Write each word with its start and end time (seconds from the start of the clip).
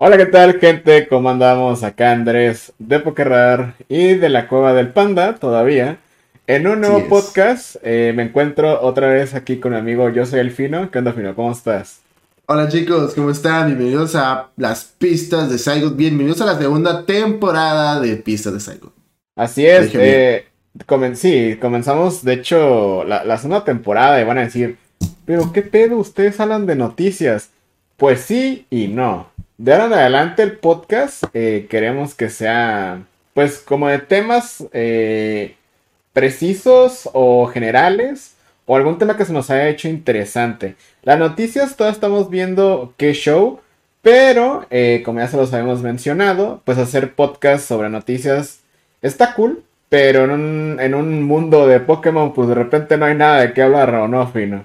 Hola, 0.00 0.16
¿qué 0.16 0.26
tal, 0.26 0.60
gente? 0.60 1.08
¿Cómo 1.08 1.28
andamos? 1.28 1.82
Acá 1.82 2.12
Andrés 2.12 2.72
de 2.78 3.00
Pokerrar 3.00 3.74
y 3.88 4.14
de 4.14 4.28
la 4.28 4.46
Cueva 4.46 4.72
del 4.72 4.92
Panda 4.92 5.34
todavía. 5.34 5.98
En 6.46 6.68
un 6.68 6.82
nuevo 6.82 7.08
podcast 7.08 7.74
eh, 7.82 8.12
me 8.14 8.22
encuentro 8.22 8.80
otra 8.80 9.08
vez 9.08 9.34
aquí 9.34 9.58
con 9.58 9.72
mi 9.72 9.78
amigo 9.78 10.08
Yo 10.10 10.24
soy 10.24 10.38
el 10.38 10.52
Fino. 10.52 10.88
¿Qué 10.92 11.00
onda, 11.00 11.14
Fino? 11.14 11.34
¿Cómo 11.34 11.50
estás? 11.50 12.02
Hola 12.46 12.68
chicos, 12.68 13.12
¿cómo 13.12 13.32
están? 13.32 13.66
Bienvenidos 13.66 14.14
a 14.14 14.50
las 14.56 14.84
pistas 14.84 15.50
de 15.50 15.58
Saigon. 15.58 15.96
Bienvenidos 15.96 16.40
a 16.42 16.46
la 16.46 16.56
segunda 16.56 17.04
temporada 17.04 17.98
de 17.98 18.14
Pistas 18.18 18.52
de 18.52 18.60
Saigon. 18.60 18.92
Así 19.34 19.66
es, 19.66 19.90
eh, 19.94 20.46
sí, 21.14 21.58
comenzamos 21.60 22.22
de 22.22 22.34
hecho 22.34 23.02
la, 23.02 23.24
la 23.24 23.36
segunda 23.36 23.64
temporada 23.64 24.20
y 24.20 24.24
van 24.24 24.38
a 24.38 24.42
decir, 24.42 24.76
pero 25.24 25.52
¿qué 25.52 25.62
pedo? 25.62 25.96
Ustedes 25.96 26.38
hablan 26.38 26.66
de 26.66 26.76
noticias. 26.76 27.50
Pues 27.98 28.20
sí 28.20 28.64
y 28.70 28.86
no. 28.86 29.26
De 29.56 29.72
ahora 29.72 29.86
en 29.86 29.92
adelante 29.94 30.44
el 30.44 30.52
podcast 30.58 31.24
eh, 31.34 31.66
queremos 31.68 32.14
que 32.14 32.30
sea, 32.30 33.02
pues, 33.34 33.58
como 33.58 33.88
de 33.88 33.98
temas 33.98 34.64
eh, 34.72 35.56
precisos 36.12 37.10
o 37.12 37.46
generales 37.48 38.36
o 38.66 38.76
algún 38.76 38.98
tema 38.98 39.16
que 39.16 39.24
se 39.24 39.32
nos 39.32 39.50
haya 39.50 39.68
hecho 39.68 39.88
interesante. 39.88 40.76
Las 41.02 41.18
noticias, 41.18 41.76
todas 41.76 41.94
estamos 41.94 42.30
viendo 42.30 42.94
qué 42.98 43.14
show, 43.14 43.58
pero 44.00 44.64
eh, 44.70 45.02
como 45.04 45.18
ya 45.18 45.26
se 45.26 45.36
los 45.36 45.52
habíamos 45.52 45.82
mencionado, 45.82 46.62
pues 46.64 46.78
hacer 46.78 47.14
podcast 47.14 47.66
sobre 47.66 47.90
noticias 47.90 48.60
está 49.02 49.34
cool, 49.34 49.64
pero 49.88 50.22
en 50.24 50.30
un, 50.30 50.80
en 50.80 50.94
un 50.94 51.24
mundo 51.24 51.66
de 51.66 51.80
Pokémon, 51.80 52.32
pues 52.32 52.46
de 52.48 52.54
repente 52.54 52.96
no 52.96 53.06
hay 53.06 53.16
nada 53.16 53.40
de 53.40 53.52
qué 53.54 53.62
hablar 53.62 53.92
o 53.96 54.06
no, 54.06 54.24
fino. 54.28 54.64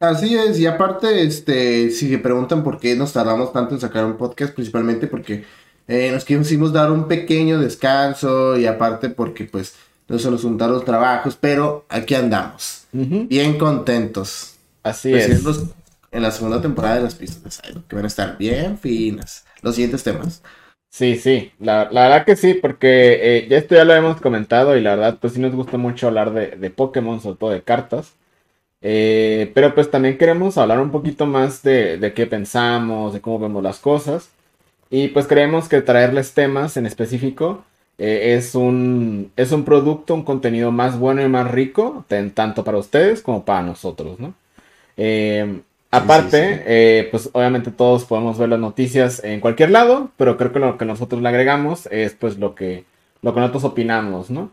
Así 0.00 0.34
es, 0.34 0.58
y 0.58 0.64
aparte, 0.66 1.24
este, 1.24 1.90
si 1.90 2.08
se 2.08 2.18
preguntan 2.18 2.64
por 2.64 2.80
qué 2.80 2.96
nos 2.96 3.12
tardamos 3.12 3.52
tanto 3.52 3.74
en 3.74 3.82
sacar 3.82 4.06
un 4.06 4.16
podcast, 4.16 4.54
principalmente 4.54 5.06
porque 5.06 5.44
eh, 5.86 6.10
nos 6.10 6.24
quisimos 6.24 6.72
dar 6.72 6.90
un 6.90 7.06
pequeño 7.06 7.58
descanso 7.58 8.56
y 8.56 8.64
aparte 8.64 9.10
porque 9.10 9.44
pues 9.44 9.74
no 10.08 10.18
se 10.18 10.30
nos 10.30 10.40
juntaron 10.40 10.76
los 10.76 10.86
trabajos, 10.86 11.36
pero 11.38 11.84
aquí 11.90 12.14
andamos, 12.14 12.86
bien 12.92 13.58
contentos. 13.58 14.54
Así 14.82 15.12
es. 15.12 15.44
En 16.12 16.22
la 16.22 16.30
segunda 16.30 16.62
temporada 16.62 16.96
de 16.96 17.02
las 17.02 17.14
pistas 17.14 17.60
de 17.62 17.82
que 17.86 17.94
van 17.94 18.04
a 18.06 18.08
estar 18.08 18.38
bien 18.38 18.78
finas. 18.78 19.44
Los 19.60 19.74
siguientes 19.74 20.02
temas. 20.02 20.42
Sí, 20.88 21.16
sí, 21.16 21.52
la, 21.60 21.84
verdad 21.84 22.24
que 22.24 22.36
sí, 22.36 22.54
porque 22.54 23.36
eh, 23.36 23.46
ya 23.50 23.58
esto 23.58 23.74
ya 23.74 23.84
lo 23.84 23.94
hemos 23.94 24.20
comentado 24.20 24.76
y 24.76 24.80
la 24.80 24.96
verdad 24.96 25.18
pues 25.20 25.34
sí 25.34 25.40
nos 25.40 25.54
gusta 25.54 25.76
mucho 25.76 26.08
hablar 26.08 26.32
de, 26.32 26.56
de 26.56 26.70
Pokémon, 26.70 27.20
sobre 27.20 27.36
todo 27.36 27.50
de 27.50 27.62
cartas. 27.62 28.14
Eh, 28.82 29.50
pero 29.54 29.74
pues 29.74 29.90
también 29.90 30.16
queremos 30.16 30.56
hablar 30.56 30.80
un 30.80 30.90
poquito 30.90 31.26
más 31.26 31.62
de, 31.62 32.12
qué 32.14 32.26
pensamos, 32.26 33.12
de 33.12 33.20
cómo 33.20 33.38
vemos 33.38 33.62
las 33.62 33.78
cosas. 33.78 34.30
Y 34.90 35.08
pues 35.08 35.26
creemos 35.26 35.68
que 35.68 35.82
traerles 35.82 36.34
temas 36.34 36.76
en 36.76 36.86
específico 36.86 37.64
eh, 37.98 38.34
es, 38.36 38.54
un, 38.54 39.30
es 39.36 39.52
un 39.52 39.64
producto, 39.64 40.14
un 40.14 40.24
contenido 40.24 40.72
más 40.72 40.98
bueno 40.98 41.22
y 41.22 41.28
más 41.28 41.50
rico, 41.50 42.04
tanto 42.34 42.64
para 42.64 42.78
ustedes 42.78 43.22
como 43.22 43.44
para 43.44 43.62
nosotros, 43.62 44.18
¿no? 44.18 44.34
Eh, 44.96 45.60
aparte, 45.90 47.08
pues 47.10 47.30
obviamente 47.32 47.70
todos 47.70 48.04
podemos 48.04 48.38
ver 48.38 48.48
las 48.48 48.58
noticias 48.58 49.22
en 49.22 49.40
cualquier 49.40 49.70
lado, 49.70 50.10
pero 50.16 50.36
creo 50.36 50.52
que 50.52 50.58
lo 50.58 50.78
que 50.78 50.84
nosotros 50.84 51.22
le 51.22 51.28
agregamos 51.28 51.86
es 51.90 52.14
pues 52.14 52.38
lo 52.38 52.54
que, 52.54 52.84
lo 53.22 53.34
que 53.34 53.40
nosotros 53.40 53.64
opinamos, 53.64 54.30
¿no? 54.30 54.50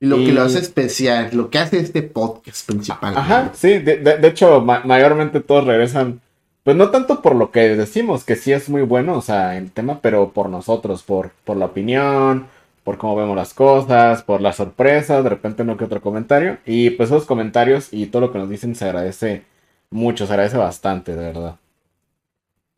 Lo 0.00 0.16
que 0.16 0.32
lo 0.32 0.42
hace 0.42 0.58
especial, 0.58 1.30
lo 1.32 1.50
que 1.50 1.58
hace 1.58 1.78
este 1.78 2.02
podcast 2.02 2.66
principal. 2.66 3.16
Ajá, 3.16 3.52
sí, 3.54 3.78
de, 3.78 4.18
hecho, 4.22 4.60
mayormente 4.60 5.40
todos 5.40 5.64
regresan, 5.64 6.20
pues 6.62 6.76
no 6.76 6.90
tanto 6.90 7.22
por 7.22 7.34
lo 7.34 7.50
que 7.50 7.76
decimos, 7.76 8.24
que 8.24 8.36
sí 8.36 8.52
es 8.52 8.68
muy 8.68 8.82
bueno, 8.82 9.16
o 9.16 9.22
sea, 9.22 9.56
el 9.56 9.70
tema, 9.70 10.00
pero 10.00 10.30
por 10.30 10.48
nosotros, 10.48 11.02
por, 11.02 11.30
por 11.44 11.56
la 11.56 11.66
opinión, 11.66 12.46
por 12.84 12.98
cómo 12.98 13.16
vemos 13.16 13.34
las 13.34 13.54
cosas, 13.54 14.22
por 14.22 14.40
las 14.42 14.56
sorpresas, 14.56 15.24
de 15.24 15.30
repente 15.30 15.64
no 15.64 15.76
que 15.76 15.84
otro 15.84 16.02
comentario. 16.02 16.58
Y 16.66 16.90
pues 16.90 17.08
esos 17.10 17.24
comentarios 17.24 17.88
y 17.92 18.06
todo 18.06 18.20
lo 18.20 18.32
que 18.32 18.38
nos 18.38 18.50
dicen 18.50 18.74
se 18.74 18.84
agradece 18.84 19.42
mucho, 19.90 20.26
se 20.26 20.32
agradece 20.34 20.58
bastante, 20.58 21.16
de 21.16 21.24
verdad. 21.24 21.56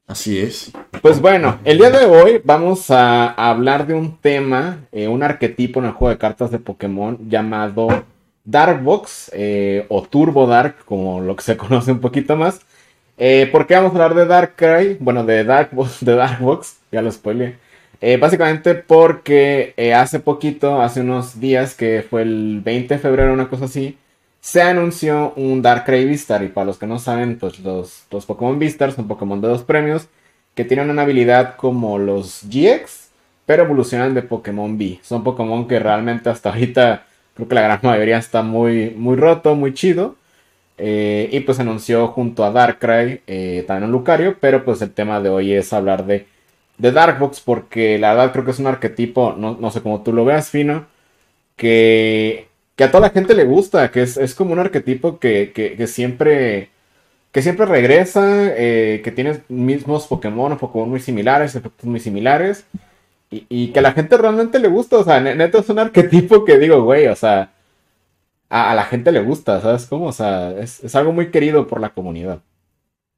Así 0.07 0.39
es. 0.39 0.71
Pues 1.03 1.21
bueno, 1.21 1.59
el 1.65 1.79
día 1.79 1.91
de 1.91 2.07
hoy 2.07 2.41
vamos 2.45 2.93
a 2.93 3.27
hablar 3.27 3.89
de 3.89 3.95
un 3.95 4.17
tema, 4.19 4.87
eh, 4.93 5.09
un 5.09 5.25
arquetipo 5.25 5.81
en 5.81 5.87
el 5.87 5.93
juego 5.93 6.11
de 6.11 6.19
cartas 6.19 6.53
de 6.53 6.61
Pokémon 6.61 7.19
llamado 7.29 7.89
Darkbox 8.45 9.33
eh, 9.35 9.85
o 9.89 10.03
Turbo 10.03 10.47
Dark, 10.47 10.77
como 10.85 11.21
lo 11.21 11.35
que 11.35 11.43
se 11.43 11.57
conoce 11.57 11.91
un 11.91 11.99
poquito 11.99 12.37
más. 12.37 12.61
Eh, 13.19 13.49
¿Por 13.51 13.67
qué 13.67 13.75
vamos 13.75 13.91
a 13.91 13.95
hablar 13.95 14.15
de 14.15 14.27
Darkrai? 14.27 14.97
Bueno, 15.01 15.25
de 15.25 15.43
Darkbox, 15.43 16.05
de 16.05 16.15
Darkbox, 16.15 16.77
ya 16.93 17.03
lo 17.03 17.11
spoileé. 17.11 17.57
básicamente 18.21 18.77
porque 18.77 19.75
hace 19.97 20.21
poquito, 20.21 20.81
hace 20.83 21.01
unos 21.01 21.41
días, 21.41 21.75
que 21.75 22.07
fue 22.09 22.23
el 22.23 22.61
20 22.65 22.95
de 22.95 23.01
febrero, 23.01 23.33
una 23.33 23.49
cosa 23.49 23.65
así, 23.65 23.99
se 24.47 24.63
anunció 24.63 25.33
un 25.35 25.61
Darkrai 25.61 26.05
Vistar. 26.05 26.45
Y 26.45 26.49
para 26.49 26.67
los 26.67 26.79
que 26.79 26.87
no 26.87 27.01
saben, 27.01 27.37
pues 27.37 27.59
los, 27.59 28.05
los 28.13 28.27
Pokémon 28.27 28.61
Vistar 28.61 28.93
son 28.93 29.09
Pokémon 29.09 29.41
de 29.41 29.49
dos 29.49 29.65
premios 29.65 30.07
que 30.55 30.65
tienen 30.65 30.89
una 30.89 31.03
habilidad 31.03 31.57
como 31.57 31.99
los 31.99 32.45
GX, 32.45 33.11
pero 33.45 33.65
evolucionan 33.65 34.15
de 34.15 34.23
Pokémon 34.23 34.79
B. 34.79 35.01
Son 35.03 35.25
Pokémon 35.25 35.67
que 35.67 35.81
realmente 35.81 36.31
hasta 36.31 36.51
ahorita 36.51 37.07
creo 37.35 37.49
que 37.49 37.55
la 37.57 37.63
gran 37.63 37.81
mayoría 37.83 38.19
está 38.19 38.43
muy, 38.43 38.91
muy 38.91 39.17
roto, 39.17 39.57
muy 39.57 39.75
chido. 39.75 40.15
Eh, 40.79 41.29
y 41.33 41.41
pues 41.41 41.59
anunció 41.59 42.07
junto 42.09 42.45
a 42.45 42.53
Darkrai 42.53 43.23
eh, 43.27 43.65
también 43.67 43.87
un 43.87 43.93
Lucario, 43.93 44.37
pero 44.41 44.65
pues 44.65 44.81
el 44.81 44.93
tema 44.93 45.21
de 45.21 45.29
hoy 45.29 45.55
es 45.55 45.73
hablar 45.73 46.07
de, 46.07 46.29
de 46.79 46.93
Darkbox 46.93 47.41
porque 47.41 47.99
la 47.99 48.15
verdad 48.15 48.33
creo 48.33 48.45
que 48.45 48.53
es 48.53 48.61
un 48.61 48.69
arquetipo, 48.69 49.35
no, 49.37 49.57
no 49.61 49.71
sé 49.73 49.83
cómo 49.83 50.03
tú 50.03 50.13
lo 50.13 50.25
veas, 50.25 50.51
fino, 50.51 50.87
que 51.57 52.49
que 52.77 52.85
a 52.85 52.91
toda 52.91 53.09
la 53.09 53.11
gente 53.11 53.35
le 53.35 53.45
gusta, 53.45 53.91
que 53.91 54.03
es, 54.03 54.35
como 54.35 54.53
un 54.53 54.59
arquetipo 54.59 55.19
que, 55.19 55.85
siempre 55.89 56.71
que 57.33 57.43
siempre 57.43 57.67
regresa, 57.67 58.55
eh, 58.57 59.03
que 59.05 59.13
tiene 59.13 59.43
mismos 59.49 60.07
Pokémon 60.07 60.53
o 60.53 60.59
Pokémon 60.59 60.89
muy 60.89 61.01
similares, 61.01 61.55
efectos 61.55 61.87
muy 61.87 62.01
similares, 62.01 62.67
y, 63.31 63.69
que 63.73 63.81
a 63.81 63.83
la 63.83 63.93
gente 63.93 64.17
realmente 64.17 64.59
le 64.59 64.69
gusta, 64.69 64.99
o 64.99 65.05
sea, 65.05 65.21
neto 65.21 65.59
es 65.59 65.69
un 65.69 65.79
arquetipo 65.79 66.45
que 66.45 66.59
digo, 66.59 66.83
güey, 66.83 67.09
o 67.09 67.17
sea, 67.17 67.51
a, 68.49 68.75
la 68.75 68.85
gente 68.85 69.13
le 69.13 69.21
gusta, 69.21 69.61
¿sabes 69.61 69.87
cómo? 69.87 70.07
O 70.07 70.13
sea, 70.13 70.53
es, 70.53 70.83
es 70.85 70.95
algo 70.95 71.13
muy 71.13 71.31
querido 71.31 71.67
por 71.67 71.81
la 71.81 71.91
comunidad. 71.91 72.41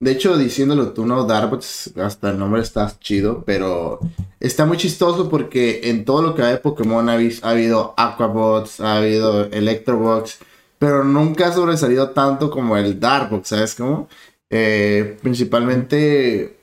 De 0.00 0.12
hecho, 0.12 0.36
diciéndolo 0.38 0.92
tú, 0.92 1.04
no, 1.04 1.24
Darbots, 1.24 1.92
hasta 1.96 2.30
el 2.30 2.38
nombre 2.38 2.62
está 2.62 2.88
chido, 3.00 3.42
pero 3.44 3.98
está 4.38 4.64
muy 4.64 4.76
chistoso 4.76 5.28
porque 5.28 5.80
en 5.90 6.04
todo 6.04 6.22
lo 6.22 6.34
que 6.36 6.42
hay 6.42 6.52
de 6.52 6.58
Pokémon 6.58 7.08
ha, 7.08 7.14
habido 7.14 7.94
Aquabots, 7.96 8.80
ha 8.80 8.98
habido 8.98 9.46
Electrobox, 9.46 10.38
pero 10.78 11.02
nunca 11.02 11.48
ha 11.48 11.52
sobresalido 11.52 12.10
tanto 12.10 12.48
como 12.48 12.76
el 12.76 13.00
Darkbox, 13.00 13.48
¿sabes 13.48 13.74
cómo? 13.74 14.08
Eh, 14.50 15.18
principalmente, 15.20 16.58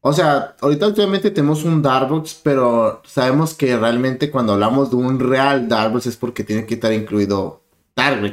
o 0.00 0.14
sea, 0.14 0.56
ahorita 0.62 0.86
actualmente 0.86 1.30
tenemos 1.30 1.62
un 1.64 1.82
Darkbox, 1.82 2.40
pero 2.42 3.02
sabemos 3.04 3.52
que 3.52 3.76
realmente 3.76 4.30
cuando 4.30 4.54
hablamos 4.54 4.90
de 4.90 4.96
un 4.96 5.20
real 5.20 5.68
Darkbox 5.68 6.06
es 6.06 6.16
porque 6.16 6.42
tiene 6.42 6.64
que 6.64 6.74
estar 6.74 6.92
incluido 6.94 7.65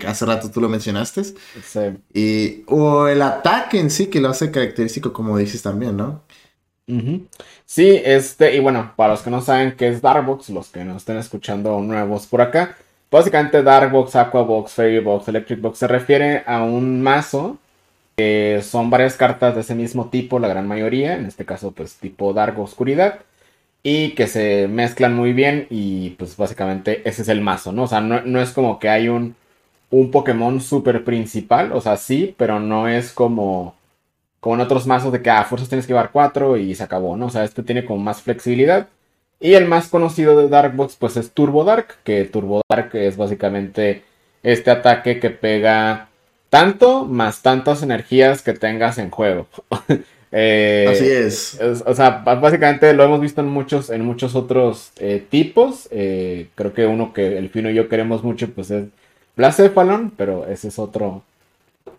Hace 0.07 0.25
rato 0.25 0.49
tú 0.51 0.61
lo 0.61 0.69
mencionaste. 0.69 1.23
Sí. 1.23 1.79
Y, 2.13 2.63
o 2.67 3.07
el 3.07 3.21
ataque 3.21 3.79
en 3.79 3.89
sí 3.89 4.07
que 4.07 4.21
lo 4.21 4.29
hace 4.29 4.51
característico, 4.51 5.13
como 5.13 5.37
dices 5.37 5.61
también, 5.61 5.97
¿no? 5.97 6.21
Sí, 7.65 8.01
este, 8.03 8.55
y 8.55 8.59
bueno, 8.59 8.93
para 8.95 9.13
los 9.13 9.21
que 9.21 9.29
no 9.29 9.41
saben 9.41 9.75
qué 9.77 9.87
es 9.87 10.01
Darkbox, 10.01 10.49
los 10.49 10.69
que 10.69 10.83
no 10.83 10.97
estén 10.97 11.17
escuchando 11.17 11.79
nuevos 11.79 12.27
por 12.27 12.41
acá, 12.41 12.75
básicamente 13.09 13.63
Darkbox, 13.63 14.15
Aquabox, 14.15 14.73
Fairybox, 14.73 15.27
Electric 15.27 15.61
Box 15.61 15.77
se 15.79 15.87
refiere 15.87 16.43
a 16.45 16.63
un 16.63 17.01
mazo 17.01 17.57
que 18.15 18.61
son 18.63 18.89
varias 18.89 19.15
cartas 19.15 19.55
de 19.55 19.61
ese 19.61 19.75
mismo 19.75 20.09
tipo, 20.09 20.39
la 20.39 20.47
gran 20.47 20.67
mayoría, 20.67 21.15
en 21.15 21.25
este 21.25 21.45
caso 21.45 21.71
pues 21.71 21.95
tipo 21.95 22.33
Dark 22.33 22.59
Oscuridad, 22.59 23.21
y 23.83 24.11
que 24.11 24.27
se 24.27 24.67
mezclan 24.67 25.15
muy 25.15 25.33
bien 25.33 25.67
y 25.69 26.11
pues 26.11 26.37
básicamente 26.37 27.01
ese 27.07 27.23
es 27.23 27.29
el 27.29 27.41
mazo, 27.41 27.71
¿no? 27.71 27.83
O 27.83 27.87
sea, 27.87 28.01
no, 28.01 28.21
no 28.21 28.41
es 28.41 28.51
como 28.51 28.79
que 28.79 28.89
hay 28.89 29.09
un 29.09 29.35
un 29.93 30.09
Pokémon 30.09 30.59
súper 30.59 31.03
principal, 31.03 31.71
o 31.71 31.79
sea, 31.79 31.97
sí, 31.97 32.33
pero 32.35 32.59
no 32.59 32.87
es 32.87 33.11
como, 33.11 33.75
como 34.39 34.55
en 34.55 34.61
otros 34.61 34.87
mazos 34.87 35.11
de 35.11 35.21
que 35.21 35.29
a 35.29 35.41
ah, 35.41 35.43
fuerzas 35.45 35.69
tienes 35.69 35.85
que 35.85 35.93
llevar 35.93 36.09
cuatro 36.11 36.57
y 36.57 36.73
se 36.73 36.81
acabó, 36.81 37.15
¿no? 37.15 37.27
O 37.27 37.29
sea, 37.29 37.43
este 37.43 37.61
tiene 37.61 37.85
como 37.85 38.03
más 38.03 38.23
flexibilidad. 38.23 38.87
Y 39.39 39.53
el 39.53 39.67
más 39.67 39.89
conocido 39.89 40.35
de 40.35 40.49
Darkbox, 40.49 40.95
pues 40.95 41.15
es 41.17 41.31
Turbo 41.31 41.63
Dark, 41.63 41.97
que 42.03 42.23
Turbo 42.25 42.61
Dark 42.67 42.89
es 42.93 43.17
básicamente 43.17 44.03
este 44.41 44.71
ataque 44.71 45.19
que 45.19 45.29
pega 45.29 46.09
tanto 46.49 47.05
más 47.05 47.43
tantas 47.43 47.83
energías 47.83 48.41
que 48.41 48.53
tengas 48.53 48.97
en 48.97 49.11
juego. 49.11 49.47
Eh, 50.35 50.87
Así 50.89 51.11
es. 51.11 51.83
O 51.85 51.93
sea, 51.93 52.23
básicamente 52.25 52.91
lo 52.95 53.03
hemos 53.03 53.21
visto 53.21 53.41
en 53.41 53.49
muchos, 53.49 53.91
en 53.91 54.03
muchos 54.03 54.33
otros 54.33 54.91
eh, 54.97 55.23
tipos. 55.29 55.87
Eh, 55.91 56.47
creo 56.55 56.73
que 56.73 56.87
uno 56.87 57.13
que 57.13 57.37
el 57.37 57.49
Fino 57.51 57.69
y 57.69 57.75
yo 57.75 57.87
queremos 57.87 58.23
mucho, 58.23 58.49
pues 58.49 58.71
es 58.71 58.85
Blacephalon, 59.35 60.11
pero 60.15 60.45
ese 60.47 60.67
es 60.67 60.79
otro, 60.79 61.23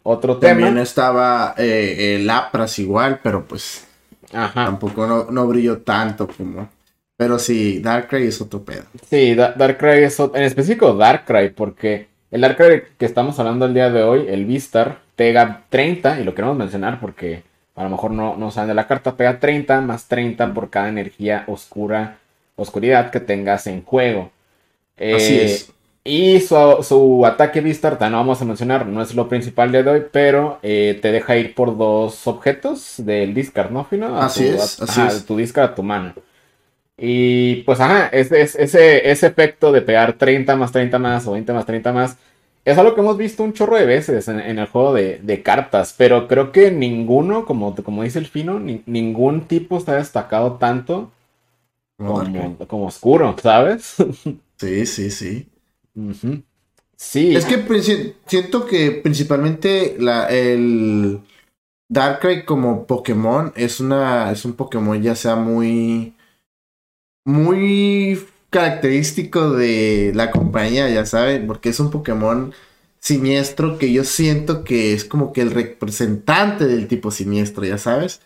otro 0.02 0.38
tema. 0.38 0.60
También 0.60 0.78
estaba 0.78 1.54
eh, 1.56 2.16
el 2.16 2.31
Apras 2.31 2.78
igual, 2.78 3.20
pero 3.22 3.44
pues. 3.44 3.86
Ajá. 4.32 4.66
Tampoco 4.66 5.06
no, 5.06 5.31
no 5.31 5.46
brilló 5.46 5.78
tanto 5.78 6.28
como. 6.28 6.69
Pero 7.16 7.38
sí, 7.38 7.81
Darkrai 7.81 8.26
es 8.26 8.40
otro 8.40 8.64
pedo. 8.64 8.84
Sí, 9.08 9.34
Darkrai 9.34 10.02
es 10.02 10.19
otro, 10.19 10.38
en 10.38 10.44
específico 10.44 10.94
Darkrai, 10.94 11.50
porque 11.50 12.08
el 12.31 12.40
Darkrai 12.40 12.82
que 12.98 13.06
estamos 13.06 13.38
hablando 13.38 13.66
el 13.66 13.75
día 13.75 13.90
de 13.90 14.02
hoy, 14.02 14.26
el 14.28 14.44
Vistar, 14.44 14.98
pega 15.14 15.62
30, 15.69 16.20
y 16.20 16.25
lo 16.25 16.34
queremos 16.34 16.56
mencionar 16.56 16.98
porque 17.00 17.44
a 17.76 17.84
lo 17.84 17.90
mejor 17.90 18.10
no, 18.10 18.36
no 18.36 18.50
saben 18.50 18.69
de 18.69 18.75
la 18.75 18.86
carta, 18.86 19.16
pega 19.16 19.38
30 19.38 19.81
más 19.81 20.06
30 20.06 20.52
por 20.52 20.70
cada 20.70 20.88
energía 20.88 21.44
oscura, 21.46 22.19
oscuridad 22.56 23.10
que 23.10 23.20
tengas 23.20 23.66
en 23.66 23.84
juego. 23.84 24.31
Así 24.96 25.38
eh, 25.38 25.44
es. 25.44 25.72
Y 26.06 26.40
su, 26.40 27.24
ataque 27.24 27.62
Vistar, 27.62 27.98
no 28.10 28.18
vamos 28.18 28.42
a 28.42 28.44
mencionar, 28.44 28.86
no 28.86 29.00
es 29.00 29.14
lo 29.14 29.26
principal 29.26 29.72
de 29.72 29.88
hoy, 29.88 30.02
pero 30.12 30.58
eh, 30.62 30.98
te 31.00 31.10
deja 31.10 31.36
ir 31.36 31.54
por 31.54 31.78
dos 31.78 32.26
objetos 32.26 32.96
del 32.98 33.32
discard, 33.32 33.70
¿no, 33.70 33.84
Fino? 33.84 34.20
así 34.20 34.46
es, 34.46 34.82
así 34.82 35.00
es. 35.00 35.24
tu 35.24 35.36
discard 35.36 35.70
a 35.70 35.74
tu 35.74 35.82
mano. 35.82 36.12
Y 36.98 37.62
pues, 37.62 37.80
ajá, 37.80 38.08
ese, 38.08 38.42
ese 38.42 39.26
efecto 39.26 39.72
de 39.72 39.80
pegar 39.80 40.12
30 40.12 40.54
más 40.56 40.72
30 40.72 40.98
más 40.98 41.26
o 41.26 41.32
20 41.32 41.52
más 41.54 41.66
30 41.66 41.92
más 41.92 42.18
es 42.64 42.78
algo 42.78 42.94
que 42.94 43.00
hemos 43.00 43.18
visto 43.18 43.42
un 43.42 43.52
chorro 43.52 43.76
de 43.76 43.84
veces 43.84 44.26
en, 44.28 44.40
el 44.40 44.66
juego 44.66 44.94
de, 44.94 45.42
cartas, 45.44 45.94
pero 45.96 46.26
creo 46.26 46.50
que 46.50 46.70
ninguno, 46.70 47.44
como, 47.44 47.74
como 47.76 48.02
dice 48.02 48.18
el 48.18 48.26
Fino, 48.26 48.58
ningún 48.58 49.42
tipo 49.46 49.76
está 49.76 49.96
destacado 49.96 50.54
tanto 50.54 51.12
como, 51.98 52.56
como 52.66 52.86
oscuro, 52.86 53.36
¿sabes? 53.40 53.96
Sí, 54.56 54.86
sí, 54.86 55.10
sí. 55.10 55.48
Sí. 56.96 57.35
Es 57.35 57.44
que 57.44 58.14
siento 58.26 58.67
que 58.67 58.91
principalmente 58.93 59.96
la, 59.99 60.29
el 60.29 61.20
Darkrai 61.88 62.44
como 62.44 62.87
Pokémon 62.87 63.52
es 63.56 63.81
una. 63.81 64.31
es 64.32 64.44
un 64.44 64.55
Pokémon 64.55 65.00
ya 65.02 65.14
sea 65.14 65.37
muy. 65.37 66.14
muy 67.25 68.19
característico 68.50 69.50
de 69.50 70.12
la 70.14 70.31
compañía, 70.31 70.88
ya 70.88 71.05
saben, 71.06 71.46
porque 71.49 71.70
es 71.70 71.81
un 71.81 71.91
Pokémon 71.91 72.55
siniestro 73.00 73.79
que 73.79 73.93
yo 73.93 74.05
siento 74.05 74.64
que 74.64 74.94
es 74.94 75.05
como 75.05 75.32
que 75.32 75.43
el 75.43 75.50
representante 75.50 76.67
del 76.67 76.88
tipo 76.88 77.11
siniestro, 77.11 77.64
ya 77.64 77.79
sabes. 77.79 78.20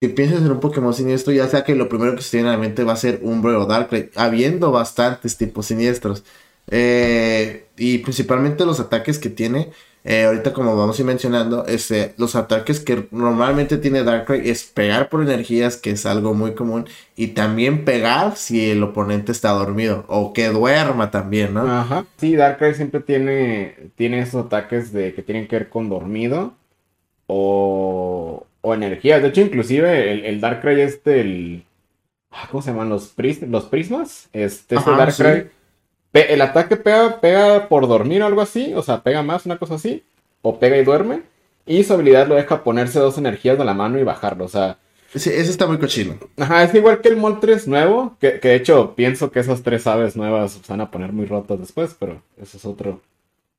Si 0.00 0.08
piensas 0.08 0.42
en 0.42 0.52
un 0.52 0.60
Pokémon 0.60 0.94
siniestro, 0.94 1.32
ya 1.32 1.48
sea 1.48 1.64
que 1.64 1.74
lo 1.74 1.88
primero 1.88 2.14
que 2.16 2.22
se 2.22 2.30
tiene 2.32 2.48
en 2.48 2.52
la 2.52 2.58
mente 2.58 2.84
va 2.84 2.92
a 2.94 2.96
ser 2.96 3.20
Umbro 3.22 3.62
o 3.62 3.66
Darkrai, 3.66 4.10
habiendo 4.16 4.70
bastantes 4.70 5.36
tipos 5.36 5.66
siniestros. 5.66 6.24
Eh, 6.70 7.66
y 7.76 7.98
principalmente 7.98 8.64
los 8.64 8.80
ataques 8.80 9.18
que 9.18 9.30
tiene. 9.30 9.70
Eh, 10.06 10.24
ahorita 10.24 10.52
como 10.52 10.76
vamos 10.76 10.98
a 10.98 11.00
ir 11.00 11.06
mencionando, 11.06 11.64
este, 11.66 12.12
los 12.18 12.36
ataques 12.36 12.78
que 12.78 13.08
normalmente 13.10 13.78
tiene 13.78 14.02
Darkrai 14.02 14.50
es 14.50 14.64
pegar 14.64 15.08
por 15.08 15.22
energías, 15.22 15.78
que 15.78 15.92
es 15.92 16.04
algo 16.04 16.34
muy 16.34 16.52
común, 16.52 16.86
y 17.16 17.28
también 17.28 17.86
pegar 17.86 18.36
si 18.36 18.70
el 18.70 18.82
oponente 18.82 19.32
está 19.32 19.52
dormido, 19.52 20.04
o 20.08 20.34
que 20.34 20.48
duerma 20.50 21.10
también, 21.10 21.54
¿no? 21.54 21.62
Ajá. 21.62 22.04
Sí, 22.18 22.36
Darkrai 22.36 22.74
siempre 22.74 23.00
tiene, 23.00 23.76
tiene 23.96 24.18
esos 24.18 24.44
ataques 24.44 24.92
de 24.92 25.14
que 25.14 25.22
tienen 25.22 25.48
que 25.48 25.56
ver 25.56 25.68
con 25.70 25.88
dormido 25.88 26.52
o, 27.26 28.46
o 28.60 28.74
energías. 28.74 29.22
De 29.22 29.28
hecho, 29.28 29.40
inclusive 29.40 30.12
el, 30.12 30.26
el 30.26 30.38
Darkrai 30.38 30.82
este, 30.82 31.22
el... 31.22 31.64
Ah, 32.30 32.46
¿Cómo 32.50 32.62
se 32.62 32.72
llaman? 32.72 32.90
Los, 32.90 33.14
los 33.48 33.64
prismas. 33.64 34.28
Este, 34.34 34.74
este 34.74 34.90
Darkrai 34.90 35.48
el 36.14 36.40
ataque 36.40 36.76
pega, 36.76 37.20
pega 37.20 37.68
por 37.68 37.88
dormir 37.88 38.22
o 38.22 38.26
algo 38.26 38.40
así, 38.40 38.72
o 38.74 38.82
sea, 38.82 39.02
pega 39.02 39.22
más, 39.22 39.46
una 39.46 39.58
cosa 39.58 39.74
así, 39.74 40.04
o 40.42 40.58
pega 40.58 40.78
y 40.78 40.84
duerme. 40.84 41.22
Y 41.66 41.82
su 41.82 41.94
habilidad 41.94 42.28
lo 42.28 42.36
deja 42.36 42.62
ponerse 42.62 43.00
dos 43.00 43.18
energías 43.18 43.58
de 43.58 43.64
la 43.64 43.74
mano 43.74 43.98
y 43.98 44.04
bajarlo, 44.04 44.44
o 44.44 44.48
sea. 44.48 44.78
Sí, 45.14 45.30
ese 45.30 45.50
está 45.50 45.66
muy 45.66 45.78
cochino. 45.78 46.16
Ajá, 46.36 46.62
es 46.64 46.74
igual 46.74 47.00
que 47.00 47.08
el 47.08 47.16
Moltres 47.16 47.68
nuevo, 47.68 48.16
que, 48.20 48.32
de 48.32 48.54
hecho 48.54 48.94
pienso 48.94 49.30
que 49.30 49.40
esas 49.40 49.62
tres 49.62 49.86
aves 49.86 50.16
nuevas 50.16 50.52
se 50.52 50.72
van 50.72 50.80
a 50.80 50.90
poner 50.90 51.12
muy 51.12 51.26
rotas 51.26 51.60
después, 51.60 51.96
pero 51.98 52.20
eso 52.40 52.58
es 52.58 52.64
otro, 52.64 53.00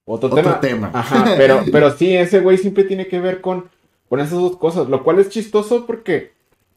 otro, 0.06 0.30
tema. 0.60 0.92
Ajá, 0.94 1.34
pero, 1.38 1.64
pero 1.72 1.92
sí, 1.92 2.16
ese 2.16 2.42
güey 2.42 2.58
siempre 2.58 2.84
tiene 2.84 3.08
que 3.08 3.20
ver 3.20 3.42
con, 3.42 3.70
con 4.10 4.20
esas 4.20 4.40
dos 4.40 4.58
cosas, 4.58 4.90
lo 4.90 5.04
cual 5.04 5.20
es 5.20 5.30
chistoso 5.30 5.86
porque 5.86 6.34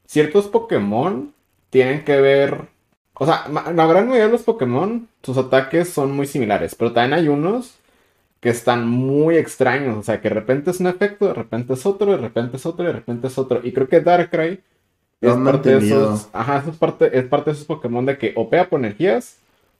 ciertos 0.07 0.47
Pokémon 0.47 1.35
tienen 1.71 2.05
que 2.05 2.21
ver 2.21 2.69
o 3.19 3.27
sea, 3.27 3.47
la 3.49 3.87
gran 3.87 4.07
mayoría 4.07 4.27
de 4.27 4.33
los 4.33 4.43
Pokémon, 4.43 5.09
sus 5.23 5.37
ataques 5.37 5.89
son 5.89 6.13
muy 6.13 6.27
similares, 6.27 6.75
pero 6.75 6.93
también 6.93 7.19
hay 7.19 7.29
unos 7.29 7.79
que 8.41 8.51
están 8.51 8.89
muy 8.89 9.37
extraños. 9.37 9.97
O 9.97 10.03
sea, 10.03 10.21
que 10.21 10.29
de 10.29 10.35
repente 10.35 10.71
es 10.71 10.81
un 10.81 10.87
efecto, 10.87 11.27
de 11.27 11.35
repente 11.35 11.75
es 11.75 11.85
otro, 11.87 12.13
de 12.13 12.19
repente 12.19 12.57
es 12.57 12.67
otro, 12.67 12.85
de 12.85 12.93
repente 12.93 13.27
es 13.27 13.39
otro. 13.39 13.61
Y 13.63 13.73
creo 13.73 13.89
que 13.89 14.01
Darkrai 14.01 14.61
es 15.21 15.35
parte 15.35 15.71
de 15.71 15.87
esos. 15.87 16.29
Ajá, 16.33 16.65
es 16.69 16.77
parte, 16.77 17.19
es 17.19 17.25
parte 17.25 17.51
de 17.51 17.55
esos 17.55 17.67
Pokémon 17.67 18.07
de 18.07 18.19
que 18.19 18.33
o 18.37 18.49
pega 18.49 18.69
por 18.69 18.79
energías 18.79 19.39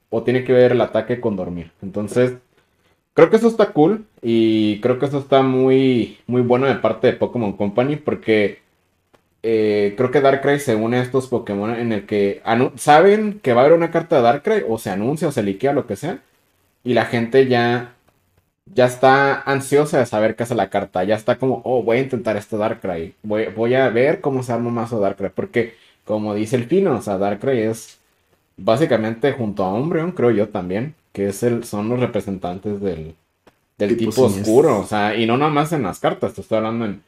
o 0.09 0.23
tiene 0.23 0.43
que 0.43 0.53
ver 0.53 0.73
el 0.73 0.81
ataque 0.81 1.21
con 1.21 1.35
dormir. 1.35 1.71
Entonces, 1.81 2.33
creo 3.13 3.29
que 3.29 3.37
eso 3.37 3.47
está 3.47 3.71
cool. 3.71 4.05
Y 4.21 4.81
creo 4.81 4.99
que 4.99 5.05
eso 5.05 5.19
está 5.19 5.41
muy, 5.41 6.19
muy 6.27 6.41
bueno 6.41 6.67
de 6.67 6.75
parte 6.75 7.07
de 7.07 7.13
Pokémon 7.13 7.53
Company. 7.53 7.95
Porque 7.95 8.59
eh, 9.43 9.93
creo 9.97 10.11
que 10.11 10.21
Darkrai 10.21 10.59
se 10.59 10.75
une 10.75 10.97
a 10.97 11.01
estos 11.01 11.27
Pokémon 11.27 11.73
en 11.75 11.91
el 11.93 12.05
que 12.05 12.41
saben 12.75 13.39
que 13.41 13.53
va 13.53 13.61
a 13.61 13.65
haber 13.65 13.77
una 13.77 13.91
carta 13.91 14.17
de 14.17 14.21
Darkrai 14.21 14.63
o 14.67 14.77
se 14.77 14.89
anuncia 14.89 15.27
o 15.27 15.31
se 15.31 15.43
liquea 15.43 15.73
lo 15.73 15.87
que 15.87 15.95
sea. 15.95 16.19
Y 16.83 16.93
la 16.93 17.05
gente 17.05 17.47
ya 17.47 17.93
ya 18.73 18.85
está 18.85 19.41
ansiosa 19.41 19.99
de 19.99 20.05
saber 20.05 20.35
qué 20.35 20.43
hace 20.43 20.55
la 20.55 20.69
carta, 20.69 21.03
ya 21.03 21.15
está 21.15 21.37
como, 21.37 21.61
oh, 21.65 21.83
voy 21.83 21.97
a 21.97 22.01
intentar 22.01 22.37
este 22.37 22.57
Darkrai, 22.57 23.15
voy, 23.23 23.47
voy 23.47 23.73
a 23.75 23.89
ver 23.89 24.21
cómo 24.21 24.43
se 24.43 24.53
arma 24.53 24.69
un 24.69 24.75
mazo 24.75 24.99
Darkrai, 24.99 25.31
porque 25.33 25.75
como 26.05 26.35
dice 26.35 26.55
el 26.55 26.67
Pino, 26.67 26.95
o 26.95 27.01
sea, 27.01 27.17
Darkrai 27.17 27.63
es 27.63 27.97
básicamente 28.57 29.31
junto 29.31 29.63
a 29.63 29.73
Umbreon, 29.73 30.11
creo 30.11 30.31
yo 30.31 30.49
también, 30.49 30.95
que 31.13 31.29
es 31.29 31.43
el, 31.43 31.63
son 31.63 31.89
los 31.89 31.99
representantes 31.99 32.81
del, 32.81 33.15
del 33.77 33.97
tipo, 33.97 34.23
oscuro, 34.23 34.79
o 34.79 34.85
sea, 34.85 35.15
y 35.15 35.25
no 35.25 35.37
nada 35.37 35.51
más 35.51 35.71
en 35.71 35.83
las 35.83 35.99
cartas, 35.99 36.33
te 36.33 36.41
estoy 36.41 36.57
hablando 36.57 36.85
en 36.85 37.01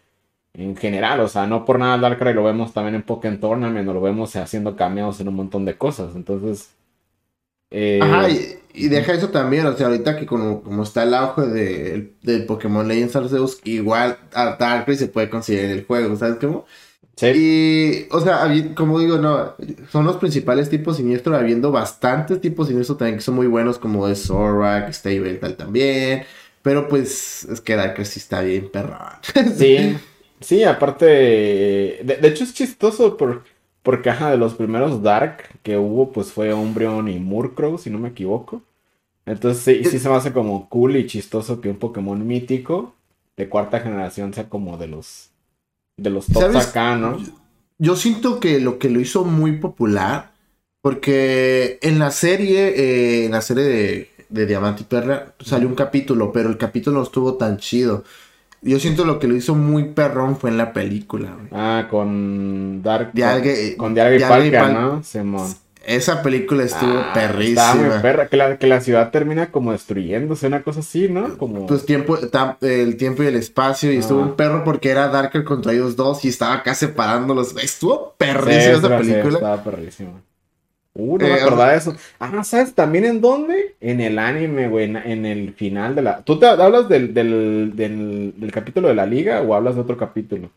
en 0.54 0.76
general, 0.76 1.20
o 1.22 1.28
sea, 1.28 1.48
no 1.48 1.64
por 1.66 1.80
nada 1.80 1.98
Darkrai 1.98 2.34
lo 2.34 2.44
vemos 2.44 2.74
también 2.74 2.96
en 2.96 3.04
Pokémon 3.04 3.40
Tournament, 3.40 3.88
lo 3.88 4.02
vemos 4.02 4.36
haciendo 4.36 4.76
cameos 4.76 5.20
en 5.20 5.30
un 5.30 5.36
montón 5.36 5.66
de 5.66 5.78
cosas, 5.78 6.16
entonces... 6.16 6.72
Eh, 7.74 8.00
Ajá, 8.02 8.28
y, 8.74 8.88
deja 8.90 9.14
eso 9.14 9.30
también, 9.30 9.66
o 9.66 9.78
sea, 9.78 9.88
ahorita 9.88 10.18
que 10.18 10.26
como, 10.26 10.62
como 10.62 10.84
está 10.84 11.04
el 11.04 11.14
auge 11.14 11.44
de, 11.44 12.14
del 12.22 12.46
Pokémon 12.46 12.86
Legends 12.86 13.16
Arceus, 13.16 13.60
igual 13.64 14.18
a 14.34 14.58
Darkrai 14.58 14.98
se 14.98 15.08
puede 15.08 15.30
en 15.30 15.72
el 15.72 15.86
juego, 15.86 16.18
¿sabes 16.18 16.36
cómo? 16.36 16.66
Sí. 17.16 17.28
Y, 17.28 18.08
o 18.14 18.20
sea, 18.20 18.52
como 18.76 19.00
digo, 19.00 19.18
no, 19.20 19.56
son 19.90 20.06
los 20.06 20.18
principales 20.18 20.70
tipos 20.70 20.98
siniestros, 20.98 21.38
habiendo 21.38 21.72
bastantes 21.72 22.42
tipos 22.42 22.68
siniestros 22.68 22.98
también 22.98 23.18
que 23.18 23.24
son 23.24 23.36
muy 23.36 23.48
buenos, 23.48 23.78
como 23.78 24.06
de 24.08 24.16
Zorak, 24.16 24.92
Stable, 24.92 25.36
tal 25.36 25.56
también. 25.56 26.24
Pero 26.62 26.88
pues 26.90 27.46
es 27.46 27.62
que 27.62 27.76
Darkrai 27.76 28.06
sí 28.06 28.20
está 28.20 28.42
bien 28.42 28.70
perrón. 28.70 29.14
Sí, 29.58 29.98
Sí, 30.42 30.64
aparte, 30.64 31.06
de, 31.06 32.20
hecho 32.24 32.44
es 32.44 32.54
chistoso 32.54 33.16
por, 33.16 33.44
porque, 33.84 34.10
ajá, 34.10 34.32
de 34.32 34.38
los 34.38 34.56
primeros 34.56 35.02
Dark 35.02 35.60
que 35.64 35.78
hubo, 35.78 36.12
pues 36.12 36.32
fue 36.32 36.54
Umbreon 36.54 37.08
y 37.08 37.20
Murkrow, 37.20 37.78
si 37.78 37.90
no 37.90 38.00
me 38.00 38.10
equivoco. 38.10 38.64
Entonces 39.26 39.64
sí, 39.64 39.90
sí 39.90 40.00
se 40.00 40.10
me 40.10 40.16
hace 40.16 40.34
como 40.34 40.68
cool 40.68 40.96
y 40.96 41.06
chistoso 41.06 41.62
que 41.62 41.70
un 41.70 41.78
Pokémon 41.78 42.26
mítico 42.26 42.96
de 43.38 43.48
cuarta 43.48 43.80
generación 43.80 44.34
sea 44.34 44.50
como 44.50 44.78
de 44.78 44.88
los, 44.88 45.30
de 45.98 46.10
los 46.10 46.26
tops 46.26 46.56
acá, 46.56 46.96
¿no? 46.96 47.20
Yo 47.78 47.96
siento 47.96 48.40
que 48.40 48.60
lo 48.60 48.80
que 48.80 48.90
lo 48.90 49.00
hizo 49.00 49.24
muy 49.24 49.54
popular, 49.54 50.32
porque 50.82 51.80
en 51.82 52.00
la 52.00 52.12
serie, 52.12 52.70
eh, 52.70 53.26
en 53.26 53.32
la 53.32 53.42
serie 53.42 53.64
de, 53.64 54.10
de 54.30 54.46
Diamante 54.48 54.84
y 54.84 54.86
Perla, 54.86 55.34
salió 55.40 55.68
un 55.68 55.76
capítulo, 55.76 56.32
pero 56.32 56.50
el 56.50 56.58
capítulo 56.58 56.98
no 56.98 57.04
estuvo 57.04 57.36
tan 57.36 57.58
chido. 57.58 58.04
Yo 58.64 58.80
siento 58.80 59.06
lo 59.06 59.20
que 59.20 59.28
lo 59.28 59.36
hizo 59.36 59.56
muy 59.56 59.86
perrón 59.86 60.38
fue 60.38 60.52
en 60.52 60.58
la 60.58 60.72
película, 60.72 61.32
güey. 61.36 61.48
Ah, 61.52 61.88
con 61.90 62.84
Dark. 62.84 63.12
Dialgue, 63.14 63.76
con 63.76 63.96
Dialgue 63.96 64.18
y 64.18 64.52
¿no? 64.74 65.04
Simón. 65.04 65.52
Esa 65.84 66.22
película 66.22 66.64
estuvo 66.64 67.00
ah, 67.00 67.12
perrísima. 67.12 67.72
Está 67.72 67.76
muy 67.76 68.00
perra. 68.02 68.28
Que 68.28 68.38
la, 68.38 68.58
que 68.58 68.68
la 68.68 68.82
ciudad 68.82 69.10
termina 69.10 69.52
como 69.52 69.72
destruyéndose, 69.72 70.46
una 70.46 70.62
cosa 70.62 70.82
así, 70.82 71.10
¿no? 71.10 71.40
Como... 71.40 71.66
Pues 71.66 71.88
tiempo, 71.88 72.20
el 72.62 72.98
tiempo 72.98 73.24
y 73.24 73.28
el 73.28 73.36
espacio. 73.36 73.92
Y 73.92 73.98
estuvo 73.98 74.22
un 74.22 74.36
perro 74.36 74.64
porque 74.64 74.92
era 74.92 75.08
Darker 75.08 75.44
contra 75.44 75.74
ellos 75.74 75.96
dos 75.96 76.24
y 76.24 76.28
estaba 76.28 76.54
acá 76.54 76.76
separándolos. 76.76 77.56
Estuvo 77.64 78.14
perrísima 78.16 78.78
esa 78.78 78.98
película. 78.98 79.38
estaba 79.38 79.64
perrísima. 79.64 80.22
Uh, 80.94 81.18
no 81.18 81.26
me 81.26 81.32
eh, 81.32 81.42
acordaba 81.42 81.72
de 81.72 81.78
eso. 81.78 81.96
Ah, 82.20 82.44
¿sabes 82.44 82.74
también 82.74 83.06
en 83.06 83.22
dónde? 83.22 83.76
En 83.80 84.02
el 84.02 84.20
anime, 84.20 84.68
güey, 84.68 84.86
en, 84.86 85.26
el 85.26 85.54
final 85.54 85.96
de 85.96 86.02
la... 86.02 86.22
¿Tú 86.22 86.38
te 86.38 86.48
hablas 86.48 86.90
del, 86.90 87.14
del, 87.14 87.74
del, 87.76 88.52
capítulo 88.52 88.90
de 88.90 88.96
la 88.96 89.06
liga 89.06 89.42
o 89.42 89.56
hablas 89.56 89.76
de 89.76 89.82
otro 89.82 89.96
capítulo? 89.98 90.52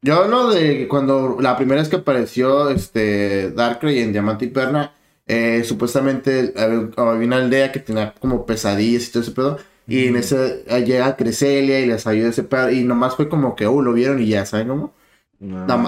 Yo 0.00 0.22
hablo 0.22 0.50
de 0.50 0.88
cuando 0.88 1.36
la 1.40 1.56
primera 1.56 1.80
vez 1.80 1.90
que 1.90 1.96
apareció 1.96 2.70
este 2.70 3.50
Darkrai 3.50 4.00
en 4.00 4.12
Diamante 4.12 4.46
y 4.46 4.48
Perna, 4.48 4.94
eh, 5.26 5.64
supuestamente 5.64 6.52
había, 6.56 7.26
una 7.26 7.36
aldea 7.36 7.72
que 7.72 7.80
tenía 7.80 8.14
como 8.20 8.46
pesadillas 8.46 9.08
y 9.08 9.12
todo 9.12 9.22
ese 9.22 9.32
pedo. 9.32 9.58
Y 9.86 10.06
en 10.06 10.16
ese 10.16 10.64
llega 10.84 11.16
Creselia 11.16 11.80
y 11.80 11.86
les 11.86 12.06
ayuda 12.06 12.30
ese 12.30 12.42
pedo. 12.42 12.70
Y 12.70 12.84
nomás 12.84 13.16
fue 13.16 13.28
como 13.28 13.54
que, 13.54 13.66
uh, 13.66 13.82
lo 13.82 13.92
vieron 13.92 14.20
y 14.20 14.28
ya, 14.28 14.46
¿saben 14.46 14.68
cómo? 14.68 14.94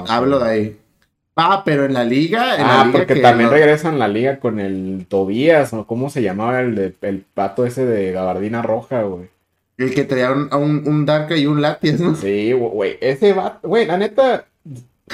hablo 0.09 0.39
de 0.39 0.51
ahí. 0.51 0.79
Ah, 1.37 1.63
pero 1.65 1.85
en 1.85 1.93
la 1.93 2.05
liga. 2.05 2.57
En 2.57 2.63
ah, 2.63 2.79
la 2.79 2.85
liga 2.87 2.99
porque 2.99 3.15
que 3.15 3.21
también 3.21 3.51
lo- 3.51 3.57
regresan 3.57 3.99
la 3.99 4.09
liga 4.09 4.41
con 4.41 4.59
el 4.59 5.07
Tobías, 5.09 5.73
o 5.75 5.87
cómo 5.87 6.09
se 6.11 6.23
llamaba 6.23 6.61
el, 6.61 6.75
de- 6.75 6.95
el 7.03 7.21
pato 7.35 7.67
ese 7.67 7.85
de 7.85 8.13
gabardina 8.13 8.63
roja, 8.63 9.03
güey. 9.03 9.29
El 9.77 9.95
que 9.95 10.05
traía 10.05 10.33
un, 10.33 10.49
un, 10.55 10.89
un 10.89 11.07
y 11.37 11.47
un 11.47 11.61
Latias, 11.61 12.01
¿no? 12.01 12.15
Sí, 12.15 12.53
güey, 12.53 12.97
ese 13.03 13.35
va, 13.35 13.61
güey, 13.63 13.85
la 13.85 13.99
neta, 13.99 14.47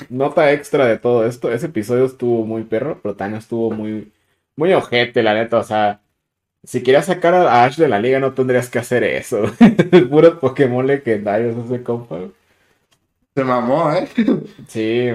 nota 0.09 0.52
extra 0.52 0.87
de 0.87 0.99
todo 0.99 1.26
esto, 1.26 1.50
ese 1.50 1.67
episodio 1.67 2.05
estuvo 2.05 2.47
muy 2.47 2.62
perro, 2.62 3.00
pero 3.02 3.17
también 3.17 3.41
estuvo 3.41 3.73
muy, 3.73 4.12
muy 4.55 4.73
ojete, 4.73 5.25
la 5.25 5.35
neta, 5.35 5.59
o 5.59 5.64
sea, 5.64 6.00
si 6.62 6.85
querías 6.85 7.07
sacar 7.07 7.35
a 7.35 7.64
Ash 7.64 7.76
de 7.76 7.88
la 7.88 7.99
liga 7.99 8.21
no 8.21 8.35
tendrías 8.35 8.71
que 8.71 8.79
hacer 8.79 9.02
eso, 9.02 9.43
puro 10.11 10.38
Pokémon 10.38 10.87
legendarios 10.87 11.57
ese 11.67 11.83
compa. 11.83 12.21
Se 13.35 13.43
mamó, 13.45 13.91
¿eh? 13.93 14.09
Sí, 14.69 15.09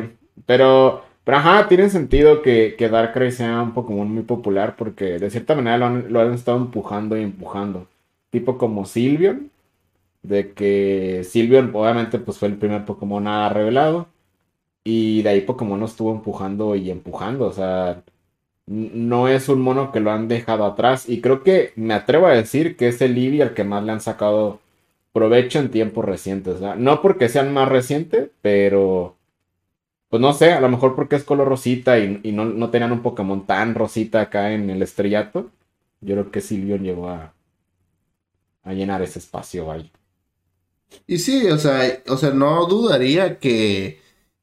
pero, 0.45 1.03
pero 1.23 1.37
ajá, 1.37 1.67
tiene 1.67 1.89
sentido 1.89 2.41
que, 2.41 2.75
que 2.77 2.89
Darkrai 2.89 3.31
sea 3.31 3.61
un 3.61 3.73
Pokémon 3.73 4.09
muy 4.11 4.23
popular 4.23 4.75
porque 4.77 5.19
de 5.19 5.29
cierta 5.29 5.55
manera 5.55 5.77
lo 5.77 6.19
han, 6.21 6.33
estado 6.33 6.57
empujando 6.57 7.17
y 7.17 7.23
empujando. 7.23 7.87
Tipo 8.29 8.57
como 8.57 8.85
Sylveon, 8.85 9.51
de 10.23 10.53
que 10.53 11.23
Sylveon 11.23 11.71
obviamente 11.73 12.19
pues 12.19 12.37
fue 12.39 12.49
el 12.49 12.57
primer 12.57 12.85
Pokémon 12.85 13.23
nada 13.23 13.49
revelado 13.49 14.07
y 14.83 15.21
de 15.23 15.29
ahí 15.29 15.41
Pokémon 15.41 15.79
lo 15.79 15.85
estuvo 15.85 16.11
empujando 16.13 16.75
y 16.75 16.91
empujando, 16.91 17.47
o 17.47 17.53
sea, 17.53 18.03
no 18.67 19.27
es 19.29 19.49
un 19.49 19.61
mono 19.61 19.91
que 19.91 19.99
lo 19.99 20.11
han 20.11 20.27
dejado 20.27 20.65
atrás 20.65 21.09
y 21.09 21.21
creo 21.21 21.43
que 21.43 21.73
me 21.75 21.93
atrevo 21.93 22.27
a 22.27 22.33
decir 22.33 22.77
que 22.77 22.89
es 22.89 23.01
el 23.01 23.17
Eevee 23.17 23.43
al 23.43 23.53
que 23.53 23.63
más 23.63 23.83
le 23.83 23.93
han 23.93 24.01
sacado 24.01 24.59
provecho 25.13 25.59
en 25.59 25.71
tiempos 25.71 26.05
recientes, 26.05 26.61
no 26.77 27.01
porque 27.01 27.29
sean 27.29 27.53
más 27.53 27.69
recientes, 27.69 28.29
pero 28.41 29.16
pues 30.09 30.21
no 30.21 30.33
sé, 30.33 30.53
a 30.53 30.61
lo 30.61 30.69
mejor 30.69 30.95
porque 30.95 31.15
es 31.15 31.23
color 31.23 31.47
rosita 31.47 31.99
y, 31.99 32.19
y 32.23 32.31
no, 32.31 32.45
no 32.45 32.69
tenían 32.69 32.91
un 32.91 33.01
Pokémon 33.01 33.45
tan 33.45 33.75
rosita 33.75 34.21
acá 34.21 34.53
en 34.53 34.69
el 34.69 34.81
estrellato. 34.81 35.51
Yo 36.01 36.15
creo 36.15 36.31
que 36.31 36.41
Silvion 36.41 36.83
llegó 36.83 37.09
a, 37.09 37.33
a 38.63 38.73
llenar 38.73 39.01
ese 39.01 39.19
espacio 39.19 39.71
ahí. 39.71 39.91
Y 41.05 41.19
sí, 41.19 41.47
o 41.47 41.57
sea, 41.57 42.01
o 42.07 42.17
sea, 42.17 42.31
no 42.31 42.65
dudaría 42.65 43.39
que, 43.39 43.99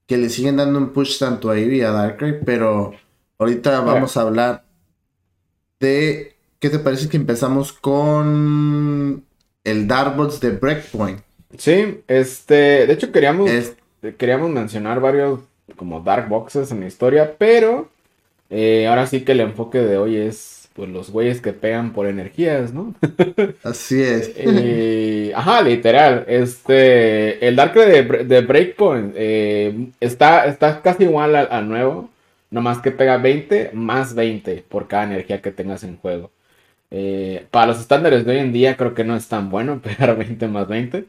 que 0.07 0.17
le 0.19 0.29
siguen 0.29 0.57
dando 0.57 0.79
un 0.79 0.93
push 0.93 1.19
tanto 1.19 1.51
a 1.51 1.59
Eevee 1.59 1.79
y 1.79 1.81
a 1.83 1.91
Darkrai, 1.91 2.41
pero 2.45 2.93
ahorita 3.39 3.81
vamos 3.81 4.17
a 4.17 4.23
hablar 4.23 4.65
de 5.81 6.37
¿qué 6.59 6.71
te 6.71 6.79
parece 6.79 7.09
que 7.09 7.17
empezamos 7.17 7.73
con 7.73 9.25
el 9.65 9.89
Darbots 9.89 10.41
de 10.41 10.51
Breakpoint? 10.51 11.21
Sí, 11.59 12.03
este, 12.09 12.87
de 12.87 12.93
hecho 12.93 13.13
queríamos, 13.13 13.51
Es, 13.51 13.77
queríamos 14.19 14.51
mencionar 14.51 15.01
varios 15.01 15.41
como 15.77 16.01
Dark 16.01 16.29
Boxes 16.29 16.71
en 16.73 16.81
la 16.81 16.87
historia, 16.87 17.35
pero 17.39 17.89
eh, 18.51 18.87
ahora 18.87 19.07
sí 19.07 19.23
que 19.23 19.33
el 19.33 19.41
enfoque 19.41 19.79
de 19.79 19.97
hoy 19.97 20.17
es 20.17 20.69
pues 20.75 20.89
los 20.91 21.11
güeyes 21.11 21.41
que 21.41 21.53
pegan 21.53 21.93
por 21.93 22.07
energías, 22.09 22.73
¿no? 22.75 22.95
así 23.63 24.03
es. 24.03 24.33
Eh, 24.35 25.33
ajá, 25.35 25.63
literal. 25.63 26.25
Este, 26.27 27.47
el 27.47 27.55
Darkrai 27.55 27.89
de, 27.89 28.25
de 28.25 28.41
Breakpoint 28.41 29.13
eh, 29.17 29.87
está, 30.01 30.47
está 30.47 30.83
casi 30.83 31.05
igual 31.05 31.37
al, 31.37 31.49
al 31.53 31.69
nuevo, 31.69 32.11
nomás 32.51 32.79
que 32.81 32.91
pega 32.91 33.19
20 33.19 33.71
más 33.73 34.17
20 34.17 34.65
por 34.69 34.89
cada 34.89 35.05
energía 35.05 35.41
que 35.41 35.53
tengas 35.53 35.85
en 35.85 35.97
juego. 35.97 36.33
Eh, 36.91 37.47
para 37.53 37.67
los 37.67 37.79
estándares 37.81 38.25
de 38.25 38.33
hoy 38.33 38.39
en 38.39 38.53
día 38.53 38.77
creo 38.77 38.95
que 38.95 39.05
no 39.05 39.15
es 39.17 39.29
tan 39.29 39.51
bueno 39.51 39.81
pegar 39.83 40.17
20 40.17 40.49
más 40.49 40.67
20. 40.67 41.05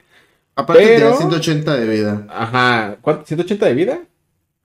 Aparte 0.56 0.84
pero- 0.84 1.16
tiene 1.18 1.18
180 1.18 1.76
de 1.76 1.88
vida. 1.88 2.28
Ajá, 2.30 2.98
¿cuánto? 3.02 3.26
¿180 3.26 3.58
de 3.66 3.74
vida? 3.74 4.00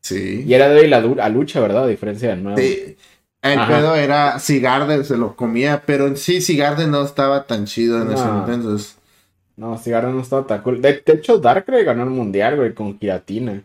Sí. 0.01 0.45
Y 0.47 0.55
era 0.55 0.69
de 0.69 0.89
la, 0.89 0.99
a 0.99 1.29
lucha, 1.29 1.61
¿verdad? 1.61 1.85
A 1.85 1.89
diferencia 1.89 2.31
del 2.31 2.43
nuevo. 2.43 2.59
Sí. 2.59 2.97
El 3.43 3.59
Ajá. 3.59 3.69
pedo 3.77 3.95
era 3.97 4.39
Sigarden, 4.39 5.05
se 5.05 5.17
lo 5.17 5.35
comía, 5.35 5.83
pero 5.87 6.07
en 6.07 6.17
sí 6.17 6.41
Sigarden 6.41 6.91
no 6.91 7.03
estaba 7.03 7.47
tan 7.47 7.65
chido 7.65 8.03
en 8.03 8.13
ese 8.13 8.25
No. 8.25 8.47
entonces. 8.47 8.97
No, 9.57 9.77
Cigarro 9.79 10.11
no 10.13 10.21
estaba 10.21 10.47
tan 10.47 10.63
cool. 10.63 10.81
De, 10.81 11.03
de 11.05 11.13
hecho, 11.13 11.39
Darkrai 11.39 11.85
ganó 11.85 12.05
el 12.05 12.11
mundial, 12.11 12.57
güey, 12.57 12.75
con 12.75 12.99
Giratina. 12.99 13.63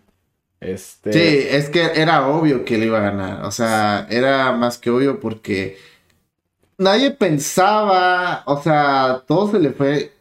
Este. 0.59 1.13
Sí, 1.13 1.47
es 1.49 1.69
que 1.69 1.91
era 1.95 2.27
obvio 2.27 2.65
que 2.65 2.77
le 2.77 2.87
iba 2.87 2.97
a 2.97 3.11
ganar. 3.11 3.45
O 3.45 3.51
sea, 3.51 4.07
era 4.09 4.51
más 4.53 4.77
que 4.77 4.89
obvio 4.89 5.19
porque 5.19 5.77
nadie 6.77 7.11
pensaba, 7.11 8.43
o 8.45 8.61
sea, 8.61 9.23
todo 9.27 9.51
se 9.51 9.59
le 9.59 9.71
fue. 9.71 10.11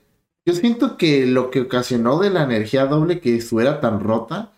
Yo 0.47 0.55
siento 0.55 0.97
que 0.97 1.27
lo 1.27 1.51
que 1.51 1.63
ocasionó 1.63 2.19
de 2.19 2.31
la 2.31 2.43
energía 2.45 2.87
doble 2.87 3.21
que 3.21 3.37
estuviera 3.37 3.81
tan 3.81 4.01
rota 4.01 4.53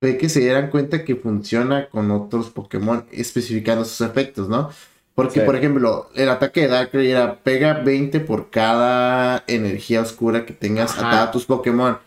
fue 0.00 0.16
que 0.16 0.28
se 0.30 0.40
dieran 0.40 0.70
cuenta 0.70 1.04
que 1.04 1.14
funciona 1.16 1.88
con 1.90 2.10
otros 2.10 2.48
Pokémon 2.50 3.04
especificando 3.12 3.84
sus 3.84 4.00
efectos, 4.00 4.48
¿no? 4.48 4.70
Porque, 5.14 5.40
Sí. 5.40 5.46
por 5.46 5.56
ejemplo, 5.56 6.08
el 6.14 6.30
ataque 6.30 6.62
de 6.62 6.68
Darkrai 6.68 7.10
era 7.10 7.36
pega 7.42 7.74
20 7.74 8.20
por 8.20 8.48
cada 8.48 9.44
energía 9.46 10.00
oscura 10.00 10.46
que 10.46 10.54
tengas 10.54 10.92
Ajá. 10.92 11.08
atada 11.08 11.22
a 11.24 11.30
tus 11.30 11.44
Pokémon. 11.44 11.98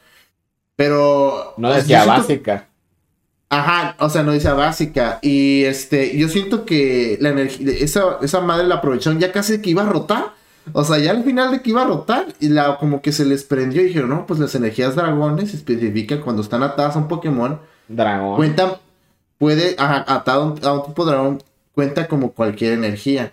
Pero. 0.76 1.54
No 1.58 1.72
decía 1.72 2.04
siento- 2.04 2.22
básica. 2.22 2.68
Ajá, 3.50 3.96
o 4.00 4.10
sea, 4.10 4.24
no 4.24 4.32
dice 4.32 4.52
básica. 4.52 5.20
Y 5.22 5.64
este, 5.66 6.18
yo 6.18 6.28
siento 6.28 6.66
que 6.66 7.20
la 7.22 7.30
energía, 7.30 7.72
esa, 7.80 8.18
esa 8.24 8.42
madre 8.42 8.66
la 8.66 8.76
aprovecharon 8.76 9.20
ya 9.20 9.32
casi 9.32 9.62
que 9.62 9.70
iba 9.70 9.84
a 9.84 9.90
rotar. 9.90 10.34
O 10.72 10.84
sea, 10.84 10.98
ya 10.98 11.12
al 11.12 11.24
final 11.24 11.52
de 11.52 11.62
que 11.62 11.70
iba 11.70 11.84
a 11.84 11.88
rotar, 11.88 12.34
y 12.40 12.48
la 12.50 12.78
como 12.80 13.02
que 13.04 13.12
se 13.12 13.26
les 13.26 13.44
prendió 13.44 13.82
y 13.84 13.86
dijeron, 13.86 14.10
no, 14.10 14.26
pues 14.26 14.40
las 14.40 14.56
energías 14.56 14.96
dragones 14.96 15.52
se 15.52 15.58
especifican 15.58 16.22
cuando 16.22 16.42
están 16.42 16.64
atadas 16.64 16.96
a 16.96 17.00
un 17.00 17.08
Pokémon. 17.08 17.60
Dragón. 17.88 18.36
Cuentan, 18.38 18.74
puede, 19.38 19.76
ajá, 19.78 20.06
atado 20.08 20.56
a 20.64 20.74
un, 20.74 20.86
tipo 20.86 21.06
dragón, 21.06 21.44
cuenta 21.74 22.08
como 22.08 22.32
cualquier 22.32 22.74
energía. 22.74 23.32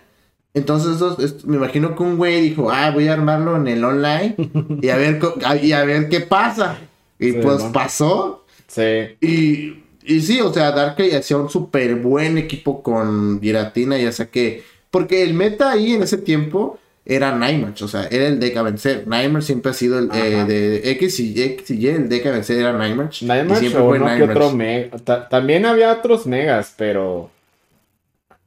Entonces, 0.53 0.97
eso 0.97 1.17
es- 1.21 1.45
me 1.45 1.55
imagino 1.57 1.95
que 1.95 2.03
un 2.03 2.17
güey 2.17 2.41
dijo, 2.41 2.69
ah, 2.71 2.91
voy 2.91 3.07
a 3.07 3.13
armarlo 3.13 3.55
en 3.55 3.67
el 3.67 3.83
online 3.83 4.35
y 4.81 4.89
a 4.89 4.97
ver, 4.97 5.19
y 5.63 5.71
a 5.71 5.83
ver 5.85 6.09
qué 6.09 6.19
pasa. 6.21 6.77
Y 7.19 7.31
Sí, 7.31 7.37
pues 7.41 7.63
pasó. 7.71 8.43
Sí. 8.67 9.15
Y, 9.21 9.83
y 10.03 10.21
sí, 10.21 10.41
o 10.41 10.51
sea, 10.53 10.71
Darkrai 10.71 11.13
hacía 11.15 11.37
un 11.37 11.49
súper 11.49 11.95
buen 11.95 12.37
equipo 12.37 12.81
con 12.83 13.39
Giratina, 13.41 13.97
ya 13.97 14.11
sea 14.11 14.27
que... 14.29 14.63
Porque 14.89 15.23
el 15.23 15.33
meta 15.33 15.71
ahí 15.71 15.93
en 15.93 16.03
ese 16.03 16.17
tiempo 16.17 16.77
era 17.05 17.35
Nightmatch, 17.35 17.81
o 17.81 17.87
sea, 17.87 18.07
era 18.11 18.27
el 18.27 18.39
deck 18.39 18.55
a 18.57 18.61
vencer. 18.61 19.07
Nightmatch 19.07 19.43
siempre 19.43 19.71
ha 19.71 19.73
sido 19.73 19.97
el 19.99 20.09
eh, 20.13 20.45
de 20.45 20.91
X 20.91 21.19
y, 21.19 21.41
X 21.41 21.71
y 21.71 21.75
Y, 21.77 21.87
el 21.87 22.09
deck 22.09 22.25
a 22.27 22.31
vencer 22.31 22.59
era 22.59 22.73
Nightmatch. 22.73 23.23
y 23.23 23.25
Nightmatch 23.25 23.59
siempre 23.59 23.81
o 23.81 23.87
fue 23.89 23.97
que 23.99 24.05
Nightmatch. 24.05 24.37
otro 24.37 24.51
mega. 24.55 24.97
Ta- 25.03 25.27
También 25.29 25.65
había 25.65 25.91
otros 25.91 26.25
megas, 26.27 26.73
pero. 26.77 27.29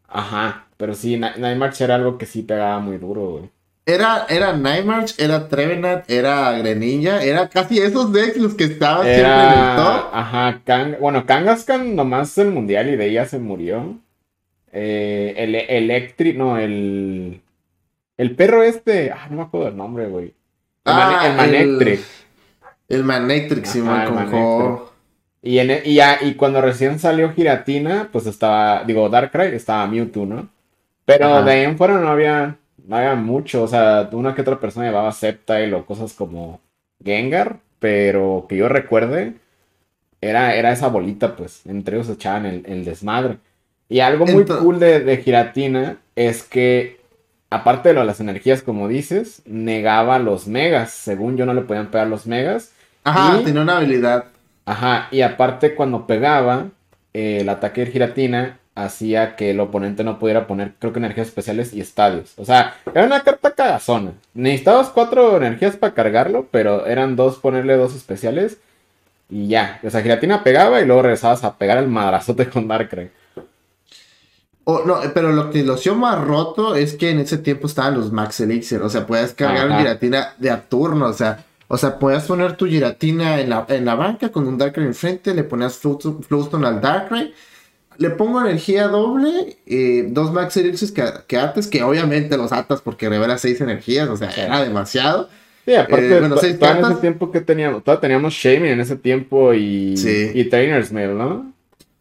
Ajá. 0.08 0.66
Pero 0.76 0.94
sí, 0.94 1.16
Ni- 1.16 1.40
Nightmatch 1.40 1.80
era 1.80 1.94
algo 1.96 2.18
que 2.18 2.26
sí 2.26 2.42
pegaba 2.42 2.78
muy 2.80 2.98
duro, 2.98 3.30
güey. 3.32 3.50
Era, 3.86 4.26
era 4.30 4.56
Nightmatch, 4.56 5.18
era 5.20 5.46
Trevenant, 5.48 6.10
era 6.10 6.52
Greninja, 6.58 7.22
era 7.22 7.48
casi 7.50 7.78
esos 7.80 8.12
decks 8.14 8.38
los 8.38 8.54
que 8.54 8.64
estaban 8.64 9.04
siempre 9.04 9.24
en 9.30 9.50
el 9.50 9.76
top. 9.76 10.08
Ajá. 10.12 10.60
Kang- 10.64 10.98
Bueno, 11.00 11.26
Kangaskhan 11.26 11.94
nomás 11.94 12.36
el 12.38 12.50
mundial 12.50 12.88
y 12.88 12.96
de 12.96 13.06
ella 13.08 13.26
se 13.26 13.38
murió. 13.38 13.98
Eh, 14.72 15.34
el 15.36 15.54
Electric. 15.54 16.36
No, 16.36 16.58
el. 16.58 17.40
El 18.16 18.34
perro 18.36 18.62
este. 18.62 19.10
Ah, 19.12 19.26
no 19.30 19.36
me 19.36 19.42
acuerdo 19.42 19.68
el 19.68 19.76
nombre, 19.76 20.06
güey. 20.06 20.26
El, 20.26 20.32
Ah, 20.86 21.26
el 21.28 21.36
Manectric. 21.36 22.00
El 22.88 23.04
Manectric, 23.04 23.72
con 23.72 23.84
Manectric. 23.84 24.30
juego. 24.30 24.92
Y, 25.42 25.58
en, 25.58 25.70
e- 25.70 25.82
y, 25.84 25.94
ya- 25.96 26.18
y 26.22 26.34
cuando 26.34 26.60
recién 26.60 26.98
salió 26.98 27.32
Giratina, 27.32 28.08
pues 28.12 28.26
estaba, 28.26 28.84
digo, 28.84 29.08
Darkrai, 29.08 29.54
estaba 29.54 29.86
Mewtwo, 29.86 30.26
¿no? 30.26 30.48
Pero 31.04 31.26
Ajá. 31.26 31.42
de 31.42 31.50
ahí 31.52 31.64
en 31.64 31.76
fuera 31.76 31.98
no 32.00 32.08
había, 32.08 32.56
no 32.86 32.96
había 32.96 33.14
mucho, 33.14 33.62
o 33.62 33.68
sea, 33.68 34.08
una 34.12 34.34
que 34.34 34.40
otra 34.42 34.58
persona 34.60 34.86
llevaba 34.86 35.12
Sceptile 35.12 35.74
o 35.74 35.84
cosas 35.84 36.14
como 36.14 36.60
Gengar, 37.04 37.58
pero 37.78 38.46
que 38.48 38.56
yo 38.56 38.68
recuerde, 38.68 39.34
era, 40.22 40.54
era 40.54 40.72
esa 40.72 40.88
bolita, 40.88 41.36
pues, 41.36 41.66
entre 41.66 41.96
ellos 41.96 42.08
echaban 42.08 42.46
el, 42.46 42.62
el 42.66 42.84
desmadre. 42.86 43.38
Y 43.90 44.00
algo 44.00 44.24
muy 44.26 44.44
cool 44.46 44.78
de, 44.78 45.00
de 45.00 45.18
Giratina 45.18 45.98
es 46.16 46.42
que, 46.42 47.00
aparte 47.54 47.88
de 47.90 47.94
lo 47.94 48.00
de 48.00 48.06
las 48.06 48.20
energías, 48.20 48.62
como 48.62 48.88
dices, 48.88 49.42
negaba 49.46 50.18
los 50.18 50.46
megas, 50.46 50.90
según 50.92 51.36
yo 51.36 51.46
no 51.46 51.54
le 51.54 51.62
podían 51.62 51.88
pegar 51.90 52.06
los 52.08 52.26
megas. 52.26 52.72
Ajá, 53.04 53.38
Y- 53.40 53.44
tenía 53.44 53.62
una 53.62 53.76
habilidad. 53.78 54.24
Ajá, 54.66 55.08
y 55.10 55.20
aparte 55.22 55.74
cuando 55.74 56.06
pegaba, 56.06 56.66
eh, 57.12 57.38
el 57.42 57.48
ataque 57.48 57.84
de 57.84 57.92
giratina 57.92 58.58
hacía 58.74 59.36
que 59.36 59.50
el 59.50 59.60
oponente 59.60 60.02
no 60.04 60.18
pudiera 60.18 60.46
poner, 60.46 60.72
creo 60.78 60.92
que 60.92 60.98
energías 60.98 61.28
especiales 61.28 61.72
y 61.72 61.80
estadios. 61.80 62.32
O 62.38 62.44
sea, 62.44 62.74
era 62.92 63.04
una 63.06 63.20
carta 63.20 63.52
cagazona. 63.52 64.12
Necesitabas 64.32 64.88
cuatro 64.88 65.36
energías 65.36 65.76
para 65.76 65.94
cargarlo, 65.94 66.48
pero 66.50 66.86
eran 66.86 67.14
dos, 67.14 67.36
ponerle 67.38 67.76
dos 67.76 67.94
especiales 67.94 68.56
y 69.30 69.46
ya. 69.48 69.78
O 69.84 69.90
sea, 69.90 70.02
giratina 70.02 70.42
pegaba 70.42 70.80
y 70.80 70.86
luego 70.86 71.02
regresabas 71.02 71.44
a 71.44 71.56
pegar 71.56 71.78
el 71.78 71.86
madrazote 71.88 72.48
con 72.48 72.66
Darkrai. 72.66 73.10
Oh, 74.64 74.82
no, 74.86 74.98
pero 75.12 75.32
lo 75.32 75.50
que 75.50 75.62
lo 75.62 75.74
hacía 75.74 75.92
más 75.92 76.24
roto 76.24 76.74
es 76.74 76.94
que 76.94 77.10
en 77.10 77.18
ese 77.18 77.36
tiempo 77.38 77.66
estaban 77.66 77.94
los 77.94 78.12
Max 78.12 78.40
Elixir. 78.40 78.80
O 78.82 78.88
sea, 78.88 79.06
puedes 79.06 79.34
cargar 79.34 79.70
Ajá. 79.70 79.78
giratina 79.80 80.34
de 80.38 80.50
a 80.50 80.62
turno. 80.62 81.06
O 81.06 81.12
sea, 81.12 81.44
o 81.68 81.76
sea, 81.76 81.98
podías 81.98 82.24
poner 82.24 82.56
tu 82.56 82.66
giratina 82.66 83.40
en 83.40 83.50
la, 83.50 83.66
en 83.68 83.84
la 83.84 83.94
banca 83.94 84.30
con 84.30 84.46
un 84.46 84.56
Darkrai 84.58 84.86
enfrente, 84.86 85.34
le 85.34 85.44
ponías 85.44 85.76
Flowstone 85.78 86.66
al 86.66 86.80
Darkrai. 86.80 87.32
le 87.98 88.10
pongo 88.10 88.40
energía 88.40 88.88
doble, 88.88 89.58
eh, 89.66 90.06
dos 90.08 90.32
Max 90.32 90.56
Elixirs 90.56 90.92
que, 90.92 91.04
que 91.26 91.36
antes, 91.38 91.66
que 91.66 91.82
obviamente 91.82 92.36
los 92.36 92.52
atas 92.52 92.80
porque 92.80 93.08
revela 93.08 93.38
seis 93.38 93.60
energías, 93.60 94.08
o 94.08 94.16
sea, 94.16 94.30
era 94.30 94.62
demasiado. 94.62 95.28
Sí, 95.64 95.74
aparte, 95.74 96.16
eh, 96.16 96.20
bueno, 96.20 96.36
seis 96.36 96.58
en 96.60 96.84
ese 96.84 96.94
tiempo 96.96 97.30
que 97.30 97.40
teníamos, 97.40 97.82
todavía 97.84 98.00
teníamos 98.00 98.34
Shaming 98.34 98.72
en 98.72 98.80
ese 98.80 98.96
tiempo 98.96 99.54
y, 99.54 99.94
y 100.34 100.44
Trainer's 100.44 100.92
Mail, 100.92 101.16
¿no? 101.16 101.52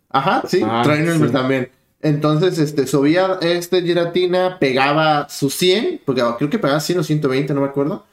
Ajá, 0.09 0.43
sí, 0.47 0.61
ah, 0.65 0.81
Trainer's 0.83 1.19
Mail 1.19 1.31
también. 1.31 1.69
Entonces, 2.03 2.59
este, 2.59 2.85
subía 2.85 3.39
este 3.41 3.81
Giratina, 3.81 4.59
pegaba 4.59 5.27
su 5.29 5.49
100, 5.49 6.01
porque 6.05 6.21
creo 6.37 6.49
que 6.49 6.59
pegaba 6.59 6.81
100 6.81 6.99
o 6.99 7.03
120, 7.03 7.53
no 7.53 7.61
me 7.61 7.67
acuerdo. 7.67 8.05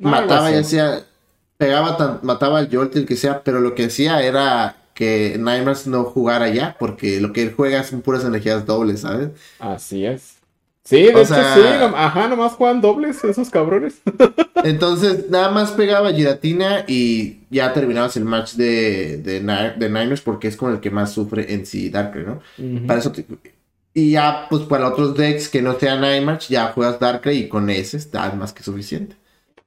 mataba, 0.00 0.50
ya 0.50 0.64
sea, 0.64 1.02
pegaba, 1.58 2.20
mataba 2.22 2.58
al 2.58 2.70
Jolt, 2.74 2.96
el 2.96 3.04
que 3.04 3.16
sea, 3.16 3.42
pero 3.42 3.60
lo 3.60 3.74
que 3.74 3.84
hacía 3.84 4.22
era 4.22 4.76
que 4.94 5.36
Nightmares 5.38 5.86
no 5.86 6.04
jugara 6.04 6.48
ya, 6.48 6.74
porque 6.78 7.20
lo 7.20 7.32
que 7.34 7.42
él 7.42 7.54
juega 7.54 7.84
son 7.84 8.00
puras 8.00 8.24
energías 8.24 8.64
dobles, 8.64 9.02
¿sabes? 9.02 9.28
Así 9.58 10.06
es. 10.06 10.37
Sí, 10.88 11.02
de 11.02 11.10
hecho 11.10 11.34
sí, 11.34 11.60
ajá, 11.94 12.28
nomás 12.28 12.52
juegan 12.52 12.80
dobles 12.80 13.22
esos 13.22 13.50
cabrones. 13.50 14.00
entonces, 14.64 15.28
nada 15.28 15.50
más 15.50 15.72
pegaba 15.72 16.14
Giratina 16.14 16.86
y 16.88 17.40
ya 17.50 17.74
terminabas 17.74 18.16
el 18.16 18.24
match 18.24 18.54
de, 18.54 19.18
de, 19.18 19.40
Niners 19.42 20.22
porque 20.22 20.48
es 20.48 20.56
con 20.56 20.72
el 20.72 20.80
que 20.80 20.90
más 20.90 21.12
sufre 21.12 21.52
en 21.52 21.66
sí 21.66 21.90
Darkrai, 21.90 22.24
¿no? 22.24 22.40
Para 22.86 23.00
eso 23.00 23.12
Y 23.92 24.12
ya, 24.12 24.46
pues 24.48 24.62
para 24.62 24.88
otros 24.88 25.14
decks 25.14 25.50
que 25.50 25.60
no 25.60 25.78
sean 25.78 26.00
Nightmatch, 26.00 26.48
ya 26.48 26.68
juegas 26.68 26.98
Darkrai 26.98 27.36
y 27.36 27.48
con 27.48 27.68
ese 27.68 27.98
está 27.98 28.32
más 28.32 28.54
que 28.54 28.62
suficiente. 28.62 29.14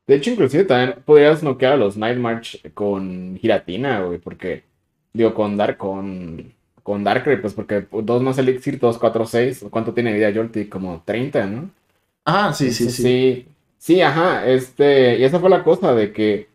De 0.08 0.16
hecho, 0.16 0.32
inclusive 0.32 0.64
también 0.64 1.04
podrías 1.06 1.44
noquear 1.44 1.74
a 1.74 1.78
los 1.78 1.98
Nightmarch 1.98 2.74
con 2.74 3.38
Giratina, 3.40 4.02
güey, 4.02 4.18
porque, 4.18 4.64
digo, 5.14 5.36
con 5.36 5.56
Dark, 5.56 5.78
con 5.78 6.52
con 6.84 7.04
Darkrai, 7.04 7.42
pues 7.42 7.54
porque 7.54 7.86
2 7.92 8.24
más 8.24 8.38
Elixir, 8.38 8.80
2, 8.80 8.98
4, 8.98 9.26
6. 9.26 9.66
¿Cuánto 9.70 9.94
tiene 9.94 10.14
vida 10.14 10.32
Jolty? 10.34 10.66
Como 10.66 11.02
30, 11.06 11.46
¿no? 11.48 11.70
Ah, 12.26 12.54
sí, 12.54 12.72
sí, 12.72 12.90
sí. 12.90 13.48
Sí, 13.78 14.02
ajá. 14.02 14.48
Este, 14.48 15.18
y 15.18 15.24
esa 15.24 15.40
fue 15.40 15.50
la 15.50 15.64
cosa 15.64 15.94
de 15.96 16.14
que 16.14 16.48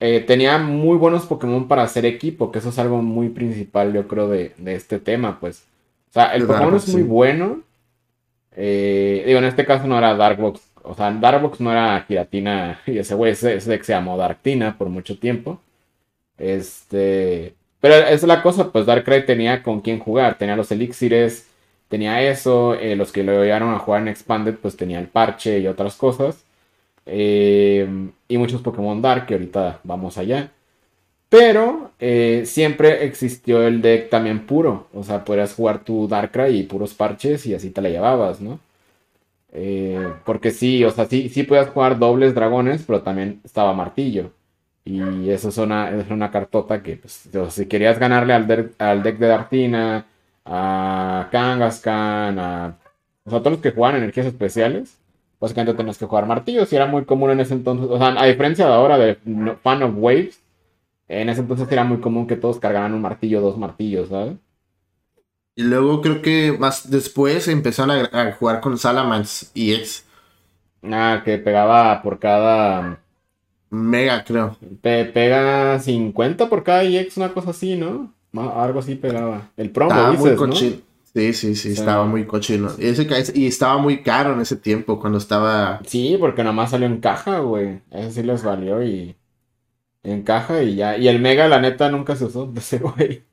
eh, 0.00 0.20
tenía 0.20 0.58
muy 0.58 0.98
buenos 0.98 1.26
Pokémon 1.26 1.68
para 1.68 1.82
hacer 1.82 2.04
equipo, 2.04 2.50
que 2.50 2.58
eso 2.58 2.68
es 2.70 2.78
algo 2.78 3.02
muy 3.02 3.28
principal, 3.30 3.92
yo 3.92 4.06
creo, 4.08 4.28
de, 4.28 4.52
este 4.66 4.98
tema, 4.98 5.38
pues. 5.40 5.64
O 6.10 6.12
sea, 6.12 6.34
el 6.34 6.46
Pokémon 6.46 6.74
es 6.76 6.88
muy 6.88 7.02
bueno. 7.02 7.62
Eh, 8.52 9.24
digo, 9.26 9.38
en 9.38 9.44
este 9.44 9.64
caso 9.66 9.86
no 9.86 9.98
era 9.98 10.14
Darkbox. 10.16 10.60
O 10.82 10.94
sea, 10.94 11.10
Darkbox 11.12 11.60
no 11.60 11.72
era 11.72 12.00
Giratina. 12.06 12.80
Y 12.86 12.98
ese 12.98 13.14
güey, 13.14 13.32
ese, 13.32 13.56
ese 13.56 13.78
que 13.78 13.84
se 13.84 13.92
llamó 13.92 14.16
Darktina 14.16 14.76
por 14.78 14.88
mucho 14.88 15.18
tiempo. 15.18 15.60
Este. 16.38 17.54
Pero 17.86 18.04
es 18.08 18.24
la 18.24 18.42
cosa, 18.42 18.72
pues 18.72 18.84
Darkrai 18.84 19.24
tenía 19.24 19.62
con 19.62 19.80
quién 19.80 20.00
jugar, 20.00 20.38
tenía 20.38 20.56
los 20.56 20.72
elixires, 20.72 21.46
tenía 21.88 22.20
eso, 22.20 22.74
eh, 22.74 22.96
los 22.96 23.12
que 23.12 23.22
lo 23.22 23.44
llevaron 23.44 23.72
a 23.72 23.78
jugar 23.78 24.02
en 24.02 24.08
Expanded, 24.08 24.56
pues 24.56 24.76
tenía 24.76 24.98
el 24.98 25.06
parche 25.06 25.60
y 25.60 25.68
otras 25.68 25.94
cosas. 25.94 26.44
Eh, 27.06 27.88
y 28.26 28.38
muchos 28.38 28.60
Pokémon 28.62 29.00
Dark, 29.00 29.26
que 29.26 29.34
ahorita 29.34 29.78
vamos 29.84 30.18
allá. 30.18 30.50
Pero 31.28 31.92
eh, 32.00 32.42
siempre 32.46 33.04
existió 33.04 33.64
el 33.64 33.82
deck 33.82 34.10
también 34.10 34.46
puro. 34.46 34.88
O 34.92 35.04
sea, 35.04 35.24
podrías 35.24 35.54
jugar 35.54 35.84
tu 35.84 36.08
Darkrai 36.08 36.56
y 36.58 36.64
puros 36.64 36.92
parches 36.92 37.46
y 37.46 37.54
así 37.54 37.70
te 37.70 37.82
la 37.82 37.90
llevabas, 37.90 38.40
¿no? 38.40 38.58
porque 40.26 40.50
sí, 40.50 40.84
o 40.84 40.90
sea, 40.90 41.06
sí, 41.06 41.30
sí 41.30 41.42
podías 41.44 41.68
jugar 41.70 41.98
dobles 41.98 42.34
dragones, 42.34 42.82
pero 42.86 43.02
también 43.02 43.40
estaba 43.44 43.72
martillo. 43.72 44.32
Y 44.86 45.30
eso 45.30 45.48
es 45.48 45.58
una, 45.58 45.90
es 45.90 46.08
una 46.10 46.30
cartota 46.30 46.80
que, 46.80 46.96
pues, 46.96 47.28
si 47.50 47.66
querías 47.66 47.98
ganarle 47.98 48.34
al, 48.34 48.72
al 48.78 49.02
deck 49.02 49.18
de 49.18 49.26
Dartina, 49.26 50.06
a 50.44 51.28
Kangaskhan, 51.32 52.38
a, 52.38 52.78
o 53.24 53.30
sea, 53.30 53.40
todos 53.40 53.52
los 53.54 53.60
que 53.60 53.72
juegan 53.72 53.96
energías 53.96 54.26
especiales, 54.26 54.96
básicamente 55.40 55.74
tenías 55.76 55.98
que 55.98 56.06
jugar 56.06 56.26
martillos 56.26 56.72
y 56.72 56.76
era 56.76 56.86
muy 56.86 57.04
común 57.04 57.30
en 57.32 57.40
ese 57.40 57.54
entonces. 57.54 57.88
O 57.90 57.98
sea, 57.98 58.08
a 58.08 58.26
diferencia 58.26 58.66
de 58.66 58.72
ahora 58.72 58.96
de 58.96 59.16
Fan 59.62 59.82
of 59.82 59.94
Waves, 59.96 60.40
en 61.08 61.30
ese 61.30 61.40
entonces 61.42 61.70
era 61.72 61.84
muy 61.84 62.00
común 62.00 62.26
que 62.28 62.36
todos 62.36 62.60
cargaran 62.60 62.94
un 62.94 63.02
martillo, 63.02 63.40
dos 63.40 63.58
martillos, 63.58 64.10
¿sabes? 64.10 64.36
Y 65.56 65.62
luego 65.62 66.02
creo 66.02 66.22
que 66.22 66.56
más 66.58 66.90
después 66.90 67.48
empezaron 67.48 67.90
a, 67.90 68.28
a 68.28 68.32
jugar 68.32 68.60
con 68.60 68.78
Salamence 68.78 69.46
y 69.54 69.74
X. 69.74 70.04
Ah, 70.82 71.22
que 71.24 71.38
pegaba 71.38 72.00
por 72.02 72.18
cada 72.18 73.00
Mega, 73.70 74.24
creo. 74.24 74.56
pega 74.80 75.78
50 75.78 76.48
por 76.48 76.62
cada 76.62 76.84
EX, 76.84 77.16
una 77.16 77.32
cosa 77.32 77.50
así, 77.50 77.76
¿no? 77.76 78.14
Algo 78.32 78.80
así 78.80 78.94
pegaba. 78.94 79.50
El 79.56 79.70
promo, 79.70 79.90
estaba 79.90 80.12
muy 80.12 80.34
cochino. 80.36 80.76
Sí, 81.14 81.32
sí, 81.32 81.54
sí, 81.54 81.72
estaba 81.72 82.04
muy 82.04 82.26
cochino. 82.26 82.70
Y, 82.78 82.88
ese, 82.88 83.06
y 83.34 83.46
estaba 83.46 83.78
muy 83.78 84.02
caro 84.02 84.34
en 84.34 84.40
ese 84.42 84.56
tiempo, 84.56 85.00
cuando 85.00 85.16
estaba... 85.16 85.80
Sí, 85.86 86.16
porque 86.20 86.44
nomás 86.44 86.70
salió 86.70 86.86
en 86.86 87.00
caja, 87.00 87.38
güey. 87.38 87.80
Eso 87.90 88.10
sí 88.10 88.22
les 88.22 88.42
valió 88.42 88.82
y... 88.82 89.16
En 90.02 90.22
caja 90.22 90.62
y 90.62 90.76
ya. 90.76 90.98
Y 90.98 91.08
el 91.08 91.18
Mega, 91.18 91.48
la 91.48 91.60
neta, 91.60 91.90
nunca 91.90 92.16
se 92.16 92.26
usó 92.26 92.46
de 92.46 92.60
ese 92.60 92.78
güey. 92.78 93.24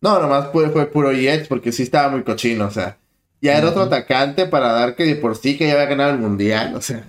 No, 0.00 0.18
nomás 0.20 0.48
fue, 0.50 0.70
fue 0.70 0.86
puro 0.86 1.12
EX 1.12 1.48
porque 1.48 1.70
sí 1.70 1.82
estaba 1.82 2.08
muy 2.08 2.22
cochino, 2.22 2.66
o 2.66 2.70
sea. 2.70 2.98
Ya 3.42 3.58
era 3.58 3.68
otro 3.68 3.82
atacante 3.82 4.46
para 4.46 4.72
dar 4.72 4.96
que 4.96 5.04
de 5.04 5.16
por 5.16 5.36
sí 5.36 5.58
que 5.58 5.66
ya 5.66 5.74
había 5.74 5.86
ganado 5.86 6.12
el 6.12 6.18
mundial, 6.18 6.74
o 6.74 6.80
sea. 6.80 7.04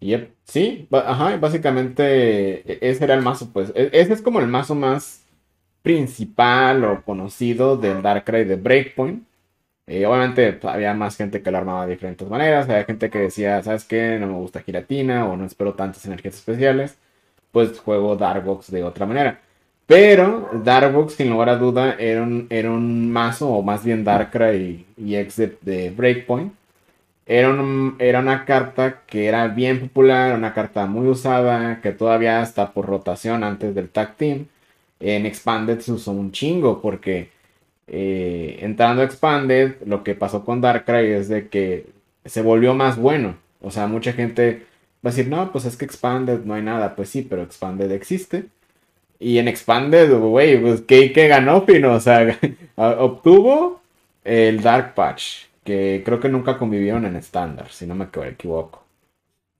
Yep. 0.00 0.33
Sí, 0.44 0.88
ajá, 0.92 1.36
básicamente 1.38 2.72
e, 2.72 2.90
ese 2.90 3.04
era 3.04 3.14
el 3.14 3.22
mazo, 3.22 3.50
pues. 3.52 3.72
E, 3.74 3.90
ese 3.92 4.12
es 4.12 4.22
como 4.22 4.40
el 4.40 4.46
mazo 4.46 4.74
más 4.74 5.24
principal 5.82 6.84
o 6.84 7.02
conocido 7.04 7.76
del 7.76 8.02
Darkrai 8.02 8.44
de 8.44 8.56
Breakpoint. 8.56 9.24
Eh, 9.86 10.06
obviamente 10.06 10.52
pues, 10.54 10.72
había 10.74 10.94
más 10.94 11.16
gente 11.16 11.42
que 11.42 11.50
lo 11.50 11.58
armaba 11.58 11.86
de 11.86 11.92
diferentes 11.94 12.28
maneras. 12.28 12.68
Había 12.68 12.84
gente 12.84 13.10
que 13.10 13.18
decía, 13.20 13.62
¿sabes 13.62 13.84
qué? 13.84 14.18
No 14.20 14.26
me 14.28 14.34
gusta 14.34 14.62
Giratina 14.62 15.26
o 15.28 15.36
no 15.36 15.44
espero 15.46 15.74
tantas 15.74 16.04
energías 16.06 16.34
especiales. 16.36 16.98
Pues 17.52 17.78
juego 17.80 18.16
Darkbox 18.16 18.70
de 18.70 18.84
otra 18.84 19.06
manera. 19.06 19.40
Pero 19.86 20.50
Darkbox, 20.64 21.14
sin 21.14 21.30
lugar 21.30 21.50
a 21.50 21.56
duda, 21.56 21.96
era 21.98 22.22
un, 22.22 22.46
era 22.50 22.70
un 22.70 23.12
mazo, 23.12 23.50
o 23.50 23.62
más 23.62 23.84
bien 23.84 24.04
Darkrai 24.04 24.86
y, 24.96 25.14
y 25.14 25.14
de 25.62 25.90
Breakpoint 25.90 26.54
era, 27.26 27.54
era 27.98 28.20
una 28.20 28.44
carta 28.44 29.02
que 29.06 29.26
era 29.26 29.48
bien 29.48 29.80
popular, 29.80 30.34
una 30.36 30.52
carta 30.54 30.86
muy 30.86 31.08
usada, 31.08 31.80
que 31.80 31.92
todavía 31.92 32.42
está 32.42 32.72
por 32.72 32.86
rotación 32.86 33.44
antes 33.44 33.74
del 33.74 33.90
tag 33.90 34.16
team. 34.16 34.46
En 35.00 35.26
Expanded 35.26 35.80
se 35.80 35.92
usó 35.92 36.12
un 36.12 36.32
chingo 36.32 36.80
porque 36.80 37.30
eh, 37.86 38.58
entrando 38.60 39.02
a 39.02 39.04
Expanded, 39.06 39.76
lo 39.86 40.02
que 40.04 40.14
pasó 40.14 40.44
con 40.44 40.60
Darkrai 40.60 41.12
es 41.12 41.28
de 41.28 41.48
que 41.48 41.86
se 42.24 42.42
volvió 42.42 42.74
más 42.74 42.96
bueno. 42.96 43.36
O 43.60 43.70
sea, 43.70 43.86
mucha 43.86 44.12
gente 44.12 44.66
va 45.04 45.10
a 45.10 45.12
decir, 45.12 45.28
no, 45.28 45.52
pues 45.52 45.64
es 45.66 45.76
que 45.76 45.84
Expanded 45.84 46.40
no 46.44 46.54
hay 46.54 46.62
nada. 46.62 46.94
Pues 46.96 47.10
sí, 47.10 47.22
pero 47.22 47.42
Expanded 47.42 47.90
existe. 47.92 48.46
Y 49.18 49.38
en 49.38 49.48
Expanded, 49.48 50.12
güey, 50.18 50.60
pues 50.60 50.82
¿qué, 50.82 51.12
¿qué, 51.12 51.28
ganó 51.28 51.64
Pino? 51.66 51.94
O 51.94 52.00
sea, 52.00 52.38
obtuvo 52.76 53.80
el 54.24 54.62
Dark 54.62 54.94
Patch 54.94 55.46
que 55.64 56.02
creo 56.04 56.20
que 56.20 56.28
nunca 56.28 56.58
convivieron 56.58 57.06
en 57.06 57.16
estándar, 57.16 57.68
si 57.70 57.86
no 57.86 57.94
me 57.94 58.06
equivoco. 58.28 58.84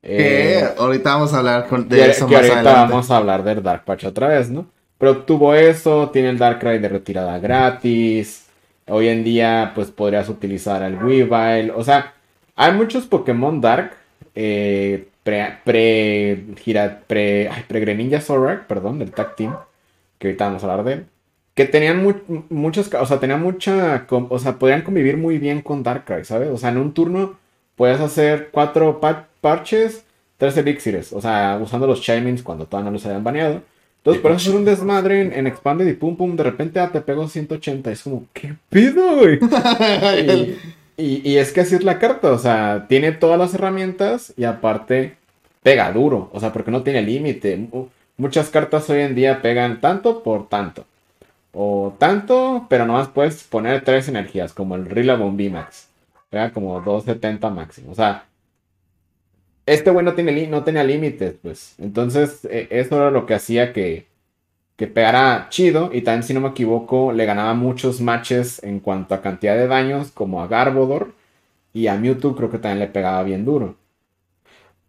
Eh, 0.03 0.63
ahorita 0.79 1.15
vamos 1.15 1.33
a 1.33 1.39
hablar 1.39 1.69
de 1.87 2.11
eso 2.11 2.27
que 2.27 2.37
ahorita 2.37 2.63
vamos 2.63 3.11
a 3.11 3.17
hablar 3.17 3.43
del 3.43 3.63
Dark 3.63 3.85
Patch 3.85 4.05
otra 4.05 4.29
vez, 4.29 4.51
¿no? 4.51 4.67
Pero 4.99 5.23
tuvo 5.23 5.55
eso, 5.55 6.11
tiene 6.11 6.29
el 6.29 6.39
Darkrai 6.39 6.79
de 6.79 6.89
retirada 6.89 7.39
gratis. 7.39 8.47
Hoy 8.87 9.09
en 9.09 9.25
día, 9.25 9.73
pues 9.75 9.91
podrías 9.91 10.29
utilizar 10.29 10.83
el 10.83 11.03
Weavile. 11.03 11.73
O 11.73 11.83
sea, 11.83 12.13
hay 12.55 12.73
muchos 12.75 13.07
Pokémon 13.07 13.61
Dark. 13.61 13.93
Eh, 14.35 15.09
pre, 15.23 15.59
pre, 15.65 16.45
gira, 16.59 17.01
pre, 17.07 17.49
ay, 17.49 17.65
pre 17.67 17.81
Greninja 17.81 18.21
Zorak, 18.21 18.67
perdón, 18.67 18.99
del 18.99 19.11
Tag 19.11 19.37
Team. 19.37 19.57
Que 20.19 20.29
ahorita 20.29 20.45
vamos 20.47 20.65
a 20.65 20.71
hablar 20.71 20.85
de 20.85 20.93
él 20.93 21.07
que 21.55 21.65
tenían 21.65 22.05
muchos, 22.51 22.93
o 22.93 23.07
sea, 23.07 23.21
tenían 23.21 23.43
mucha, 23.43 24.07
o 24.11 24.39
sea, 24.39 24.59
podían 24.59 24.83
convivir 24.83 25.17
muy 25.17 25.39
bien 25.39 25.63
con 25.63 25.83
Darkrai, 25.83 26.25
¿sabes? 26.25 26.51
O 26.51 26.59
sea, 26.59 26.71
en 26.71 26.79
un 26.79 26.93
turno 26.93 27.39
puedes 27.77 28.01
hacer 28.01 28.49
cuatro 28.51 29.01
parches, 29.41 30.05
tres 30.37 30.57
elixires, 30.57 31.13
o 31.13 31.21
sea, 31.21 31.59
usando 31.63 31.87
los 31.87 32.01
Chimings 32.01 32.43
cuando 32.43 32.67
todavía 32.67 32.91
no 32.91 32.95
los 32.95 33.07
habían 33.07 33.23
baneado. 33.23 33.63
Entonces, 33.99 34.21
puedes 34.21 34.43
hacer 34.43 34.55
un 34.55 34.67
desmadre 34.67 35.39
en, 35.39 35.47
Expanded 35.47 35.87
y 35.87 35.95
pum 35.95 36.17
pum, 36.17 36.37
de 36.37 36.43
repente 36.43 36.79
ah, 36.79 36.91
te 36.93 37.01
pego 37.01 37.27
180. 37.27 37.91
Es 37.91 38.03
como, 38.03 38.27
¿qué 38.35 38.55
pido, 38.69 39.17
güey? 39.17 39.39
y, 40.99 41.31
y, 41.31 41.37
es 41.39 41.53
que 41.53 41.63
así 41.63 41.75
es 41.77 41.85
la 41.85 41.99
carta, 41.99 42.31
o 42.33 42.39
sea, 42.39 42.85
tiene 42.87 43.13
todas 43.13 43.39
las 43.39 43.55
herramientas 43.55 44.35
y 44.37 44.45
aparte 44.45 45.15
pega 45.63 45.91
duro, 45.91 46.29
o 46.35 46.41
sea, 46.41 46.53
porque 46.53 46.71
no 46.71 46.83
tiene 46.83 47.01
límite. 47.01 47.67
Muchas 48.19 48.51
cartas 48.51 48.91
hoy 48.91 49.01
en 49.01 49.15
día 49.15 49.41
pegan 49.41 49.81
tanto 49.81 50.23
por 50.23 50.49
tanto. 50.51 50.85
O 51.55 51.95
tanto, 51.99 52.67
pero 52.69 52.87
nomás 52.87 53.09
puedes 53.09 53.45
poner 53.45 53.85
tres 53.85 54.09
energías, 54.09 54.53
como 54.53 54.75
el 54.77 54.87
Rillaboom 54.87 55.37
VMAX. 55.37 55.89
Pega 56.31 56.53
como 56.53 56.81
270 56.81 57.51
máximo. 57.51 57.93
O 57.93 57.95
sea, 57.95 58.27
este 59.67 59.91
güey 59.91 60.05
no 60.05 60.65
tenía 60.65 60.85
límites, 60.85 61.37
pues. 61.43 61.75
Entonces, 61.79 62.45
e, 62.47 62.69
eso 62.71 62.97
era 62.97 63.11
lo 63.11 63.27
que 63.27 63.35
hacía 63.35 63.73
que, 63.73 64.07
que 64.77 64.87
pegara 64.87 65.49
chido. 65.51 65.91
Y 65.93 66.03
también, 66.03 66.25
si 66.25 66.35
no 66.35 66.41
me 66.41 66.49
equivoco, 66.51 67.13
le 67.13 67.27
ganaba 67.27 67.55
muchos 67.55 68.01
matches 68.01 68.63
en 68.65 68.81
cuanto 68.81 69.15
a 69.15 69.23
cantidad 69.23 69.57
de 69.57 69.69
daños, 69.69 70.11
como 70.13 70.43
a 70.43 70.49
Garbodor. 70.49 71.15
Y 71.73 71.87
a 71.89 71.97
Mewtwo 71.97 72.37
creo 72.37 72.51
que 72.51 72.59
también 72.59 72.81
le 72.81 72.89
pegaba 72.89 73.23
bien 73.23 73.45
duro. 73.45 73.77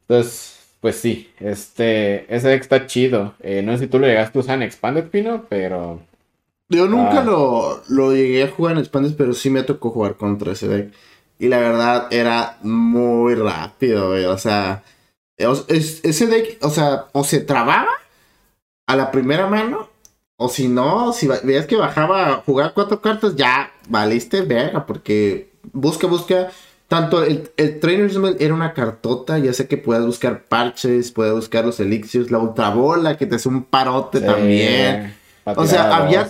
Entonces, 0.08 0.78
pues 0.82 0.98
sí, 0.98 1.32
este, 1.40 2.34
ese 2.34 2.50
deck 2.50 2.62
está 2.62 2.86
chido. 2.88 3.36
Eh, 3.42 3.62
no 3.64 3.74
sé 3.74 3.86
si 3.86 3.88
tú 3.88 4.00
lo 4.00 4.08
llegaste 4.08 4.38
a 4.38 4.42
usar 4.42 4.56
en 4.56 4.64
Expanded 4.64 5.06
Pino, 5.10 5.46
pero... 5.50 6.02
Yo 6.70 6.88
nunca 6.88 7.20
ah. 7.20 7.24
lo, 7.24 7.84
lo 7.90 8.14
llegué 8.14 8.44
a 8.44 8.52
jugar 8.52 8.74
en 8.74 8.80
Expanded, 8.80 9.16
pero 9.16 9.34
sí 9.34 9.50
me 9.50 9.64
tocó 9.64 9.92
jugar 9.92 10.16
contra 10.16 10.54
ese 10.54 10.68
deck. 10.68 10.94
Y 11.38 11.48
la 11.48 11.60
verdad 11.60 12.08
era 12.12 12.58
muy 12.62 13.36
rápido, 13.36 14.10
O 14.32 14.38
sea, 14.38 14.84
ese 15.38 16.28
deck, 16.28 16.58
o 16.62 16.70
sea, 16.70 17.06
o 17.12 17.24
se 17.24 17.42
trababa 17.42 17.92
a 18.88 18.96
la 18.96 19.12
primera 19.12 19.48
mano, 19.48 19.90
o 20.38 20.50
si 20.50 20.68
no, 20.68 21.14
si 21.14 21.28
veías 21.44 21.66
que 21.66 21.76
bajaba 21.76 22.30
a 22.30 22.36
jugar 22.38 22.74
cuatro 22.74 23.02
cartas, 23.02 23.36
ya 23.36 23.72
valiste 23.88 24.42
verga, 24.42 24.86
porque 24.86 25.52
busca, 25.74 26.08
busca. 26.08 26.50
Tanto 26.88 27.24
el, 27.24 27.52
el 27.58 27.80
Trainer's 27.80 28.16
era 28.40 28.54
una 28.54 28.74
cartota, 28.74 29.40
ya 29.40 29.54
sé 29.54 29.68
que 29.68 29.78
puedes 29.78 30.06
buscar 30.06 30.44
parches, 30.44 31.12
puedes 31.12 31.34
buscar 31.34 31.66
los 31.66 31.80
elixirs, 31.80 32.30
la 32.30 32.38
ultrabola 32.38 33.18
que 33.18 33.26
te 33.26 33.36
hace 33.36 33.50
un 33.50 33.64
parote 33.64 34.22
también. 34.22 35.16
O 35.46 35.66
sea, 35.66 35.96
había, 35.96 36.30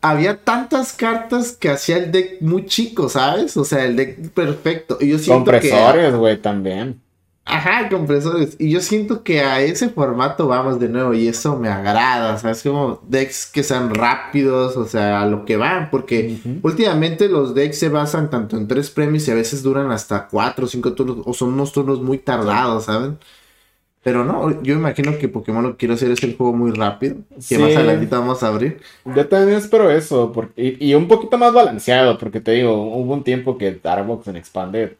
había 0.00 0.42
tantas 0.42 0.92
cartas 0.92 1.52
que 1.52 1.68
hacía 1.68 1.98
el 1.98 2.12
deck 2.12 2.40
muy 2.40 2.66
chico, 2.66 3.08
¿sabes? 3.08 3.56
O 3.56 3.64
sea, 3.64 3.84
el 3.84 3.96
deck 3.96 4.30
perfecto. 4.30 4.98
Y 5.00 5.08
yo 5.08 5.18
siento 5.18 5.50
Compresores, 5.50 6.14
güey, 6.14 6.40
también. 6.40 7.00
Ajá, 7.44 7.88
compresores. 7.88 8.54
Y 8.58 8.70
yo 8.70 8.80
siento 8.80 9.24
que 9.24 9.40
a 9.40 9.60
ese 9.60 9.88
formato 9.88 10.46
vamos 10.46 10.78
de 10.78 10.88
nuevo 10.88 11.14
y 11.14 11.26
eso 11.26 11.56
me 11.56 11.68
agrada. 11.68 12.34
O 12.34 12.38
sea, 12.38 12.52
es 12.52 12.62
como 12.62 13.00
decks 13.08 13.46
que 13.46 13.62
sean 13.62 13.92
rápidos, 13.92 14.76
o 14.76 14.86
sea, 14.86 15.22
a 15.22 15.26
lo 15.26 15.44
que 15.44 15.56
van. 15.56 15.90
Porque 15.90 16.38
últimamente 16.62 17.28
los 17.28 17.54
decks 17.54 17.78
se 17.78 17.88
basan 17.88 18.30
tanto 18.30 18.56
en 18.56 18.68
tres 18.68 18.90
premios 18.90 19.26
y 19.26 19.32
a 19.32 19.34
veces 19.34 19.62
duran 19.62 19.90
hasta 19.90 20.28
cuatro 20.28 20.66
o 20.66 20.68
cinco 20.68 20.92
turnos. 20.92 21.18
O 21.24 21.34
son 21.34 21.54
unos 21.54 21.72
turnos 21.72 22.00
muy 22.00 22.18
tardados, 22.18 22.84
¿saben? 22.84 23.18
Pero 24.02 24.24
no, 24.24 24.62
yo 24.62 24.74
imagino 24.74 25.18
que 25.18 25.28
Pokémon 25.28 25.62
lo 25.62 25.70
que 25.72 25.76
quiere 25.76 25.94
hacer 25.94 26.10
es 26.10 26.22
el 26.22 26.36
juego 26.36 26.54
muy 26.54 26.70
rápido. 26.70 27.16
Que 27.46 27.58
más 27.58 27.76
adelante 27.76 28.06
vamos 28.06 28.42
a 28.42 28.48
abrir. 28.48 28.80
Yo 29.04 29.28
también 29.28 29.58
espero 29.58 29.90
eso. 29.90 30.32
Porque, 30.32 30.76
y, 30.80 30.94
un 30.94 31.06
poquito 31.06 31.36
más 31.36 31.52
balanceado. 31.52 32.16
Porque 32.16 32.40
te 32.40 32.52
digo, 32.52 32.72
hubo 32.72 33.12
un 33.12 33.22
tiempo 33.24 33.58
que 33.58 33.72
Darbox 33.72 34.28
en 34.28 34.36
Expanded 34.36 34.92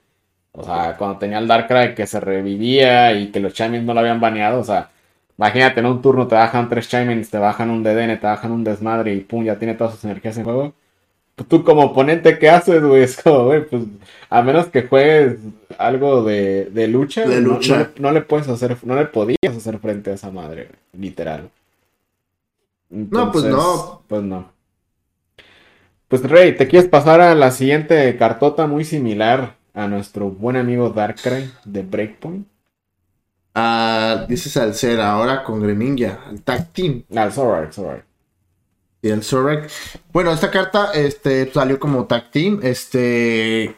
o 0.53 0.65
sea, 0.65 0.97
cuando 0.97 1.19
tenía 1.19 1.39
el 1.39 1.47
Darkrai 1.47 1.95
que 1.95 2.07
se 2.07 2.21
revivía 2.21 3.13
y 3.13 3.31
que 3.31 3.41
los 3.41 3.55
Champions 3.55 3.87
no 3.87 3.95
lo 3.95 4.01
habían 4.01 4.21
baneado, 4.21 4.61
o 4.61 4.65
sea, 4.65 4.91
imagínate 5.39 5.81
en 5.81 5.87
un 5.87 6.03
turno 6.03 6.27
te 6.27 6.35
bajan 6.35 6.69
tres 6.69 6.89
Champions, 6.89 7.31
te 7.31 7.39
bajan 7.39 7.71
un 7.71 7.83
DDN, 7.83 8.19
te 8.19 8.27
bajan 8.27 8.51
un 8.53 8.65
desmadre 8.65 9.15
y 9.15 9.21
pum, 9.21 9.45
ya 9.45 9.59
tiene 9.59 9.75
todas 9.75 9.95
sus 9.95 10.05
energías 10.05 10.37
en 10.39 10.45
juego. 10.45 10.75
Tú 11.49 11.65
como 11.65 11.85
oponente, 11.85 12.39
¿qué 12.39 12.51
haces, 12.51 12.83
güey? 12.83 13.03
Es 13.05 13.21
como, 13.23 13.47
güey, 13.47 13.67
pues 13.67 13.83
a 14.29 14.43
menos 14.43 14.67
que 14.67 14.83
juegues 14.83 15.39
algo 15.79 16.23
de, 16.25 16.67
de 16.67 16.89
lucha, 16.89 17.27
de 17.27 17.41
lucha. 17.41 17.91
No, 17.99 18.13
le 18.13 18.23
puedes 18.23 18.49
hacer, 18.49 18.77
no 18.83 18.95
le 18.95 19.07
podías 19.07 19.57
hacer 19.57 19.79
frente 19.79 20.11
a 20.11 20.15
esa 20.15 20.31
madre, 20.31 20.69
literal. 20.93 21.51
no, 22.91 23.33
pues 23.33 23.45
no. 23.45 24.03
Pues 24.07 24.23
no. 24.23 24.53
Pues 26.09 26.23
Rey, 26.23 26.57
¿te 26.57 26.67
quieres 26.67 26.89
pasar 26.89 27.21
a 27.21 27.35
la 27.35 27.53
siguiente 27.53 28.17
cartota 28.17 28.67
muy 28.67 28.85
similar? 28.85 29.61
a 29.75 29.89
nuestro 29.89 30.31
buen 30.31 30.57
amigo 30.57 30.91
Darkrai 30.91 31.51
de 31.65 31.83
Breakpoint. 31.83 32.47
Ah, 33.55 34.27
dices 34.29 34.57
al 34.57 34.75
ser 34.75 35.01
ahora 35.01 35.43
con 35.43 35.61
Greninja, 35.61 36.21
el 36.31 36.43
Tag 36.43 36.73
Team. 36.73 37.05
Ah, 37.15 37.25
el 37.25 37.33
Zorak, 37.33 37.73
Y 39.03 39.09
el 39.09 39.23
Zorak. 39.23 39.71
Bueno, 40.13 40.33
esta 40.33 40.51
carta 40.51 40.91
este, 40.93 41.51
salió 41.53 41.79
como 41.81 42.05
Tag 42.07 42.31
Team. 42.31 42.61
Este. 42.63 43.75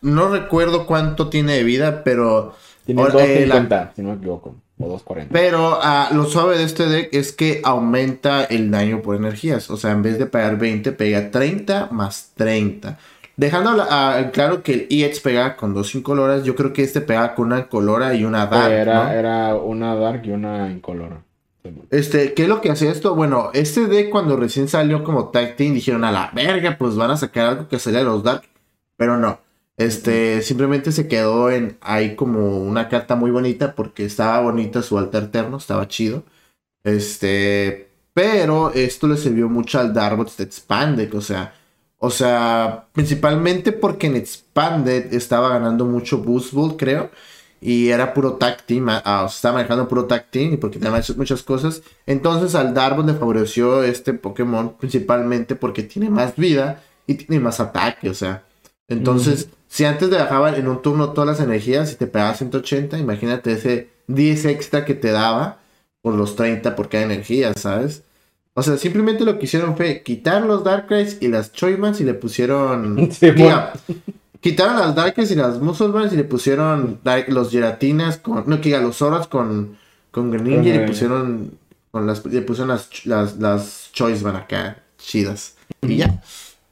No 0.00 0.28
recuerdo 0.28 0.86
cuánto 0.86 1.28
tiene 1.28 1.54
de 1.54 1.64
vida, 1.64 2.02
pero. 2.04 2.54
Tiene 2.84 3.02
250, 3.02 3.82
eh, 3.82 3.88
si 3.94 4.02
no 4.02 4.10
me 4.10 4.16
equivoco. 4.16 4.56
O 4.78 4.88
240. 4.88 5.32
Pero 5.32 5.78
uh, 5.78 6.14
lo 6.14 6.24
suave 6.24 6.56
de 6.56 6.64
este 6.64 6.86
deck 6.86 7.08
es 7.12 7.32
que 7.32 7.60
aumenta 7.62 8.44
el 8.44 8.70
daño 8.70 9.02
por 9.02 9.16
energías. 9.16 9.70
O 9.70 9.76
sea, 9.76 9.92
en 9.92 10.02
vez 10.02 10.18
de 10.18 10.26
pegar 10.26 10.58
20, 10.58 10.92
pega 10.92 11.30
30 11.30 11.88
más 11.90 12.32
30. 12.36 12.98
Dejando 13.36 13.86
claro 14.32 14.62
que 14.62 14.72
el 14.74 14.86
EX 14.90 15.20
pega 15.20 15.56
con 15.56 15.72
dos 15.72 15.94
incoloras, 15.94 16.44
yo 16.44 16.54
creo 16.54 16.74
que 16.74 16.82
este 16.82 17.00
pega 17.00 17.34
con 17.34 17.46
una 17.46 17.68
colora 17.68 18.14
y 18.14 18.24
una 18.24 18.46
dark. 18.46 18.70
Era, 18.70 19.14
era 19.18 19.54
una 19.54 19.94
dark 19.94 20.22
y 20.26 20.30
una 20.30 20.70
incolora. 20.70 21.22
Este, 21.90 22.34
¿qué 22.34 22.44
es 22.44 22.48
lo 22.48 22.60
que 22.60 22.70
hace 22.70 22.88
esto? 22.88 23.14
Bueno, 23.14 23.50
este 23.52 23.86
deck 23.86 24.10
cuando 24.10 24.36
recién 24.36 24.68
salió 24.68 25.04
como 25.04 25.28
tag 25.28 25.56
team 25.56 25.74
dijeron 25.74 26.04
a 26.04 26.12
la 26.12 26.30
verga, 26.34 26.76
pues 26.78 26.96
van 26.96 27.10
a 27.10 27.16
sacar 27.16 27.46
algo 27.46 27.68
que 27.68 27.78
sería 27.78 28.02
los 28.02 28.22
dark. 28.22 28.42
Pero 28.96 29.16
no. 29.16 29.40
Este, 29.76 30.42
simplemente 30.42 30.92
se 30.92 31.08
quedó 31.08 31.50
en 31.50 31.78
ahí 31.80 32.14
como 32.14 32.58
una 32.58 32.88
carta 32.88 33.16
muy 33.16 33.30
bonita 33.30 33.74
porque 33.74 34.04
estaba 34.04 34.40
bonita 34.40 34.82
su 34.82 34.98
alter 34.98 35.24
eterno, 35.24 35.56
estaba 35.56 35.88
chido. 35.88 36.24
Este, 36.84 37.90
pero 38.12 38.72
esto 38.74 39.08
le 39.08 39.16
sirvió 39.16 39.48
mucho 39.48 39.78
al 39.80 39.94
Darbots 39.94 40.36
de 40.36 40.44
Expanded, 40.44 41.14
o 41.14 41.20
sea, 41.20 41.54
o 41.98 42.10
sea, 42.10 42.88
principalmente 42.92 43.72
porque 43.72 44.06
en 44.08 44.16
Expanded 44.16 45.12
estaba 45.14 45.50
ganando 45.50 45.84
mucho 45.86 46.18
Boost 46.18 46.52
Bull, 46.52 46.76
creo. 46.76 47.10
Y 47.60 47.90
era 47.90 48.14
puro 48.14 48.34
tag 48.34 48.62
team, 48.64 48.86
ah, 48.88 49.26
estaba 49.28 49.56
manejando 49.56 49.86
puro 49.86 50.06
tag 50.06 50.30
team 50.30 50.54
y 50.54 50.56
porque 50.56 50.78
tenía 50.78 51.02
muchas 51.16 51.42
cosas. 51.42 51.82
Entonces 52.06 52.54
al 52.54 52.72
Darbox 52.72 53.06
le 53.06 53.14
favoreció 53.14 53.82
este 53.82 54.14
Pokémon 54.14 54.76
principalmente 54.78 55.56
porque 55.56 55.82
tiene 55.82 56.08
más 56.08 56.36
vida 56.36 56.82
y 57.06 57.14
tiene 57.14 57.42
más 57.42 57.60
ataque, 57.60 58.08
o 58.08 58.14
sea. 58.14 58.44
Entonces, 58.88 59.48
si 59.68 59.84
antes 59.84 60.10
te 60.10 60.16
dejaban 60.16 60.56
en 60.56 60.68
un 60.68 60.82
turno 60.82 61.10
todas 61.10 61.38
las 61.38 61.46
energías 61.46 61.92
y 61.92 61.96
te 61.96 62.06
pegaba 62.06 62.34
180, 62.34 62.98
imagínate 62.98 63.52
ese 63.52 63.88
10 64.08 64.46
extra 64.46 64.84
que 64.84 64.94
te 64.94 65.12
daba 65.12 65.58
por 66.02 66.14
los 66.14 66.34
30 66.36 66.74
por 66.74 66.88
cada 66.88 67.04
energía, 67.04 67.52
¿sabes? 67.54 68.02
O 68.54 68.62
sea, 68.62 68.76
simplemente 68.76 69.24
lo 69.24 69.38
que 69.38 69.44
hicieron 69.44 69.76
fue 69.76 70.02
quitar 70.02 70.42
los 70.42 70.64
Darkrai's 70.64 71.18
y 71.20 71.28
las 71.28 71.52
Choymans 71.52 72.00
y 72.00 72.04
le 72.04 72.14
pusieron. 72.14 73.10
quitaron 74.40 74.78
las 74.78 74.94
Darkrai's 74.94 75.30
y 75.30 75.34
las 75.34 75.60
Musclemans 75.60 76.12
y 76.12 76.16
le 76.16 76.24
pusieron 76.24 77.00
los 77.28 77.50
Geratinas 77.50 78.18
con. 78.18 78.44
No, 78.46 78.60
que 78.60 78.78
los 78.78 78.96
Zoras 78.96 79.26
con. 79.26 79.78
Con 80.10 80.30
Greninja 80.30 80.68
y 80.68 80.72
le 80.72 80.86
pusieron. 80.86 81.52
Con 81.90 82.06
las, 82.06 82.24
le 82.24 82.42
pusieron 82.42 82.68
las, 82.68 83.06
las, 83.06 83.38
las 83.38 83.90
Choiceman 83.92 84.36
acá, 84.36 84.78
chidas. 84.98 85.56
Y 85.82 85.96
ya. 85.96 86.22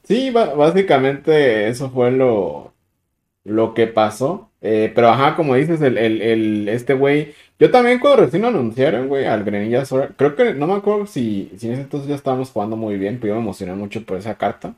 Sí, 0.03 0.31
básicamente 0.31 1.67
eso 1.67 1.89
fue 1.89 2.11
lo. 2.11 2.73
Lo 3.45 3.73
que 3.73 3.87
pasó. 3.87 4.49
Eh, 4.61 4.91
pero 4.93 5.09
ajá, 5.09 5.35
como 5.35 5.55
dices, 5.55 5.81
el, 5.81 5.97
el, 5.97 6.21
el 6.21 6.69
este 6.69 6.93
güey 6.93 7.33
yo 7.59 7.69
también 7.71 7.99
cuando 7.99 8.23
recién 8.23 8.43
lo 8.43 8.47
anunciaron, 8.47 9.09
güey, 9.09 9.25
al 9.25 9.43
Grenilla 9.43 9.83
Sora, 9.83 10.11
creo 10.15 10.33
que 10.37 10.53
no 10.53 10.65
me 10.65 10.75
acuerdo 10.75 11.05
si, 11.05 11.51
si 11.57 11.67
en 11.67 11.73
ese 11.73 11.81
entonces 11.81 12.07
ya 12.07 12.15
estábamos 12.15 12.51
jugando 12.51 12.77
muy 12.77 12.97
bien, 12.97 13.19
pero 13.19 13.33
yo 13.33 13.35
me 13.35 13.41
emocioné 13.43 13.73
mucho 13.75 14.05
por 14.05 14.17
esa 14.17 14.35
carta. 14.35 14.75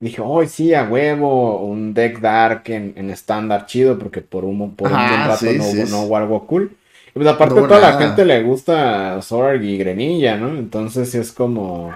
Dije, 0.00 0.20
oh, 0.22 0.44
sí, 0.46 0.74
a 0.74 0.84
huevo, 0.84 1.60
un 1.60 1.94
deck 1.94 2.20
dark 2.20 2.64
en 2.66 3.10
estándar 3.10 3.66
chido, 3.66 3.98
porque 3.98 4.20
por 4.20 4.44
un, 4.44 4.74
por 4.74 4.88
un 4.88 4.98
rato 4.98 5.46
no, 5.90 6.02
hubo 6.02 6.16
algo 6.16 6.46
cool. 6.46 6.76
Y 7.08 7.12
pues 7.12 7.26
aparte 7.26 7.58
a 7.58 7.62
toda 7.62 7.80
la 7.80 7.92
gente 7.94 8.24
le 8.24 8.42
gusta 8.42 9.22
Sorg 9.22 9.62
y 9.62 9.78
Grenilla, 9.78 10.36
¿no? 10.36 10.48
Entonces 10.48 11.14
es 11.14 11.32
como, 11.32 11.94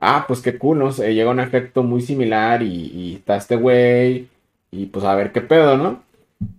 ah, 0.00 0.24
pues 0.26 0.40
qué 0.40 0.56
cool, 0.56 0.78
¿no? 0.78 0.90
llega 0.92 1.30
un 1.30 1.40
efecto 1.40 1.82
muy 1.82 2.00
similar 2.00 2.62
y, 2.62 2.92
y 2.94 3.14
está 3.16 3.36
este 3.36 3.56
güey, 3.56 4.28
y 4.70 4.86
pues 4.86 5.04
a 5.04 5.14
ver 5.14 5.32
qué 5.32 5.40
pedo, 5.40 5.76
¿no? 5.76 6.06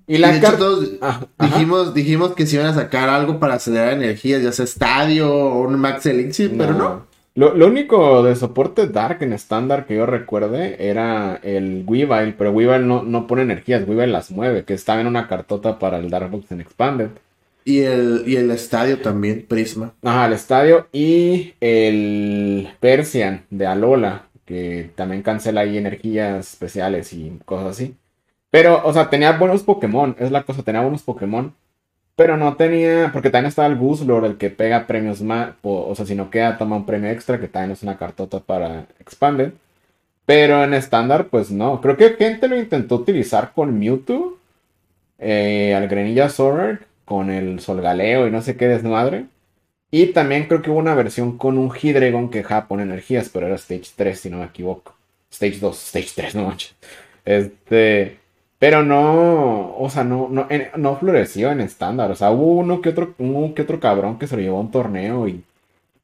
Y 0.08 0.17
la 0.17 0.39
carta. 0.39 0.65
Ah, 1.01 1.21
dijimos, 1.39 1.93
dijimos 1.93 2.34
que 2.34 2.45
se 2.45 2.56
iban 2.56 2.67
a 2.67 2.73
sacar 2.73 3.10
algo 3.10 3.39
para 3.39 3.56
acelerar 3.56 3.93
energías, 3.93 4.41
ya 4.41 4.51
sea 4.51 4.65
estadio 4.65 5.34
o 5.34 5.62
un 5.62 5.80
Max 5.80 6.06
Elixir, 6.06 6.56
pero 6.58 6.73
no. 6.73 7.07
Lo, 7.38 7.67
único 7.67 8.23
de 8.23 8.36
soporte 8.36 8.88
Dark 8.88 9.21
en 9.21 9.32
estándar 9.32 9.86
que 9.86 9.95
yo 9.95 10.08
recuerde 10.08 10.89
era 10.89 11.39
el 11.43 11.84
Weavile, 11.86 12.34
pero 12.36 12.52
Weavile 12.52 12.84
no, 12.84 13.04
no 13.04 13.28
pone 13.28 13.43
energías, 13.43 13.88
Weavile 13.88 14.08
las 14.08 14.32
mueve, 14.32 14.63
que 14.63 14.73
estaba 14.73 15.02
en 15.02 15.06
una 15.06 15.28
cartota 15.28 15.78
para 15.78 16.00
el 16.00 16.10
Darkbox 16.10 16.52
en 16.52 16.62
Expanded. 16.62 17.10
Y 17.63 17.82
el, 17.82 18.23
y 18.26 18.38
el 18.38 18.50
estadio 18.50 19.02
también, 19.04 19.45
Prisma. 19.47 19.93
Ajá, 20.02 20.26
el 20.26 20.34
estadio 20.34 20.88
y 20.91 21.54
el 21.62 22.69
Persian 22.80 23.45
de 23.52 23.67
Alola, 23.67 24.23
que 24.43 24.89
también 24.95 25.21
cancela 25.21 25.62
ahí 25.62 25.78
energías 25.78 26.54
especiales 26.54 27.13
y 27.13 27.38
cosas 27.45 27.67
así. 27.67 27.95
Pero, 28.50 28.82
o 28.84 28.91
sea, 28.93 29.12
tenía 29.12 29.38
buenos 29.38 29.62
Pokémon, 29.62 30.15
es 30.17 30.32
la 30.32 30.41
cosa, 30.41 30.63
tenía 30.63 30.82
buenos 30.82 31.04
Pokémon. 31.04 31.54
Pero 32.17 32.36
no 32.36 32.56
tenía, 32.58 33.12
porque 33.13 33.30
también 33.30 33.49
estaba 33.49 33.67
el 33.67 33.75
Buzzlord, 33.75 34.25
el 34.25 34.38
que 34.38 34.49
pega 34.49 34.88
premios 34.88 35.21
más, 35.21 35.51
o, 35.62 35.93
sea, 35.95 36.06
si 36.06 36.15
no 36.15 36.32
queda, 36.32 36.58
toma 36.58 36.77
un 36.77 36.86
premio 36.86 37.12
extra, 37.12 37.39
que 37.39 37.47
también 37.47 37.73
es 37.73 37.84
una 37.84 37.97
cartota 37.97 38.39
para 38.39 38.88
Expanded. 38.99 39.51
Pero 40.25 40.63
en 40.63 40.73
estándar, 40.73 41.27
pues 41.30 41.51
no. 41.51 41.80
Creo 41.82 41.97
que 41.97 42.15
gente 42.15 42.47
lo 42.47 42.58
intentó 42.58 42.95
utilizar 42.95 43.53
con 43.53 43.80
Mewtwo, 43.80 44.38
eh, 45.19 45.75
al 45.75 45.88
Grenilla 45.88 46.30
Sword, 46.30 46.80
con 47.06 47.30
el 47.30 47.60
Solgaleo 47.60 48.27
y 48.27 48.32
no 48.32 48.41
sé 48.41 48.58
qué 48.58 48.67
desmadre. 48.67 49.25
Y 49.91 50.08
también 50.08 50.47
creo 50.47 50.62
que 50.62 50.71
hubo 50.71 50.80
una 50.80 50.95
versión 50.95 51.38
con 51.38 51.58
un 51.58 51.71
Hydreigon 51.71 52.30
que 52.32 52.43
poner 52.67 52.88
energías, 52.88 53.30
pero 53.30 53.47
era 53.47 53.56
Stage 53.56 53.91
3, 53.95 54.19
si 54.19 54.30
no 54.30 54.38
me 54.39 54.45
equivoco. 54.45 54.95
Stage 55.32 55.60
2, 55.60 55.88
Stage 55.88 56.12
3, 56.15 56.36
no 56.36 56.45
manches. 56.47 56.75
Este. 57.25 58.17
Pero 58.60 58.84
no, 58.84 59.76
o 59.78 59.89
sea, 59.89 60.04
no, 60.04 60.30
no, 60.30 60.48
no 60.78 60.96
floreció 60.98 61.52
en 61.52 61.62
estándar. 61.62 62.10
O 62.12 62.15
sea, 62.15 62.32
hubo 62.32 62.56
uno 62.56 62.82
que 62.82 62.89
otro, 62.89 63.13
uno 63.20 63.54
que 63.54 63.62
otro 63.62 63.80
cabrón 63.80 64.17
que 64.17 64.28
se 64.28 64.36
lo 64.36 64.41
llevó 64.41 64.58
a 64.58 64.62
un 64.62 64.72
torneo 64.72 65.28
y, 65.28 65.43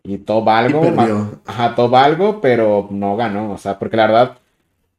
y 0.03 0.19
todo 0.19 0.47
algo. 0.49 0.83
Ajá, 1.45 1.75
todo 1.75 1.97
algo, 1.97 2.41
pero 2.41 2.87
no 2.91 3.15
ganó. 3.15 3.51
O 3.51 3.57
sea, 3.57 3.79
porque 3.79 3.97
la 3.97 4.07
verdad, 4.07 4.37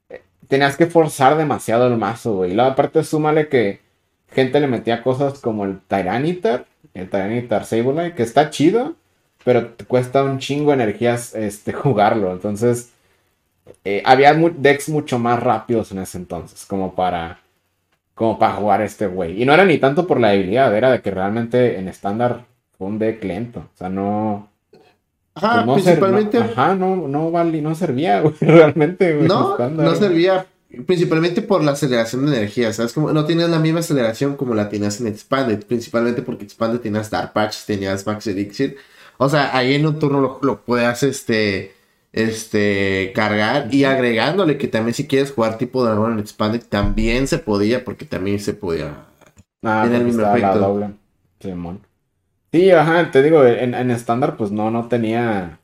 eh, 0.09 0.23
tenías 0.49 0.77
que 0.77 0.87
forzar 0.87 1.37
demasiado 1.37 1.87
el 1.87 1.97
mazo, 1.97 2.37
güey. 2.37 2.53
Y 2.53 2.55
luego 2.55 2.71
aparte, 2.71 3.05
súmale 3.05 3.49
que 3.49 3.81
gente 4.33 4.61
le 4.61 4.67
metía 4.67 5.03
cosas 5.03 5.39
como 5.39 5.65
el 5.65 5.79
Tyranitar, 5.81 6.67
el 6.93 7.09
Tyranitar 7.09 7.65
Sableye, 7.67 8.15
que 8.15 8.25
está 8.25 8.51
chido, 8.51 8.97
pero 9.45 9.69
te 9.69 9.85
cuesta 9.85 10.25
un 10.25 10.39
chingo 10.41 10.71
de 10.73 10.83
energías 10.83 11.35
este, 11.37 11.73
jugarlo. 11.73 12.33
Entonces, 12.33 12.91
eh, 13.85 14.03
había 14.05 14.35
decks 14.35 14.89
mucho 14.89 15.19
más 15.21 15.41
rápidos 15.41 15.93
en 15.93 15.99
ese 16.01 16.19
entonces, 16.19 16.67
como 16.67 16.95
para 16.95 17.44
como 18.15 18.39
para 18.39 18.55
jugar 18.55 18.83
este 18.83 19.07
güey. 19.07 19.41
Y 19.43 19.45
no 19.45 19.53
era 19.53 19.65
ni 19.65 19.79
tanto 19.79 20.07
por 20.07 20.21
la 20.21 20.31
debilidad, 20.31 20.75
era 20.75 20.93
de 20.93 21.01
que 21.01 21.11
realmente 21.11 21.79
en 21.79 21.89
estándar 21.89 22.47
fue 22.79 22.89
un 22.89 22.99
deck 22.99 23.23
lento. 23.25 23.61
O 23.61 23.77
sea, 23.77 23.89
no. 23.89 24.51
Ajá, 25.35 25.65
pues 25.65 25.83
principalmente. 25.83 26.39
no, 26.39 26.45
ajá, 26.45 26.75
no, 26.75 26.97
no, 27.09 27.31
no 27.31 27.75
servía, 27.75 28.21
güey, 28.23 28.35
realmente, 28.41 29.15
güey. 29.15 29.29
No, 29.29 29.59
no 29.59 29.95
servía 29.95 30.47
principalmente 30.87 31.43
por 31.43 31.63
la 31.63 31.73
aceleración 31.73 32.27
de 32.27 32.37
energía, 32.37 32.73
¿sabes? 32.73 32.93
Como 32.93 33.13
no 33.13 33.25
tenías 33.25 33.49
la 33.49 33.59
misma 33.59 33.81
aceleración 33.81 34.37
como 34.37 34.55
la 34.55 34.69
tenías 34.69 35.01
en 35.01 35.07
Expanded, 35.07 35.65
principalmente 35.67 36.23
porque 36.23 36.45
Expanded 36.45 36.81
tenías 36.81 37.11
Dark 37.11 37.33
Patch, 37.33 37.65
tenías 37.67 38.07
Max 38.07 38.27
Elixir. 38.27 38.77
O 39.19 39.29
sea, 39.29 39.57
ahí 39.57 39.75
en 39.75 39.87
un 39.87 39.99
turno 39.99 40.21
lo, 40.21 40.39
lo 40.43 40.61
puedas, 40.63 41.03
este 41.05 41.75
este, 42.15 43.13
cargar 43.13 43.75
y 43.75 43.85
agregándole 43.85 44.57
que 44.57 44.69
también 44.69 44.95
si 44.95 45.09
quieres 45.09 45.33
jugar 45.33 45.59
tipo 45.59 45.85
dragón 45.85 46.13
en 46.13 46.21
Expanded 46.21 46.63
también 46.63 47.27
se 47.27 47.39
podía 47.39 47.85
porque 47.85 48.05
también 48.05 48.39
se 48.39 48.55
podía. 48.55 49.07
Ah, 49.65 49.89
el 49.91 50.05
mismo 50.05 50.23
efecto. 50.23 50.93
Sí, 52.53 52.71
ajá, 52.71 53.11
te 53.11 53.21
digo, 53.23 53.45
en 53.45 53.91
estándar 53.91 54.37
pues 54.37 54.53
no, 54.53 54.71
no 54.71 54.87
tenía, 54.87 55.59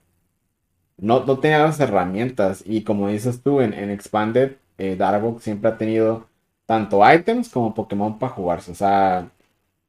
no, 0.99 1.25
no 1.25 1.39
tenía 1.39 1.61
las 1.61 1.79
herramientas 1.79 2.65
y 2.67 2.83
como 2.83 3.09
dices 3.09 3.43
tú, 3.43 3.61
en, 3.61 3.73
en 3.73 3.91
Expanded, 3.91 4.57
eh, 4.79 4.97
Darkbox 4.97 5.45
siempre 5.45 5.71
ha 5.71 5.79
tenido 5.79 6.27
tanto 6.67 7.01
items 7.09 7.49
como 7.49 7.75
Pokémon 7.75 8.19
para 8.19 8.33
jugarse, 8.33 8.73
o 8.73 8.75
sea, 8.75 9.31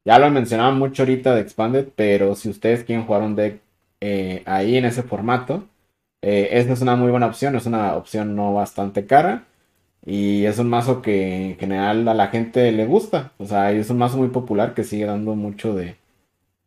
ya 0.05 0.19
lo 0.19 0.29
mencionaba 0.31 0.71
mucho 0.73 1.03
ahorita 1.03 1.35
de 1.35 1.41
Expanded, 1.41 1.89
pero 1.95 2.35
si 2.35 2.49
ustedes 2.49 2.83
quieren 2.83 3.05
jugar 3.05 3.23
un 3.23 3.35
deck 3.35 3.61
eh, 4.01 4.43
ahí 4.45 4.77
en 4.77 4.85
ese 4.85 5.03
formato, 5.03 5.63
eh, 6.21 6.49
esta 6.51 6.73
es 6.73 6.81
una 6.81 6.95
muy 6.95 7.11
buena 7.11 7.27
opción, 7.27 7.55
es 7.55 7.65
una 7.65 7.95
opción 7.95 8.35
no 8.35 8.53
bastante 8.53 9.05
cara. 9.05 9.45
Y 10.03 10.45
es 10.45 10.57
un 10.57 10.67
mazo 10.67 11.01
que 11.01 11.51
en 11.51 11.57
general 11.57 12.07
a 12.07 12.13
la 12.13 12.27
gente 12.27 12.71
le 12.71 12.85
gusta. 12.85 13.31
O 13.37 13.45
sea, 13.45 13.71
es 13.71 13.89
un 13.89 13.99
mazo 13.99 14.17
muy 14.17 14.29
popular 14.29 14.73
que 14.73 14.83
sigue 14.83 15.05
dando 15.05 15.35
mucho 15.35 15.75
de, 15.75 15.95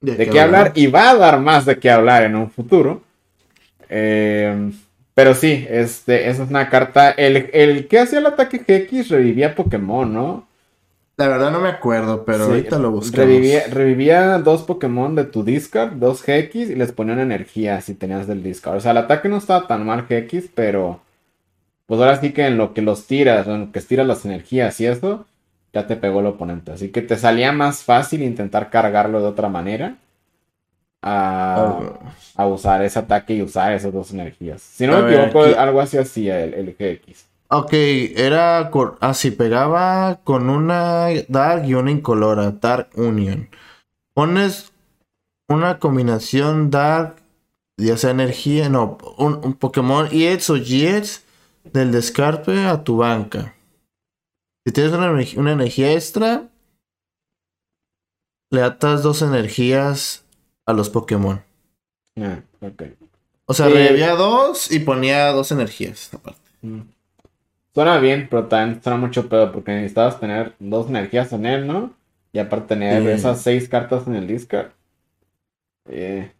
de, 0.00 0.28
qué 0.28 0.40
hablar? 0.40 0.72
y 0.76 0.86
va 0.86 1.10
a 1.10 1.16
dar 1.16 1.40
más 1.40 1.64
de 1.64 1.78
qué 1.78 1.90
hablar 1.90 2.22
en 2.22 2.36
un 2.36 2.50
futuro. 2.50 3.02
Eh, 3.88 4.70
pero 5.14 5.34
sí, 5.34 5.66
este, 5.68 6.28
esa 6.28 6.44
es 6.44 6.50
una 6.50 6.68
carta. 6.68 7.10
El, 7.10 7.50
el 7.52 7.88
que 7.88 8.00
hacía 8.00 8.20
el 8.20 8.26
ataque 8.26 8.58
GX 8.58 9.08
revivía 9.08 9.54
Pokémon, 9.54 10.12
¿no? 10.12 10.46
La 11.16 11.28
verdad 11.28 11.52
no 11.52 11.60
me 11.60 11.68
acuerdo, 11.68 12.24
pero 12.24 12.44
ahorita 12.44 12.78
lo 12.78 12.90
buscamos. 12.90 13.28
Revivía, 13.70 14.38
dos 14.38 14.62
Pokémon 14.62 15.14
de 15.14 15.24
tu 15.24 15.44
discard, 15.44 15.92
dos 15.92 16.22
GX, 16.22 16.70
y 16.70 16.74
les 16.74 16.90
ponía 16.90 17.14
una 17.14 17.22
energía 17.22 17.80
si 17.80 17.94
tenías 17.94 18.26
del 18.26 18.42
discard. 18.42 18.76
O 18.78 18.80
sea, 18.80 18.90
el 18.90 18.98
ataque 18.98 19.28
no 19.28 19.36
estaba 19.36 19.66
tan 19.66 19.86
mal 19.86 20.06
GX, 20.08 20.50
pero... 20.54 21.00
Pues 21.86 22.00
ahora 22.00 22.18
sí 22.18 22.32
que 22.32 22.46
en 22.46 22.56
lo 22.56 22.72
que 22.72 22.80
los 22.80 23.06
tiras, 23.06 23.46
en 23.46 23.60
lo 23.60 23.72
que 23.72 23.78
estiras 23.78 24.06
las 24.06 24.24
energías 24.24 24.80
y 24.80 24.86
eso, 24.86 25.26
ya 25.72 25.86
te 25.86 25.96
pegó 25.96 26.20
el 26.20 26.26
oponente. 26.26 26.72
Así 26.72 26.88
que 26.88 27.02
te 27.02 27.16
salía 27.16 27.52
más 27.52 27.82
fácil 27.84 28.22
intentar 28.22 28.70
cargarlo 28.70 29.20
de 29.20 29.26
otra 29.26 29.48
manera. 29.48 29.98
A, 31.02 31.78
oh. 32.38 32.46
usar 32.46 32.82
ese 32.82 32.98
ataque 32.98 33.34
y 33.34 33.42
usar 33.42 33.74
esas 33.74 33.92
dos 33.92 34.10
energías. 34.12 34.62
Si 34.62 34.86
no 34.86 35.02
me 35.02 35.14
equivoco, 35.14 35.44
algo 35.58 35.82
así 35.82 35.98
hacía 35.98 36.42
el, 36.42 36.54
el 36.54 36.74
GX. 36.74 37.26
Ok, 37.56 37.72
era 37.72 38.68
así, 39.00 39.28
ah, 39.28 39.34
pegaba 39.38 40.20
con 40.24 40.50
una 40.50 41.06
Dark 41.28 41.64
y 41.64 41.74
una 41.74 41.92
incolora, 41.92 42.50
Dark 42.50 42.90
Union. 42.96 43.48
Pones 44.12 44.72
una 45.48 45.78
combinación 45.78 46.72
Dark, 46.72 47.14
ya 47.76 47.96
sea 47.96 48.10
energía, 48.10 48.68
no, 48.68 48.98
un, 49.18 49.54
Pokémon 49.54 50.08
EX 50.10 50.50
o 50.50 50.54
GX 50.54 51.24
del 51.72 51.92
descarte 51.92 52.66
a 52.66 52.82
tu 52.82 52.96
banca. 52.96 53.54
Si 54.66 54.72
tienes 54.72 54.92
una, 54.92 55.52
energía 55.52 55.92
extra, 55.92 56.48
le 58.50 58.62
atas 58.62 59.04
dos 59.04 59.22
energías 59.22 60.24
a 60.66 60.72
los 60.72 60.90
Pokémon. 60.90 61.40
Ah, 62.16 62.40
ok. 62.60 62.82
O 63.46 63.54
sea, 63.54 63.68
eh, 63.68 64.16
dos 64.16 64.72
y 64.72 64.80
ponía 64.80 65.30
dos 65.30 65.52
energías 65.52 66.12
aparte. 66.12 66.50
Mm. 66.62 66.93
Suena 67.74 67.98
bien, 67.98 68.28
pero 68.30 68.44
también 68.44 68.80
suena 68.82 68.96
mucho 68.96 69.28
pedo 69.28 69.50
porque 69.50 69.72
necesitabas 69.72 70.20
tener 70.20 70.54
dos 70.60 70.88
energías 70.88 71.32
en 71.32 71.44
él, 71.44 71.66
¿no? 71.66 71.92
Y 72.32 72.38
aparte 72.38 72.68
tener 72.68 73.06
esas 73.08 73.42
seis 73.42 73.68
cartas 73.68 74.06
en 74.06 74.14
el 74.14 74.26
discard. 74.26 74.68
Eh, 75.90 76.30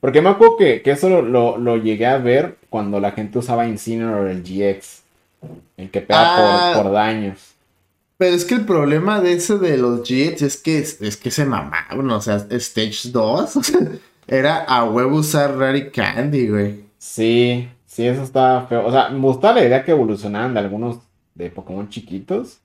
Porque 0.00 0.20
me 0.20 0.28
acuerdo 0.28 0.56
que, 0.58 0.82
eso 0.84 1.22
lo, 1.22 1.76
llegué 1.76 2.06
a 2.06 2.18
ver 2.18 2.58
cuando 2.68 3.00
la 3.00 3.12
gente 3.12 3.38
usaba 3.38 3.66
Incineroar 3.66 4.26
el 4.26 4.42
GX. 4.42 5.02
El 5.76 5.90
que 5.90 6.00
pega 6.00 6.74
por, 6.74 6.88
ah. 6.88 6.90
daños. 6.90 7.54
Pero 8.16 8.34
es 8.34 8.44
que 8.44 8.54
el 8.54 8.66
problema 8.66 9.20
de 9.20 9.34
ese 9.34 9.58
de 9.58 9.78
los 9.78 10.00
GX 10.00 10.42
es 10.42 10.56
que, 10.56 10.78
es 10.78 11.16
que 11.16 11.30
se 11.30 11.44
mamaban, 11.44 12.10
o 12.10 12.20
sea, 12.20 12.44
Stage 12.50 13.10
2. 13.10 13.58
era 14.26 14.64
a 14.64 14.84
huevo 14.84 15.18
usar 15.18 15.56
Rary 15.56 15.90
Candy, 15.90 16.48
güey. 16.48 16.84
Sí, 16.98 17.68
Sí, 17.98 18.06
eso 18.06 18.22
está 18.22 18.64
feo. 18.68 18.86
O 18.86 18.92
sea, 18.92 19.08
me 19.08 19.18
gustaba 19.18 19.54
la 19.54 19.64
idea 19.64 19.84
que 19.84 19.90
evolucionaran 19.90 20.54
de 20.54 20.60
algunos 20.60 20.98
de 21.34 21.50
Pokémon 21.50 21.88
chiquitos. 21.88 22.60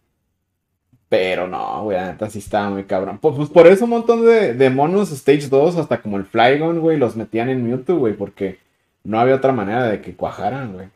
Pero 1.10 1.48
no, 1.48 1.86
güey, 1.86 1.98
la 1.98 2.12
neta 2.12 2.30
sí 2.30 2.38
estaba 2.38 2.70
muy 2.70 2.84
cabrón. 2.84 3.18
Pues, 3.20 3.36
pues 3.36 3.50
por 3.50 3.66
eso 3.66 3.86
un 3.86 3.90
montón 3.90 4.24
de, 4.24 4.70
monos 4.70 5.12
Stage 5.12 5.48
2, 5.50 5.78
hasta 5.78 6.04
como 6.04 6.18
el 6.18 6.26
Flygon, 6.26 6.82
güey, 6.82 7.00
los 7.00 7.16
metían 7.16 7.50
en 7.50 7.68
Mewtwo, 7.68 7.98
güey, 7.98 8.14
porque 8.14 8.60
no 9.04 9.20
había 9.20 9.34
otra 9.34 9.54
manera 9.54 9.86
de 9.86 10.02
que 10.02 10.16
cuajaran, 10.16 10.74
güey. 10.74 10.90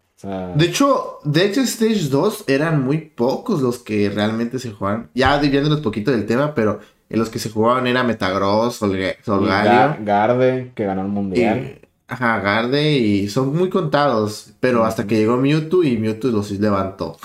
De 0.55 0.65
hecho, 0.65 1.17
de 1.23 1.43
hecho, 1.43 1.61
Stage 1.61 2.09
2 2.09 2.43
eran 2.45 2.85
muy 2.85 2.99
pocos 2.99 3.63
los 3.63 3.79
que 3.79 4.11
realmente 4.11 4.59
se 4.59 4.69
jugaban. 4.69 5.09
Ya 5.15 5.41
un 5.41 5.81
poquito 5.81 6.11
del 6.11 6.27
tema, 6.27 6.53
pero 6.53 6.79
en 7.09 7.17
los 7.17 7.31
que 7.31 7.39
se 7.39 7.49
jugaban 7.49 7.87
era 7.87 8.03
Metagross, 8.03 8.75
Solgaleo. 8.75 9.97
Garde, 10.03 10.73
que 10.75 10.85
ganó 10.85 11.01
el 11.01 11.07
mundial. 11.07 11.86
Ajá, 12.07 12.39
Garde 12.39 12.93
y 12.93 13.27
son 13.27 13.55
muy 13.55 13.69
contados, 13.69 14.53
pero 14.59 14.85
hasta 14.85 15.05
que 15.05 15.17
llegó 15.17 15.37
Mewtwo 15.37 15.83
y 15.83 15.97
Mewtwo 15.97 16.31
los 16.31 16.51
levantó. 16.51 17.17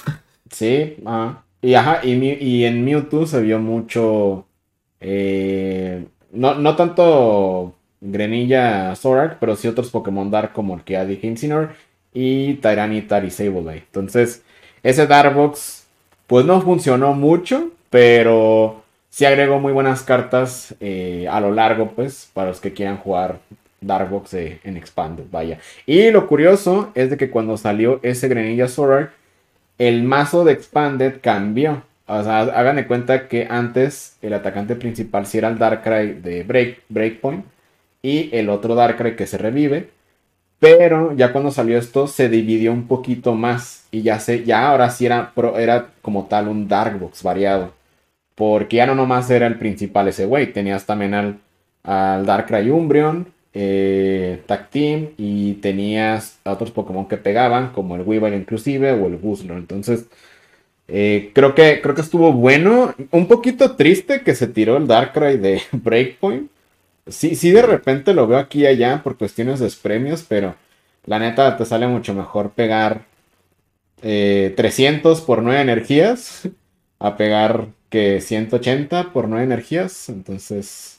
Sí, 0.51 0.97
ajá. 1.05 1.45
Y, 1.63 1.75
ajá, 1.75 2.01
y, 2.05 2.65
en 2.65 2.85
Mewtwo 2.85 3.25
se 3.27 3.41
vio 3.41 3.61
mucho, 3.61 4.47
eh, 5.01 6.05
no, 6.33 6.57
no 6.57 6.75
tanto 6.75 7.75
Grenilla 8.01 8.97
Zorak, 8.97 9.39
pero 9.39 9.55
sí 9.55 9.69
otros 9.69 9.91
Pokémon 9.91 10.29
Dark 10.29 10.53
como 10.53 10.75
el 10.75 10.83
que 10.83 10.95
ya 10.95 11.05
dije 11.05 11.29
Incineroar 11.29 11.77
y 12.13 12.55
Tyranitar 12.55 13.25
y 13.25 13.31
Sableye. 13.31 13.85
Entonces, 13.87 14.43
ese 14.83 15.07
Darkbox 15.07 15.87
pues 16.27 16.45
no 16.45 16.61
funcionó 16.61 17.15
mucho, 17.15 17.71
pero 17.91 18.83
sí 19.09 19.25
agregó 19.25 19.61
muy 19.61 19.73
buenas 19.73 20.03
cartas 20.03 20.75
eh, 20.81 21.29
a 21.31 21.41
lo 21.41 21.53
largo, 21.53 21.93
pues, 21.93 22.31
para 22.35 22.49
los 22.49 22.61
que 22.61 22.73
quieran 22.73 22.97
jugar 22.97 23.39
Darkbox 23.83 24.35
en 24.35 24.77
Expanded, 24.77 25.25
vaya. 25.31 25.59
Y 25.87 26.11
lo 26.11 26.27
curioso 26.27 26.91
es 26.95 27.11
de 27.11 27.17
que 27.17 27.31
cuando 27.31 27.57
salió 27.57 28.01
ese 28.03 28.29
Grenilla 28.29 28.69
Sword, 28.69 29.11
el 29.79 30.03
mazo 30.03 30.45
de 30.45 30.53
Expanded 30.53 31.21
cambió. 31.21 31.83
O 32.07 32.23
sea, 32.23 32.41
hagan 32.41 32.77
de 32.77 32.87
cuenta 32.87 33.29
que 33.29 33.47
antes 33.49 34.17
el 34.23 34.35
atacante 34.35 34.77
principal 34.77 35.27
sí 35.27 35.39
era 35.39 35.49
el 35.49 35.59
Darkrai 35.59 36.21
de 36.21 36.43
Break, 36.43 36.83
Breakpoint 36.89 37.45
y 38.03 38.31
el 38.37 38.49
otro 38.49 38.75
Darkrai 38.75 39.17
que 39.17 39.27
se 39.27 39.39
revive. 39.39 39.91
Pero 40.59 41.13
ya 41.17 41.33
cuando 41.33 41.51
salió 41.51 41.77
esto 41.79 42.07
se 42.07 42.29
dividió 42.29 42.73
un 42.73 42.87
poquito 42.87 43.35
más 43.35 43.87
y 43.91 44.03
ya 44.03 44.21
se, 44.21 44.45
ya 44.45 44.69
ahora 44.69 44.91
sí 44.91 45.07
era, 45.07 45.33
era 45.57 45.89
como 46.03 46.27
tal 46.27 46.49
un 46.49 46.69
Darkbox 46.69 47.23
variado. 47.23 47.73
Porque 48.37 48.77
ya 48.77 48.87
no 48.87 48.95
nomás 48.95 49.29
era 49.31 49.47
el 49.47 49.59
principal 49.59 50.09
ese 50.09 50.27
güey, 50.27 50.53
tenías 50.53 50.87
también 50.87 51.15
al, 51.15 51.39
al 51.83 52.25
Darkrai 52.27 52.71
Umbreon, 52.71 53.27
eh, 53.55 54.43
Tag 54.47 54.71
Team 54.71 55.11
y 55.19 55.55
tenías 55.55 56.39
a 56.45 56.53
otros 56.53 56.71
Pokémon 56.71 57.09
que 57.09 57.17
pegaban, 57.19 57.73
como 57.73 57.97
el 57.97 58.03
Weavile 58.03 58.37
inclusive 58.37 58.93
o 58.93 59.07
el 59.07 59.19
Guzlor. 59.19 59.59
Entonces, 59.59 60.07
eh, 60.89 61.31
creo, 61.35 61.55
que, 61.55 61.81
creo 61.83 61.95
que 61.95 62.01
estuvo 62.03 62.33
bueno. 62.33 62.95
Un 63.11 63.27
poquito 63.29 63.77
triste 63.77 64.23
que 64.23 64.35
se 64.35 64.47
tiró 64.49 64.77
el 64.77 64.87
Darkrai 64.87 65.39
de 65.39 65.63
Breakpoint. 65.73 66.51
Sí, 67.09 67.35
sí, 67.37 67.51
de 67.51 67.63
repente 67.63 68.15
lo 68.15 68.27
veo 68.27 68.39
aquí 68.39 68.61
y 68.63 68.67
allá 68.67 69.03
por 69.03 69.19
cuestiones 69.19 69.61
de 69.61 69.71
premios, 69.83 70.25
pero 70.29 70.55
la 71.07 71.19
neta 71.19 71.57
te 71.57 71.65
sale 71.65 71.87
mucho 71.89 72.15
mejor 72.15 72.53
pegar 72.53 73.07
300 74.01 75.21
eh, 75.21 75.23
por 75.27 75.43
9 75.43 75.61
energías 75.61 76.49
a 76.99 77.17
pegar 77.17 77.69
que 77.91 78.21
180 78.21 79.13
por 79.13 79.29
9 79.29 79.45
energías. 79.45 80.09
Entonces. 80.09 80.92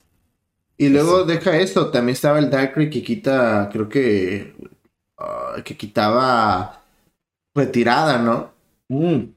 Y 0.77 0.89
luego 0.89 1.23
deja 1.23 1.57
esto, 1.57 1.91
también 1.91 2.13
estaba 2.13 2.39
el 2.39 2.49
Darkrai 2.49 2.89
que 2.89 3.03
quita, 3.03 3.69
creo 3.71 3.87
que. 3.87 4.55
Ah, 5.17 5.55
que 5.63 5.77
quitaba 5.77 6.83
retirada, 7.55 8.17
¿no? 8.17 8.51
Mm. 8.89 9.31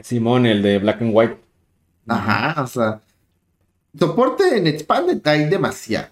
Simón, 0.00 0.46
el 0.46 0.62
de 0.62 0.78
Black 0.78 1.02
and 1.02 1.10
White. 1.14 1.38
Ajá, 2.08 2.62
o 2.62 2.66
sea. 2.66 3.00
Soporte 3.98 4.56
en 4.56 4.66
Expanded 4.66 5.26
hay 5.26 5.48
demasiado. 5.48 6.08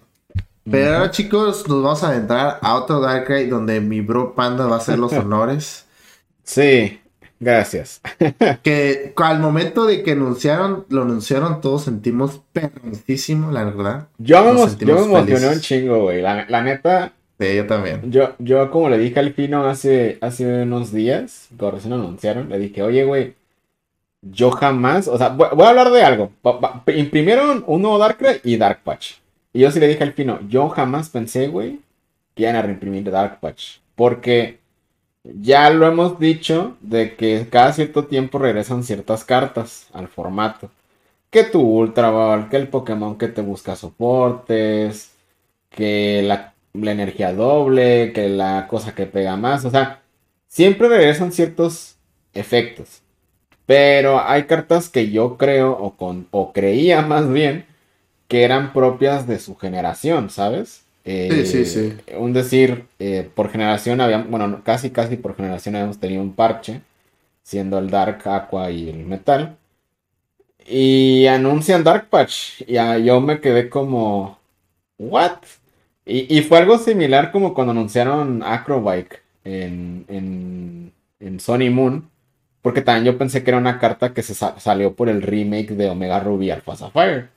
Pero 0.69 0.97
ahora, 0.97 1.11
chicos, 1.11 1.69
nos 1.69 1.83
vamos 1.83 2.03
a 2.03 2.09
adentrar 2.09 2.59
a 2.61 2.75
otro 2.75 3.01
Darkrai 3.01 3.47
donde 3.49 3.81
mi 3.81 4.01
bro 4.01 4.35
Panda 4.35 4.67
va 4.67 4.77
a 4.77 4.79
hacer 4.79 4.99
los 4.99 5.13
honores. 5.15 5.87
Sí, 6.43 7.01
gracias. 7.41 8.01
que 8.63 9.13
al 9.17 9.41
momento 9.41 9.87
de 9.87 10.03
que 10.03 10.13
anunciaron, 10.13 10.87
lo 10.89 11.03
anunciaron, 11.03 11.61
todos 11.61 11.85
sentimos 11.85 12.41
perrísimo, 12.53 13.51
la 13.51 13.65
verdad. 13.65 14.09
Yo 14.19 14.43
me, 14.45 14.51
emocioné 14.51 15.49
un 15.49 15.61
chingo, 15.61 16.03
güey. 16.03 16.23
La, 16.23 16.63
neta. 16.63 17.13
Sí, 17.39 17.55
yo 17.55 17.67
también. 17.67 18.11
Yo, 18.11 18.35
yo 18.39 18.71
como 18.71 18.89
le 18.89 18.99
dije 18.99 19.21
al 19.21 19.35
Fino 19.35 19.67
hace, 19.67 20.19
hace 20.21 20.63
unos 20.63 20.93
días, 20.93 21.49
cuando 21.57 21.77
recién 21.77 21.93
anunciaron, 21.93 22.49
le 22.49 22.59
dije, 22.59 22.83
oye, 22.83 23.05
güey, 23.05 23.35
yo 24.23 24.51
jamás, 24.51 25.09
o 25.09 25.19
sea, 25.19 25.29
voy, 25.29 25.49
a 25.67 25.69
hablar 25.69 25.91
de 25.91 26.03
algo. 26.03 26.33
Imprimieron 26.95 27.65
un 27.67 27.83
nuevo 27.83 27.99
Darkrai 27.99 28.41
y 28.43 28.57
Dark 28.57 28.81
Patch. 28.83 29.15
Y 29.53 29.61
yo 29.61 29.71
sí 29.71 29.81
le 29.81 29.89
dije 29.89 30.03
al 30.03 30.13
Fino, 30.13 30.41
yo 30.49 30.69
jamás 30.69 31.11
pensé, 31.11 31.49
güey, 31.49 31.81
que 32.35 32.43
iban 32.43 32.57
a 32.57 32.63
reimprimir 32.63 33.11
Dark 33.11 33.41
Patch. 33.41 33.79
Porque 33.95 34.59
ya 35.35 35.71
lo 35.71 35.87
hemos 35.87 36.19
dicho 36.19 36.77
de 36.81 37.17
que 37.17 37.47
cada 37.51 37.73
cierto 37.73 38.07
tiempo 38.07 38.39
regresan 38.39 38.85
ciertas 38.85 39.25
cartas 39.25 39.89
al 39.93 40.09
formato. 40.09 40.71
Que 41.31 41.45
tu 41.45 41.61
Ultra 41.61 42.11
Ball, 42.11 42.49
que 42.49 42.57
el 42.57 42.69
Pokémon 42.69 43.19
que 43.19 43.29
te 43.29 43.43
busca 43.43 43.77
soportes, 43.77 45.13
que 45.71 46.23
la, 46.23 46.55
la 46.75 46.93
energía 46.93 47.33
doble, 47.35 48.13
que 48.13 48.29
la 48.29 48.67
cosa 48.69 48.95
que 48.95 49.07
pega 49.07 49.37
más. 49.37 49.65
O 49.65 49.71
sea, 49.71 50.03
siempre 50.49 50.89
regresan 50.89 51.33
ciertos 51.33 51.97
efectos. 52.35 53.03
Pero 53.67 54.21
hay 54.25 54.45
cartas 54.45 54.89
que 54.89 55.11
yo 55.11 55.37
creo, 55.37 55.73
o, 55.73 55.97
con, 55.97 56.29
o 56.31 56.53
creía 56.53 57.03
más 57.03 57.31
bien, 57.31 57.67
que 58.29 58.45
eran 58.45 58.73
propias 58.73 59.27
de 59.27 59.39
su 59.39 59.57
generación, 59.57 60.31
¿sabes? 60.31 60.86
Sí, 61.07 61.47
sí, 61.47 61.65
sí. 61.65 61.97
Eh, 62.07 62.17
un 62.17 62.33
decir, 62.33 62.87
eh, 62.99 63.29
por 63.35 63.51
generación 63.51 64.01
habíamos, 64.01 64.29
bueno, 64.29 64.63
casi, 64.65 64.91
casi 64.91 65.17
por 65.17 65.37
generación 65.37 65.77
habíamos 65.77 65.99
tenido 65.99 66.23
un 66.23 66.35
parche, 66.35 66.83
siendo 67.43 67.79
el 67.79 67.91
Dark 67.91 68.27
Aqua 68.29 68.71
y 68.71 68.89
el 68.89 69.07
Metal. 69.07 69.57
Y 70.67 71.27
anuncian 71.27 71.85
Dark 71.85 72.09
Patch. 72.09 72.63
Y 72.67 72.75
yo 73.05 73.21
me 73.21 73.41
quedé 73.41 73.69
como, 73.71 74.39
¿what? 74.99 75.39
Y, 76.05 76.41
fue 76.43 76.59
algo 76.59 76.79
similar 76.79 77.33
como 77.33 77.53
cuando 77.53 77.73
anunciaron 77.73 78.43
Acrobike 78.45 79.23
en, 79.45 80.05
en, 80.09 80.93
en 81.19 81.41
Sony 81.41 81.71
Moon 81.71 82.09
porque 82.67 82.83
también 82.83 83.05
yo 83.05 83.17
pensé 83.17 83.45
que 83.45 83.51
era 83.51 83.59
una 83.59 83.79
carta 83.79 84.13
que 84.13 84.25
se 84.25 84.35
salió 84.35 84.93
por 84.97 85.09
el 85.09 85.23
remake 85.23 85.69
de 85.77 85.89
Omega 85.89 86.19
Ruby 86.19 86.51
Alpha 86.51 86.75
Sapphire. 86.75 87.29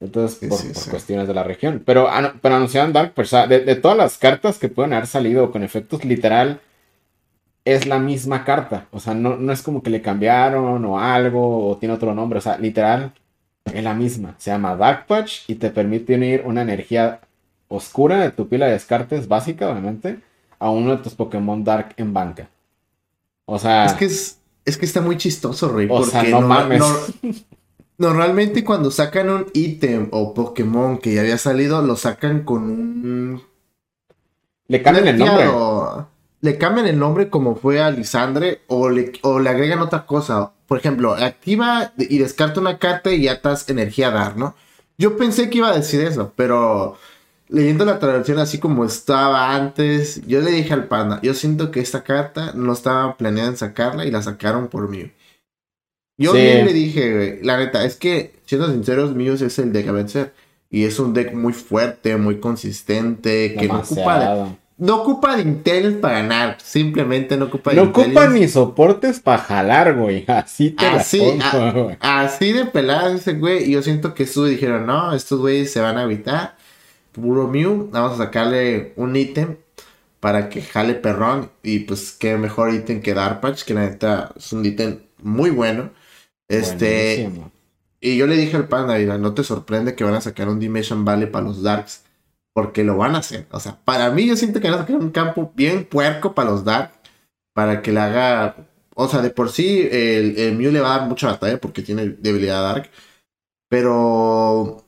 Entonces, 0.00 0.48
por, 0.48 0.90
cuestiones 0.90 1.28
de 1.28 1.34
la 1.34 1.44
región. 1.44 1.82
Pero, 1.84 2.08
pero 2.40 2.56
anunciaron 2.56 2.92
Dark 2.92 3.12
pues, 3.14 3.30
de, 3.30 3.76
todas 3.76 3.96
las 3.96 4.16
cartas 4.16 4.58
que 4.58 4.68
pueden 4.68 4.94
haber 4.94 5.06
salido 5.06 5.52
con 5.52 5.62
efectos 5.62 6.04
literal, 6.04 6.60
es 7.66 7.86
la 7.86 7.98
misma 7.98 8.44
carta. 8.44 8.86
O 8.90 8.98
sea, 8.98 9.14
no, 9.14 9.36
no 9.36 9.52
es 9.52 9.62
como 9.62 9.82
que 9.82 9.90
le 9.90 10.00
cambiaron 10.00 10.84
o 10.86 10.98
algo 10.98 11.68
o 11.68 11.76
tiene 11.76 11.94
otro 11.94 12.14
nombre. 12.14 12.38
O 12.38 12.42
sea, 12.42 12.56
literal, 12.56 13.12
es 13.66 13.84
la 13.84 13.94
misma. 13.94 14.34
Se 14.38 14.50
llama 14.50 14.74
Dark 14.74 15.06
Patch 15.06 15.42
y 15.48 15.56
te 15.56 15.70
permite 15.70 16.14
unir 16.14 16.42
una 16.46 16.62
energía 16.62 17.20
oscura 17.68 18.18
de 18.20 18.30
tu 18.30 18.48
pila 18.48 18.66
de 18.66 18.72
descartes, 18.72 19.28
básica, 19.28 19.68
obviamente, 19.68 20.18
a 20.58 20.70
uno 20.70 20.96
de 20.96 21.02
tus 21.02 21.14
Pokémon 21.14 21.62
Dark 21.62 21.94
en 21.98 22.14
banca. 22.14 22.48
O 23.44 23.58
sea. 23.58 23.84
Es 23.84 23.92
que 23.94 24.04
es, 24.06 24.40
es 24.64 24.78
que 24.78 24.86
está 24.86 25.02
muy 25.02 25.18
chistoso, 25.18 25.68
Rey. 25.68 25.88
O 25.90 26.04
sea, 26.04 26.22
no, 26.22 26.40
mames. 26.40 26.82
Normalmente 28.00 28.64
cuando 28.64 28.90
sacan 28.90 29.28
un 29.28 29.46
ítem 29.52 30.08
o 30.10 30.32
Pokémon 30.32 30.98
que 30.98 31.14
ya 31.14 31.20
había 31.20 31.36
salido, 31.36 31.82
lo 31.82 31.96
sacan 31.96 32.44
con 32.44 32.62
un... 32.62 33.42
Le 34.68 34.82
cambian 34.82 35.08
el 35.08 35.18
nombre. 35.18 35.46
Le 36.40 36.56
cambian 36.56 36.86
el 36.86 36.98
nombre 36.98 37.28
como 37.28 37.56
fue 37.56 37.82
a 37.82 37.90
Lisandre 37.90 38.62
o 38.68 38.88
le, 38.88 39.12
o 39.20 39.38
le 39.38 39.50
agregan 39.50 39.80
otra 39.80 40.06
cosa. 40.06 40.52
Por 40.66 40.78
ejemplo, 40.78 41.12
activa 41.12 41.92
y 41.98 42.18
descarta 42.18 42.60
una 42.60 42.78
carta 42.78 43.12
y 43.12 43.24
ya 43.24 43.32
estás 43.32 43.68
energía 43.68 44.10
dar, 44.10 44.38
¿no? 44.38 44.54
Yo 44.96 45.18
pensé 45.18 45.50
que 45.50 45.58
iba 45.58 45.68
a 45.68 45.76
decir 45.76 46.00
eso, 46.00 46.32
pero 46.34 46.96
leyendo 47.48 47.84
la 47.84 47.98
traducción 47.98 48.38
así 48.38 48.58
como 48.58 48.86
estaba 48.86 49.54
antes, 49.54 50.26
yo 50.26 50.40
le 50.40 50.52
dije 50.52 50.72
al 50.72 50.88
panda, 50.88 51.20
yo 51.22 51.34
siento 51.34 51.70
que 51.70 51.80
esta 51.80 52.02
carta 52.02 52.52
no 52.54 52.72
estaba 52.72 53.16
planeada 53.18 53.50
en 53.50 53.56
sacarla 53.58 54.06
y 54.06 54.10
la 54.10 54.22
sacaron 54.22 54.68
por 54.68 54.88
mí. 54.88 55.12
Yo 56.24 56.32
bien 56.34 56.66
le 56.66 56.72
dije, 56.72 57.40
la 57.42 57.56
neta, 57.56 57.84
es 57.84 57.96
que, 57.96 58.34
siendo 58.44 58.70
sinceros, 58.70 59.14
míos 59.14 59.40
es 59.40 59.58
el 59.58 59.72
deck 59.72 59.88
a 59.88 59.92
vencer. 59.92 60.32
Y 60.70 60.84
es 60.84 61.00
un 61.00 61.14
deck 61.14 61.32
muy 61.32 61.52
fuerte, 61.52 62.16
muy 62.16 62.38
consistente, 62.38 63.54
que 63.58 63.66
no 63.66 63.78
ocupa 63.78 64.18
de, 64.18 64.56
no 64.80 65.02
ocupa 65.02 65.36
de 65.36 65.42
Intel 65.42 65.98
para 65.98 66.22
ganar, 66.22 66.56
simplemente 66.62 67.36
no 67.36 67.46
ocupa 67.46 67.70
de 67.70 67.76
No 67.76 67.90
ocupa 67.90 68.28
ni 68.28 68.48
soportes 68.48 69.20
para 69.20 69.42
jalar, 69.42 69.94
güey. 69.94 70.24
Así 70.28 70.70
te 70.70 70.86
así, 70.86 71.20
Así 72.00 72.52
de 72.52 72.64
pelada 72.64 73.14
ese 73.14 73.34
güey. 73.34 73.64
Y 73.64 73.72
yo 73.72 73.82
siento 73.82 74.14
que 74.14 74.22
estuve 74.22 74.48
dijeron, 74.48 74.86
no, 74.86 75.12
estos 75.12 75.38
güeyes 75.38 75.70
se 75.70 75.80
van 75.80 75.98
a 75.98 76.04
evitar 76.04 76.56
puro 77.12 77.46
Mew. 77.46 77.90
Vamos 77.92 78.14
a 78.14 78.24
sacarle 78.24 78.94
un 78.96 79.16
ítem 79.16 79.56
para 80.18 80.48
que 80.48 80.62
jale 80.62 80.94
perrón. 80.94 81.50
Y 81.62 81.80
pues 81.80 82.12
qué 82.12 82.38
mejor 82.38 82.72
ítem 82.72 83.02
que 83.02 83.12
Darpatch, 83.12 83.64
que 83.64 83.74
la 83.74 83.82
neta 83.82 84.32
es 84.34 84.50
un 84.54 84.64
ítem 84.64 85.00
muy 85.22 85.50
bueno. 85.50 85.90
Este. 86.50 87.30
Y 88.00 88.16
yo 88.16 88.26
le 88.26 88.36
dije 88.36 88.56
al 88.56 88.68
panda, 88.68 88.98
mira, 88.98 89.18
no 89.18 89.34
te 89.34 89.44
sorprende 89.44 89.94
que 89.94 90.04
van 90.04 90.14
a 90.14 90.20
sacar 90.20 90.48
un 90.48 90.58
Dimension 90.58 91.04
Valley 91.04 91.30
para 91.30 91.46
los 91.46 91.62
Darks. 91.62 92.02
Porque 92.52 92.84
lo 92.84 92.96
van 92.96 93.14
a 93.14 93.18
hacer. 93.18 93.46
O 93.52 93.60
sea, 93.60 93.78
para 93.84 94.10
mí 94.10 94.26
yo 94.26 94.36
siento 94.36 94.60
que 94.60 94.68
van 94.68 94.78
a 94.78 94.82
sacar 94.82 94.96
un 94.96 95.10
campo 95.10 95.52
bien 95.54 95.84
puerco 95.84 96.34
para 96.34 96.50
los 96.50 96.64
Darks. 96.64 96.98
Para 97.54 97.80
que 97.80 97.92
le 97.92 98.00
haga. 98.00 98.56
O 98.94 99.08
sea, 99.08 99.22
de 99.22 99.30
por 99.30 99.50
sí 99.50 99.88
el, 99.90 100.36
el 100.38 100.56
Mew 100.56 100.72
le 100.72 100.80
va 100.80 100.94
a 100.94 100.98
dar 100.98 101.08
mucha 101.08 101.28
batalla 101.28 101.58
porque 101.58 101.82
tiene 101.82 102.08
debilidad 102.08 102.62
Dark. 102.62 102.90
Pero 103.68 104.84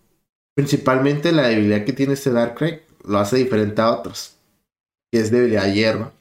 Principalmente 0.54 1.32
la 1.32 1.48
debilidad 1.48 1.84
que 1.84 1.92
tiene 1.92 2.12
este 2.12 2.30
Darkrai 2.30 2.82
lo 3.06 3.18
hace 3.18 3.36
diferente 3.36 3.80
a 3.80 3.90
otros. 3.92 4.36
Que 5.10 5.20
es 5.20 5.30
debilidad 5.30 5.72
hierba. 5.72 6.12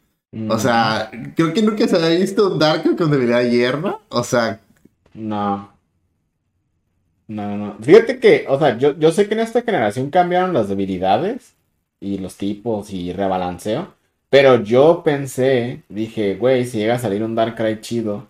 O 0.49 0.57
sea, 0.57 1.11
creo 1.35 1.53
que 1.53 1.61
nunca 1.61 1.85
se 1.87 1.97
había 1.97 2.17
visto 2.17 2.53
un 2.53 2.59
Darkrai 2.59 2.95
con 2.95 3.11
debilidad 3.11 3.43
hierba. 3.43 3.99
O 4.09 4.23
sea. 4.23 4.61
No. 5.13 5.71
No, 7.27 7.57
no. 7.57 7.77
Fíjate 7.81 8.19
que, 8.19 8.45
o 8.49 8.59
sea, 8.59 8.77
yo, 8.77 8.97
yo 8.97 9.11
sé 9.11 9.27
que 9.27 9.33
en 9.35 9.39
esta 9.41 9.61
generación 9.61 10.09
cambiaron 10.09 10.53
las 10.53 10.67
debilidades 10.67 11.55
y 11.99 12.17
los 12.17 12.35
tipos 12.37 12.91
y 12.91 13.13
rebalanceo. 13.13 13.93
Pero 14.29 14.63
yo 14.63 15.03
pensé, 15.03 15.83
dije, 15.89 16.35
güey, 16.35 16.65
si 16.65 16.79
llega 16.79 16.95
a 16.95 16.99
salir 16.99 17.23
un 17.23 17.35
Darkrai 17.35 17.81
chido, 17.81 18.27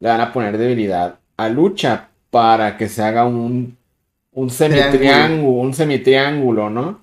le 0.00 0.08
van 0.08 0.20
a 0.20 0.32
poner 0.32 0.58
debilidad 0.58 1.18
a 1.36 1.48
lucha 1.48 2.10
para 2.30 2.76
que 2.76 2.88
se 2.88 3.02
haga 3.02 3.26
un 3.26 3.76
un 4.32 4.50
semitriángulo, 4.50 5.60
un 5.60 5.74
semitriángulo, 5.74 6.70
¿no? 6.70 7.02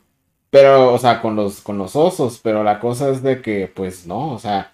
Pero, 0.50 0.94
o 0.94 0.98
sea, 0.98 1.22
con 1.22 1.36
los, 1.36 1.62
con 1.62 1.78
los 1.78 1.96
osos, 1.96 2.40
pero 2.44 2.64
la 2.64 2.80
cosa 2.80 3.10
es 3.10 3.22
de 3.22 3.42
que, 3.42 3.72
pues 3.74 4.08
no, 4.08 4.34
o 4.34 4.40
sea, 4.40 4.72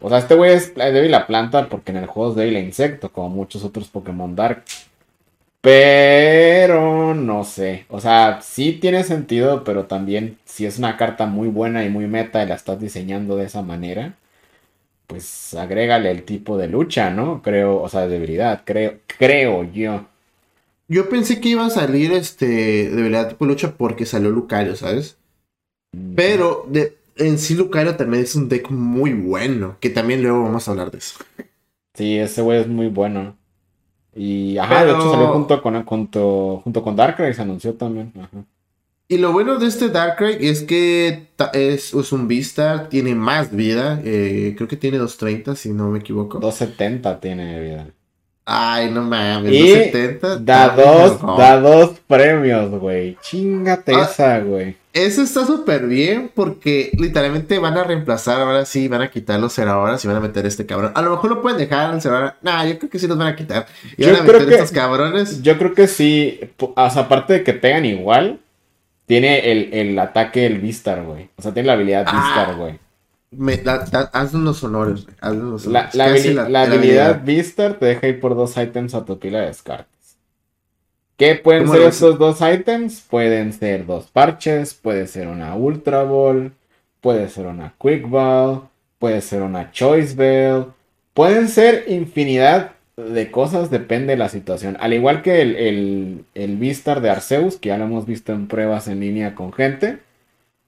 o 0.00 0.08
sea, 0.08 0.18
este 0.18 0.34
güey 0.34 0.52
es 0.52 0.74
débil 0.74 1.14
a 1.14 1.26
planta 1.26 1.68
porque 1.68 1.92
en 1.92 1.98
el 1.98 2.06
juego 2.06 2.30
es 2.30 2.36
débil 2.36 2.56
a 2.56 2.60
insecto, 2.60 3.10
como 3.12 3.30
muchos 3.30 3.64
otros 3.64 3.88
Pokémon 3.88 4.34
Dark. 4.36 4.64
Pero 5.60 7.14
no 7.14 7.42
sé, 7.44 7.86
o 7.88 8.00
sea, 8.00 8.40
sí 8.40 8.72
tiene 8.74 9.02
sentido, 9.02 9.64
pero 9.64 9.86
también 9.86 10.38
si 10.44 10.64
es 10.64 10.78
una 10.78 10.96
carta 10.96 11.26
muy 11.26 11.48
buena 11.48 11.84
y 11.84 11.88
muy 11.88 12.06
meta 12.06 12.42
y 12.42 12.46
la 12.46 12.54
estás 12.54 12.80
diseñando 12.80 13.36
de 13.36 13.46
esa 13.46 13.62
manera, 13.62 14.14
pues 15.06 15.54
agrégale 15.54 16.10
el 16.10 16.24
tipo 16.24 16.56
de 16.58 16.68
lucha, 16.68 17.10
¿no? 17.10 17.42
Creo, 17.42 17.80
o 17.82 17.88
sea, 17.88 18.02
de 18.02 18.08
debilidad, 18.08 18.62
creo, 18.64 18.98
creo 19.18 19.64
yo. 19.64 20.06
Yo 20.88 21.08
pensé 21.08 21.40
que 21.40 21.48
iba 21.50 21.66
a 21.66 21.70
salir 21.70 22.12
este 22.12 22.46
de 22.90 23.02
verdad 23.02 23.30
tipo 23.30 23.44
lucha 23.44 23.72
porque 23.76 24.06
salió 24.06 24.30
Lucario, 24.30 24.76
¿sabes? 24.76 25.16
Pero 26.14 26.64
de, 26.68 26.96
en 27.16 27.38
sí 27.38 27.54
Lucario 27.54 27.96
también 27.96 28.22
es 28.22 28.34
un 28.36 28.48
deck 28.48 28.70
muy 28.70 29.12
bueno, 29.12 29.76
que 29.80 29.90
también 29.90 30.22
luego 30.22 30.42
vamos 30.42 30.66
a 30.66 30.70
hablar 30.70 30.90
de 30.90 30.98
eso. 30.98 31.18
Sí, 31.94 32.18
ese 32.18 32.42
güey 32.42 32.60
es 32.60 32.68
muy 32.68 32.88
bueno. 32.88 33.36
Y 34.14 34.56
ajá, 34.58 34.84
de 34.84 34.92
hecho 34.92 35.10
salió 35.10 35.28
junto 35.28 35.62
con 35.62 35.84
junto, 35.84 36.60
junto 36.62 36.82
con 36.82 36.96
Darkrai, 36.96 37.34
se 37.34 37.42
anunció 37.42 37.74
también. 37.74 38.12
Ajá. 38.16 38.44
Y 39.08 39.18
lo 39.18 39.32
bueno 39.32 39.58
de 39.58 39.68
este 39.68 39.88
Darkrai 39.88 40.36
es 40.40 40.62
que 40.62 41.28
es, 41.52 41.94
un 41.94 42.26
Beastar, 42.26 42.88
tiene 42.88 43.14
más 43.14 43.54
vida. 43.54 44.00
Eh, 44.04 44.54
creo 44.56 44.68
que 44.68 44.76
tiene 44.76 44.98
230, 44.98 45.54
si 45.54 45.72
no 45.72 45.90
me 45.90 46.00
equivoco. 46.00 46.40
270 46.40 47.20
tiene 47.20 47.60
vida. 47.60 47.86
Ay, 48.44 48.90
no 48.90 49.02
mames, 49.02 49.52
y 49.52 49.60
270. 49.60 50.38
Da 50.38 50.70
dos, 50.70 51.20
da 51.38 51.60
dos 51.60 52.00
premios, 52.06 52.70
güey. 52.70 53.16
Chingate 53.22 53.94
ah, 53.94 54.02
esa, 54.02 54.40
güey. 54.40 54.76
Eso 54.96 55.20
está 55.20 55.44
súper 55.44 55.86
bien 55.86 56.30
porque 56.34 56.90
literalmente 56.98 57.58
van 57.58 57.76
a 57.76 57.84
reemplazar, 57.84 58.40
ahora 58.40 58.64
sí, 58.64 58.88
van 58.88 59.02
a 59.02 59.10
quitar 59.10 59.38
los 59.38 59.52
ceradores 59.52 60.02
y 60.02 60.08
van 60.08 60.16
a 60.16 60.20
meter 60.20 60.46
este 60.46 60.64
cabrón. 60.64 60.92
A 60.94 61.02
lo 61.02 61.10
mejor 61.10 61.28
lo 61.32 61.42
pueden 61.42 61.58
dejar 61.58 61.90
al 61.90 62.00
cerador. 62.00 62.32
Nah, 62.40 62.64
yo 62.64 62.78
creo 62.78 62.88
que 62.88 62.98
sí 62.98 63.06
los 63.06 63.18
van 63.18 63.26
a 63.26 63.36
quitar. 63.36 63.66
Y 63.98 64.04
yo 64.04 64.12
van 64.12 64.20
a 64.20 64.22
meter 64.22 64.50
estos 64.54 64.72
cabrones. 64.72 65.42
Yo 65.42 65.58
creo 65.58 65.74
que 65.74 65.86
sí. 65.86 66.40
O 66.58 66.90
sea, 66.90 67.02
aparte 67.02 67.34
de 67.34 67.44
que 67.44 67.52
pegan 67.52 67.84
igual, 67.84 68.40
tiene 69.04 69.52
el, 69.52 69.74
el 69.74 69.98
ataque 69.98 70.46
el 70.46 70.60
Vistar, 70.60 71.02
güey. 71.02 71.28
O 71.36 71.42
sea, 71.42 71.52
tiene 71.52 71.66
la 71.66 71.74
habilidad 71.74 72.06
ah, 72.06 72.12
Vistar, 72.16 72.56
güey. 72.56 72.78
Me, 73.32 73.60
haz 74.14 74.32
unos 74.32 74.64
honores, 74.64 75.06
los 75.20 75.66
honores. 75.66 76.24
La, 76.24 76.62
habilidad 76.62 77.22
Vistar 77.22 77.74
te 77.74 77.84
deja 77.84 78.08
ir 78.08 78.18
por 78.18 78.34
dos 78.34 78.56
ítems 78.56 78.94
a 78.94 79.04
tu 79.04 79.18
pila 79.18 79.40
de 79.40 79.48
descartes. 79.48 79.95
¿Qué 81.16 81.34
pueden 81.34 81.68
ser 81.68 81.82
esos 81.82 82.18
dos 82.18 82.40
ítems? 82.42 83.00
Pueden 83.00 83.52
ser 83.54 83.86
dos 83.86 84.10
parches, 84.10 84.74
puede 84.74 85.06
ser 85.06 85.28
una 85.28 85.54
Ultra 85.54 86.02
Ball, 86.02 86.52
puede 87.00 87.28
ser 87.30 87.46
una 87.46 87.74
Quick 87.80 88.08
Ball, 88.08 88.68
puede 88.98 89.22
ser 89.22 89.42
una 89.42 89.72
Choice 89.72 90.14
Bell, 90.14 90.66
pueden 91.14 91.48
ser 91.48 91.84
infinidad 91.88 92.72
de 92.96 93.30
cosas, 93.30 93.70
depende 93.70 94.12
de 94.12 94.18
la 94.18 94.28
situación. 94.28 94.76
Al 94.78 94.92
igual 94.92 95.22
que 95.22 95.40
el, 95.40 95.56
el, 95.56 96.24
el 96.34 96.56
Vistar 96.58 97.00
de 97.00 97.10
Arceus, 97.10 97.56
que 97.56 97.70
ya 97.70 97.78
lo 97.78 97.84
hemos 97.84 98.06
visto 98.06 98.32
en 98.32 98.46
pruebas 98.46 98.86
en 98.88 99.00
línea 99.00 99.34
con 99.34 99.54
gente, 99.54 100.00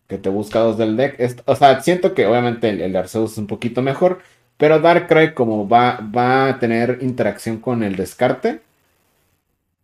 que 0.06 0.16
te 0.16 0.30
busca 0.30 0.60
dos 0.60 0.78
del 0.78 0.96
deck. 0.96 1.42
o 1.44 1.56
sea, 1.56 1.80
siento 1.82 2.14
que 2.14 2.26
obviamente 2.26 2.70
el, 2.70 2.80
el, 2.80 2.92
de 2.92 2.98
Arceus 2.98 3.32
es 3.32 3.38
un 3.38 3.46
poquito 3.46 3.82
mejor, 3.82 4.20
pero 4.56 4.80
Darkrai 4.80 5.34
como 5.34 5.68
va, 5.68 6.00
va 6.14 6.48
a 6.48 6.58
tener 6.58 6.98
interacción 7.02 7.58
con 7.58 7.82
el 7.82 7.96
descarte 7.96 8.60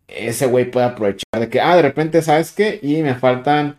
ese 0.07 0.45
güey 0.45 0.69
puede 0.69 0.85
aprovechar 0.85 1.39
de 1.39 1.49
que, 1.49 1.59
ah, 1.59 1.75
de 1.75 1.81
repente, 1.81 2.21
¿sabes 2.21 2.51
qué? 2.51 2.79
Y 2.81 3.01
me 3.01 3.15
faltan 3.15 3.77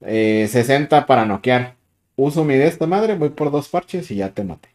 60 0.00 0.98
eh, 0.98 1.04
para 1.06 1.24
noquear. 1.24 1.76
Uso 2.16 2.44
mi 2.44 2.54
de 2.54 2.66
esta 2.66 2.86
madre, 2.86 3.14
voy 3.14 3.30
por 3.30 3.50
dos 3.50 3.68
parches 3.68 4.10
y 4.10 4.16
ya 4.16 4.30
te 4.30 4.44
maté. 4.44 4.68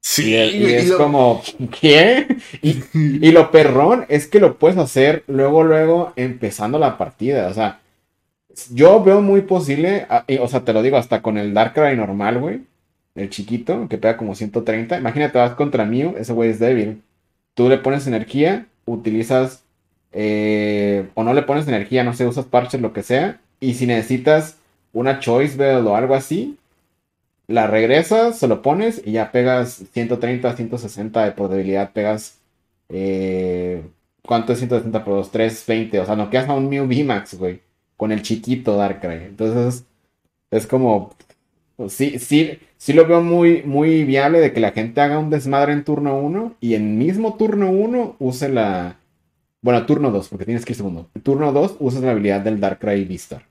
Sí, 0.00 0.34
y, 0.34 0.64
es 0.66 0.92
como, 0.92 1.42
¿qué? 1.80 2.26
Y, 2.62 3.32
lo 3.32 3.50
perrón 3.50 4.06
es 4.08 4.26
que 4.28 4.38
lo 4.38 4.56
puedes 4.56 4.78
hacer 4.78 5.24
luego, 5.26 5.64
luego, 5.64 6.12
empezando 6.16 6.78
la 6.78 6.96
partida. 6.96 7.48
O 7.48 7.54
sea, 7.54 7.80
yo 8.72 9.02
veo 9.02 9.20
muy 9.20 9.42
posible, 9.42 10.06
ah, 10.08 10.24
o 10.40 10.48
sea, 10.48 10.64
te 10.64 10.72
lo 10.72 10.82
digo, 10.82 10.96
hasta 10.96 11.22
con 11.22 11.38
el 11.38 11.54
Darkrai 11.54 11.96
normal, 11.96 12.38
güey. 12.38 12.62
El 13.16 13.30
chiquito, 13.30 13.88
que 13.88 13.98
pega 13.98 14.16
como 14.16 14.34
130. 14.34 14.98
Imagínate, 14.98 15.38
vas 15.38 15.54
contra 15.54 15.84
Mew, 15.84 16.14
ese 16.18 16.32
güey 16.32 16.50
es 16.50 16.60
débil. 16.60 17.02
Tú 17.54 17.68
le 17.68 17.78
pones 17.78 18.06
energía, 18.06 18.66
utilizas 18.84 19.65
eh, 20.18 21.10
o 21.14 21.24
no 21.24 21.34
le 21.34 21.42
pones 21.42 21.68
energía, 21.68 22.02
no 22.02 22.14
sé, 22.14 22.26
usas 22.26 22.46
parches, 22.46 22.80
lo 22.80 22.94
que 22.94 23.02
sea. 23.02 23.38
Y 23.60 23.74
si 23.74 23.86
necesitas 23.86 24.56
una 24.94 25.20
Choice 25.20 25.58
Bell 25.58 25.86
o 25.86 25.94
algo 25.94 26.14
así, 26.14 26.56
la 27.48 27.66
regresas, 27.66 28.38
se 28.38 28.48
lo 28.48 28.62
pones 28.62 29.02
y 29.04 29.12
ya 29.12 29.30
pegas 29.30 29.84
130, 29.92 30.56
160 30.56 31.24
de 31.24 31.32
probabilidad. 31.32 31.92
Pegas. 31.92 32.38
Eh, 32.88 33.82
¿Cuánto 34.22 34.54
es 34.54 34.58
160 34.60 35.04
por 35.04 35.16
2? 35.16 35.30
320. 35.30 36.00
O 36.00 36.06
sea, 36.06 36.16
no 36.16 36.30
quedas 36.30 36.48
a 36.48 36.54
un 36.54 36.70
Mew 36.70 36.86
VMAX, 36.86 37.34
güey. 37.38 37.60
Con 37.98 38.10
el 38.10 38.22
chiquito 38.22 38.76
Darkrai. 38.76 39.24
Entonces, 39.26 39.84
es 40.50 40.66
como. 40.66 41.14
Sí, 41.88 42.18
sí, 42.18 42.58
sí 42.78 42.94
lo 42.94 43.06
veo 43.06 43.20
muy, 43.20 43.62
muy 43.64 44.04
viable 44.04 44.40
de 44.40 44.52
que 44.54 44.60
la 44.60 44.72
gente 44.72 45.02
haga 45.02 45.18
un 45.18 45.28
desmadre 45.28 45.74
en 45.74 45.84
turno 45.84 46.18
1 46.18 46.54
y 46.58 46.74
en 46.74 46.96
mismo 46.96 47.36
turno 47.36 47.70
1 47.70 48.16
use 48.18 48.48
la, 48.48 48.96
bueno, 49.66 49.84
turno 49.84 50.12
2, 50.12 50.28
porque 50.28 50.44
tienes 50.44 50.64
que 50.64 50.74
ir 50.74 50.76
segundo. 50.76 51.08
Turno 51.24 51.50
2 51.50 51.78
usas 51.80 52.00
la 52.00 52.12
habilidad 52.12 52.40
del 52.40 52.60
Darkrai 52.60 53.04
Vistar. 53.04 53.42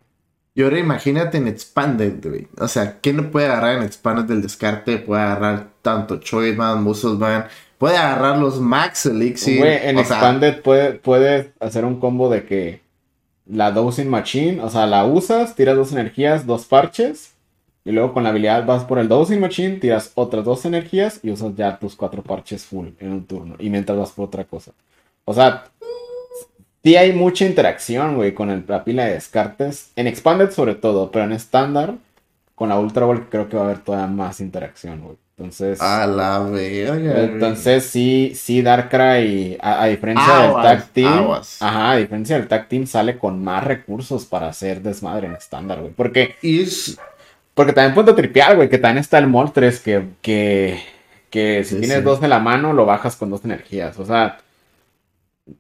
Y 0.54 0.64
ahora 0.64 0.80
imagínate 0.80 1.38
en 1.38 1.50
Expanded, 1.50 2.26
güey. 2.26 2.48
O 2.58 2.70
sea, 2.70 3.02
¿qué 3.02 3.12
no 3.12 3.32
puede 3.32 3.48
agarrar 3.48 3.76
en 3.76 3.84
Expanded 3.84 4.24
del 4.24 4.42
descarte? 4.42 4.98
Puede 4.98 5.24
agarrar 5.24 5.68
tanto 5.82 6.16
Choiceman, 6.16 6.82
Muscleman. 6.82 7.48
Puede 7.78 7.98
agarrar 7.98 8.38
los 8.38 8.62
Max 8.62 9.08
Elixir. 9.08 9.60
Güey, 9.60 9.90
en 9.90 10.00
Expanded 10.00 10.62
puede, 10.62 10.94
puede 10.94 11.52
hacer 11.60 11.84
un 11.84 12.00
combo 12.00 12.30
de 12.30 12.46
que 12.46 12.80
la 13.46 13.72
Dosing 13.72 14.10
Machine, 14.10 14.62
o 14.62 14.70
sea, 14.70 14.88
la 14.88 15.04
usas, 15.04 15.54
tiras 15.54 15.76
dos 15.76 15.92
energías, 15.92 16.46
dos 16.46 16.64
parches. 16.64 17.34
Y 17.84 17.92
luego 17.92 18.14
con 18.14 18.24
la 18.24 18.30
habilidad 18.30 18.66
vas 18.66 18.86
por 18.86 19.00
el 19.00 19.10
Dosing 19.10 19.42
Machine, 19.42 19.80
tiras 19.80 20.14
otras 20.16 20.46
dos 20.46 20.64
energías 20.64 21.20
y 21.24 21.32
usas 21.32 21.54
ya 21.58 21.78
tus 21.78 21.94
cuatro 21.94 22.24
parches 22.24 22.64
full 22.64 22.88
en 23.00 23.12
un 23.12 23.26
turno. 23.26 23.58
Y 23.60 23.70
mientras 23.70 23.98
vas 23.98 24.12
por 24.12 24.28
otra 24.28 24.46
cosa. 24.46 24.72
O 25.28 25.34
sea, 25.34 25.66
sí 26.86 26.96
hay 26.96 27.14
mucha 27.14 27.46
interacción, 27.46 28.16
güey, 28.16 28.36
con 28.36 28.52
el, 28.52 28.64
la 28.68 28.84
pila 28.84 29.06
de 29.06 29.14
descartes. 29.14 29.90
En 29.96 30.06
Expanded 30.06 30.52
sobre 30.52 30.76
todo, 30.76 31.10
pero 31.10 31.26
en 31.26 31.32
estándar, 31.32 31.96
con 32.54 32.70
la 32.70 32.78
Ultra 32.78 33.06
Ball 33.06 33.28
creo 33.28 33.50
que 33.50 33.58
va 33.58 33.64
a 33.64 33.66
haber 33.66 33.80
todavía 33.80 34.08
más 34.08 34.40
interacción, 34.40 35.02
güey. 35.02 35.18
Entonces. 35.36 35.82
A 35.82 36.06
la 36.06 36.40
verga. 36.40 37.24
Entonces 37.24 37.86
sí, 37.86 38.34
sí, 38.36 38.62
Darkrai, 38.62 39.58
a, 39.60 39.82
a 39.82 39.88
diferencia 39.88 40.38
del 40.38 40.54
Tag 40.54 40.88
Team. 40.90 41.32
Ajá, 41.60 41.92
a 41.92 41.98
diferencia 41.98 42.38
del 42.38 42.48
Tag 42.48 42.70
Team, 42.70 42.86
sale 42.86 43.18
con 43.18 43.44
más 43.44 43.64
recursos 43.64 44.26
para 44.26 44.48
hacer 44.48 44.84
desmadre 44.84 45.26
en 45.26 45.34
estándar, 45.34 45.82
güey. 45.82 45.92
Porque. 45.92 46.36
Porque 47.56 47.74
también 47.74 47.96
puedo 47.96 48.14
tripear, 48.14 48.58
güey, 48.58 48.70
que 48.70 48.78
también 48.78 49.00
está 49.00 49.18
el 49.18 49.28
Moltres 49.28 49.80
que. 49.80 50.04
que, 50.22 50.80
que 51.32 51.64
si 51.64 51.80
tienes 51.80 52.04
dos 52.04 52.22
de 52.22 52.28
la 52.28 52.40
mano, 52.40 52.74
lo 52.74 52.86
bajas 52.86 53.16
con 53.16 53.32
dos 53.32 53.44
energías. 53.44 53.98
O 53.98 54.06
sea 54.06 54.38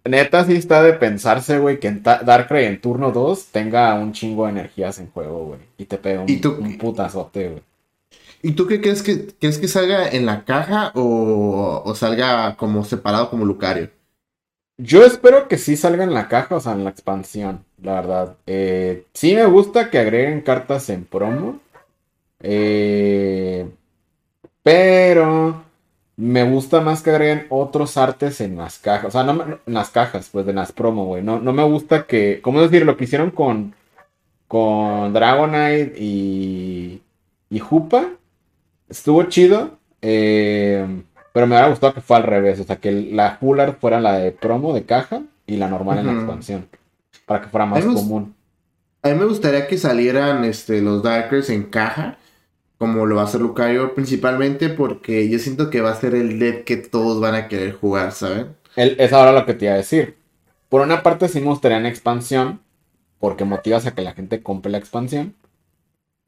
Neta, 0.03 0.43
sí 0.45 0.55
está 0.55 0.81
de 0.81 0.93
pensarse, 0.93 1.59
güey, 1.59 1.79
que 1.79 1.87
en 1.87 2.01
Darkrai 2.01 2.65
en 2.65 2.81
turno 2.81 3.11
2 3.11 3.47
tenga 3.51 3.93
un 3.93 4.13
chingo 4.13 4.45
de 4.45 4.51
energías 4.51 4.97
en 4.99 5.11
juego, 5.11 5.45
güey. 5.45 5.59
Y 5.77 5.85
te 5.85 5.97
pega 5.97 6.21
un, 6.21 6.77
putazote, 6.77 7.49
güey. 7.49 7.63
¿Y 8.41 8.51
tú 8.51 8.67
qué 8.67 8.81
crees 8.81 9.03
que 9.03 9.27
crees 9.39 9.57
que 9.57 9.67
salga 9.67 10.07
en 10.07 10.25
la 10.25 10.43
caja 10.43 10.91
o, 10.95 11.93
salga 11.95 12.55
como 12.55 12.83
separado 12.83 13.29
como 13.29 13.45
Lucario? 13.45 13.89
Yo 14.77 15.05
espero 15.05 15.47
que 15.47 15.57
sí 15.57 15.77
salga 15.77 16.03
en 16.03 16.13
la 16.13 16.27
caja, 16.27 16.55
o 16.55 16.59
sea, 16.59 16.73
en 16.73 16.83
la 16.83 16.89
expansión, 16.89 17.63
la 17.81 17.93
verdad. 17.93 18.37
Eh, 18.45 19.05
sí 19.13 19.35
me 19.35 19.45
gusta 19.45 19.89
que 19.89 19.99
agreguen 19.99 20.41
cartas 20.41 20.89
en 20.89 21.05
promo. 21.05 21.59
Eh, 22.41 23.67
pero 24.61 25.64
me 26.17 26.49
gusta 26.49 26.81
más 26.81 27.01
que 27.01 27.09
agreguen 27.09 27.47
otros 27.49 27.97
artes 27.97 28.39
en 28.39 28.57
las 28.57 28.79
cajas. 28.79 29.07
O 29.07 29.11
sea, 29.11 29.23
no 29.23 29.59
en 29.65 29.73
las 29.73 29.89
cajas, 29.89 30.29
pues, 30.31 30.45
de 30.45 30.53
las 30.53 30.71
promo, 30.71 31.05
güey. 31.05 31.23
No, 31.23 31.39
no 31.39 31.53
me 31.53 31.63
gusta 31.63 32.05
que. 32.05 32.39
¿Cómo 32.41 32.61
decir? 32.61 32.85
Lo 32.85 32.97
que 32.97 33.03
hicieron 33.03 33.31
con. 33.31 33.75
Con 34.47 35.13
Dragonite 35.13 35.93
y. 35.97 37.01
Y 37.49 37.59
Jupa. 37.59 38.07
Estuvo 38.87 39.23
chido. 39.23 39.77
Eh, 40.01 40.85
pero 41.33 41.47
me 41.47 41.55
hubiera 41.55 41.69
gustado 41.69 41.93
que 41.93 42.01
fue 42.01 42.17
al 42.17 42.23
revés. 42.23 42.59
O 42.59 42.63
sea, 42.63 42.77
que 42.77 42.91
la 42.91 43.37
Fuller 43.37 43.73
fuera 43.73 43.99
la 43.99 44.13
de 44.17 44.31
promo 44.31 44.73
de 44.73 44.85
caja 44.85 45.23
y 45.45 45.57
la 45.57 45.67
normal 45.67 45.99
en 45.99 46.07
la 46.07 46.13
expansión. 46.13 46.67
Para 47.25 47.41
que 47.41 47.49
fuera 47.49 47.65
más 47.65 47.83
común. 47.83 48.35
A 49.01 49.09
mí 49.09 49.15
me 49.15 49.25
gustaría 49.25 49.67
que 49.67 49.77
salieran 49.77 50.45
este, 50.45 50.81
los 50.81 51.03
Darkers 51.03 51.49
en 51.49 51.63
caja 51.63 52.17
como 52.85 53.07
lo 53.07 53.15
va 53.15 53.23
a 53.23 53.25
hacer 53.25 53.41
Lucario, 53.41 53.95
principalmente 53.95 54.69
porque 54.69 55.27
yo 55.27 55.39
siento 55.39 55.71
que 55.71 55.81
va 55.81 55.89
a 55.89 55.95
ser 55.95 56.13
el 56.13 56.37
deck 56.37 56.65
que 56.65 56.77
todos 56.77 57.19
van 57.19 57.33
a 57.33 57.47
querer 57.47 57.73
jugar, 57.73 58.11
¿saben? 58.11 58.55
es 58.75 59.11
ahora 59.11 59.31
lo 59.31 59.43
que 59.47 59.55
te 59.55 59.65
iba 59.65 59.73
a 59.73 59.77
decir. 59.77 60.17
Por 60.69 60.81
una 60.81 61.01
parte 61.01 61.27
sí 61.27 61.39
me 61.39 61.47
gustaría 61.47 61.79
en 61.79 61.87
expansión, 61.87 62.61
porque 63.19 63.43
motivas 63.43 63.87
a 63.87 63.95
que 63.95 64.03
la 64.03 64.13
gente 64.13 64.43
compre 64.43 64.71
la 64.71 64.77
expansión. 64.77 65.33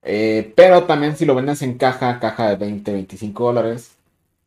Eh, 0.02 0.52
pero 0.56 0.86
también 0.86 1.16
si 1.16 1.26
lo 1.26 1.36
vendes 1.36 1.62
en 1.62 1.78
caja, 1.78 2.20
caja 2.20 2.50
de 2.50 2.56
20, 2.56 2.92
25 2.92 3.46
dólares, 3.46 3.96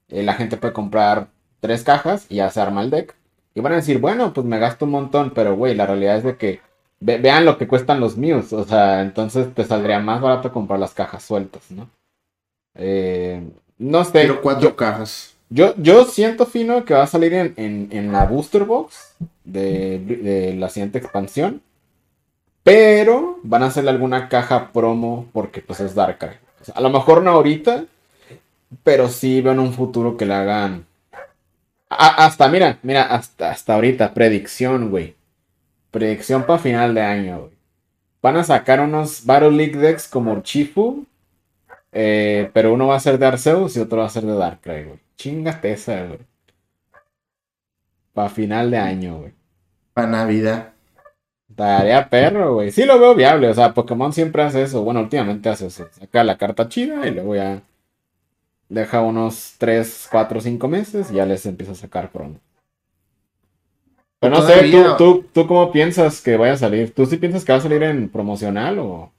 eh, 0.09 0.25
la 0.25 0.35
gente 0.35 0.57
puede 0.57 0.73
comprar 0.73 1.29
tres 1.61 1.85
cajas 1.85 2.27
y 2.29 2.37
ya 2.37 2.51
se 2.51 2.61
arma 2.61 2.83
el 2.83 2.91
deck. 2.91 3.15
Y 3.55 3.61
van 3.61 3.75
a 3.75 3.77
decir, 3.77 3.99
bueno, 4.01 4.33
pues 4.33 4.45
me 4.45 4.59
gasto 4.59 4.85
un 4.85 4.91
montón, 4.91 5.31
pero 5.33 5.55
güey, 5.55 5.77
la 5.77 5.87
realidad 5.87 6.17
es 6.17 6.25
de 6.25 6.37
que 6.37 6.61
vean 6.99 7.45
lo 7.45 7.57
que 7.57 7.69
cuestan 7.69 8.01
los 8.01 8.17
míos. 8.17 8.53
O 8.53 8.65
sea, 8.65 9.01
entonces 9.03 9.55
te 9.55 9.65
saldría 9.65 10.01
más 10.01 10.21
barato 10.21 10.53
comprar 10.53 10.81
las 10.81 10.95
cajas 10.95 11.23
sueltas, 11.23 11.71
¿no? 11.71 11.89
Eh, 12.75 13.43
no 13.79 14.05
sé. 14.05 14.11
Pero 14.13 14.41
cuatro 14.41 14.77
cajas. 14.77 15.35
Yo, 15.49 15.75
yo 15.77 16.05
siento 16.05 16.47
fino 16.47 16.85
que 16.85 16.95
va 16.95 17.03
a 17.03 17.09
salir 17.09 17.35
en, 17.35 18.13
la 18.13 18.25
booster 18.25 18.65
box 18.65 19.17
de, 19.45 20.55
la 20.57 20.69
siguiente 20.69 20.99
expansión. 20.99 21.61
Pero 22.63 23.41
van 23.43 23.65
a 23.65 23.67
hacerle 23.67 23.91
alguna 23.91 24.29
caja 24.29 24.71
promo 24.73 25.27
porque 25.33 25.61
pues 25.61 25.81
es 25.81 25.95
Darkrai. 25.95 26.37
a 26.73 26.81
lo 26.81 26.91
mejor 26.91 27.23
no 27.23 27.31
ahorita, 27.31 27.87
pero 28.85 29.09
sí 29.09 29.41
veo 29.41 29.53
en 29.53 29.61
un 29.61 29.73
futuro 29.73 30.17
que 30.17 30.27
le 30.27 30.35
hagan. 30.35 30.87
hasta, 31.89 32.49
mira, 32.49 32.79
mira, 32.83 33.03
hasta, 33.03 33.51
hasta 33.51 33.75
ahorita, 33.75 34.15
predicción, 34.15 34.91
güey. 34.91 35.17
Predicción 35.91 36.45
para 36.45 36.61
final 36.61 36.95
de 36.95 37.01
año, 37.01 37.39
güey. 37.41 37.53
van 38.23 38.37
a 38.37 38.45
sacar 38.45 38.81
unos 38.81 39.25
Battle 39.27 39.51
League 39.51 39.77
decks 39.77 40.07
como 40.07 40.41
Chifu, 40.43 41.07
eh, 41.93 42.51
pero 42.53 42.73
uno 42.73 42.87
va 42.87 42.97
a 42.97 43.01
ser 43.01 43.19
de 43.19 43.27
Arceus 43.27 43.77
y 43.77 43.81
otro 43.81 43.99
va 43.99 44.07
a 44.07 44.11
ser 44.11 44.25
de 44.25 44.35
Darkrai, 44.35 44.85
güey. 44.85 44.99
Chingate 45.17 45.73
esa, 45.73 46.05
güey. 46.05 46.21
Para 48.13 48.29
final 48.29 48.71
de 48.71 48.79
año, 48.79 49.19
güey. 49.19 49.33
Para 49.93 50.09
Navidad. 50.09 50.73
Tarea 51.55 52.09
perro, 52.09 52.55
güey. 52.55 52.71
Sí 52.71 52.85
lo 52.85 52.99
veo 52.99 53.15
viable. 53.15 53.49
O 53.49 53.55
sea, 53.55 53.75
Pokémon 53.75 54.13
siempre 54.13 54.43
hace 54.43 54.63
eso. 54.63 54.83
Bueno, 54.83 55.01
últimamente 55.01 55.49
hace 55.49 55.67
eso. 55.67 55.89
Saca 55.91 56.25
la 56.25 56.39
carta 56.39 56.69
chida 56.69 57.07
y 57.07 57.11
luego 57.11 57.35
ya 57.35 57.63
deja 58.69 59.03
unos 59.03 59.57
3, 59.59 60.09
4, 60.11 60.41
5 60.41 60.69
meses 60.69 61.11
y 61.11 61.15
ya 61.15 61.27
les 61.27 61.45
empieza 61.45 61.73
a 61.73 61.77
sacar 61.77 62.11
pronto. 62.11 62.41
Pero 64.21 64.37
no 64.37 64.43
sé, 64.43 64.71
¿tú, 64.71 64.97
tú, 64.99 65.25
¿tú 65.33 65.47
cómo 65.47 65.73
piensas 65.73 66.21
que 66.21 66.37
vaya 66.37 66.53
a 66.53 66.59
salir? 66.59 66.95
¿Tú 66.95 67.07
sí 67.07 67.17
piensas 67.17 67.45
que 67.45 67.53
va 67.53 67.59
a 67.59 67.63
salir 67.63 67.83
en 67.83 68.09
promocional 68.09 68.79
o...? 68.79 69.13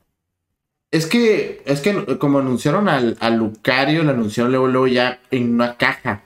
Es 0.91 1.05
que, 1.05 1.61
es 1.65 1.79
que 1.79 2.17
como 2.17 2.39
anunciaron 2.39 2.89
al, 2.89 3.17
Lucario, 3.37 4.03
lo 4.03 4.11
anunciaron 4.11 4.51
luego, 4.51 4.67
luego 4.67 4.87
ya 4.87 5.21
en 5.31 5.53
una 5.53 5.77
caja. 5.77 6.23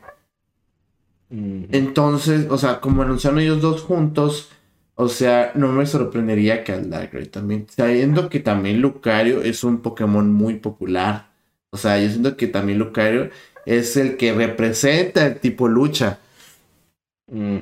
Entonces, 1.30 2.48
o 2.50 2.58
sea, 2.58 2.80
como 2.80 3.04
anunciaron 3.04 3.40
ellos 3.40 3.62
dos 3.62 3.82
juntos, 3.82 4.50
o 4.96 5.10
sea, 5.10 5.52
no 5.56 5.72
me 5.72 5.86
sorprendería 5.86 6.64
que 6.64 6.72
al 6.72 6.90
Darkrai 6.90 7.28
también, 7.28 7.68
sabiendo 7.70 8.30
que 8.30 8.40
también 8.40 8.82
Lucario 8.82 9.42
es 9.44 9.64
un 9.64 9.82
Pokémon 9.82 10.32
muy 10.32 10.56
popular. 10.56 11.30
O 11.70 11.78
sea, 11.78 12.00
yo 12.00 12.10
siento 12.10 12.38
que 12.38 12.48
también 12.48 12.80
Lucario 12.80 13.30
es 13.66 13.98
el 13.98 14.18
que 14.18 14.34
representa 14.34 15.26
el 15.26 15.40
tipo 15.40 15.68
lucha. 15.68 16.20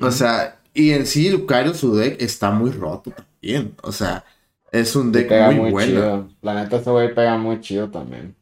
O 0.02 0.12
sea, 0.12 0.60
y 0.74 0.92
en 0.92 1.06
sí 1.06 1.30
Lucario, 1.30 1.74
su 1.74 1.96
deck 1.96 2.22
está 2.22 2.52
muy 2.52 2.72
roto 2.72 3.12
también. 3.12 3.74
O 3.82 3.92
sea, 3.92 4.24
es 4.74 4.96
un 4.98 5.14
deck 5.14 5.32
muy, 5.54 5.72
bueno. 5.72 6.30
La 6.42 6.56
neta, 6.56 6.76
este 6.76 6.90
güey 6.90 7.16
pega 7.16 7.38
muy 7.38 7.62
chido 7.62 7.90
también. 7.90 8.36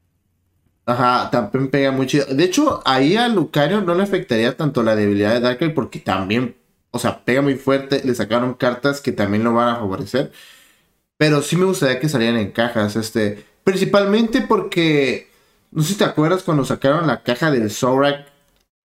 Ajá, 0.88 1.30
también 1.30 1.70
pega 1.70 1.92
muy 1.92 2.08
chido. 2.08 2.26
De 2.26 2.44
hecho, 2.44 2.82
ahí 2.86 3.16
a 3.16 3.28
Lucario 3.28 3.82
no 3.82 3.94
le 3.94 4.02
afectaría 4.02 4.58
tanto 4.58 4.82
la 4.82 4.96
debilidad 4.96 5.34
de 5.34 5.42
Darkrai 5.42 5.74
porque 5.76 6.00
también 6.00 6.56
o 6.92 7.00
sea, 7.00 7.24
pega 7.24 7.42
muy 7.42 7.56
fuerte. 7.56 8.02
Le 8.04 8.14
sacaron 8.14 8.54
cartas 8.54 9.02
que 9.02 9.12
también 9.14 9.44
lo 9.44 9.54
van 9.54 9.70
a 9.70 9.80
favorecer. 9.80 10.32
Pero 11.18 11.42
sí 11.42 11.56
me 11.56 11.66
gustaría 11.66 12.00
que 12.00 12.10
salieran 12.10 12.38
en 12.38 12.52
cajas. 12.52 12.96
Este. 12.96 13.46
Principalmente 13.64 14.42
porque. 14.42 15.30
No 15.72 15.84
sé 15.84 15.94
si 15.94 15.98
te 15.98 16.04
acuerdas 16.04 16.44
cuando 16.44 16.66
sacaron 16.66 17.08
la 17.08 17.24
caja 17.24 17.50
del 17.50 17.72
Zorak. 17.72 18.28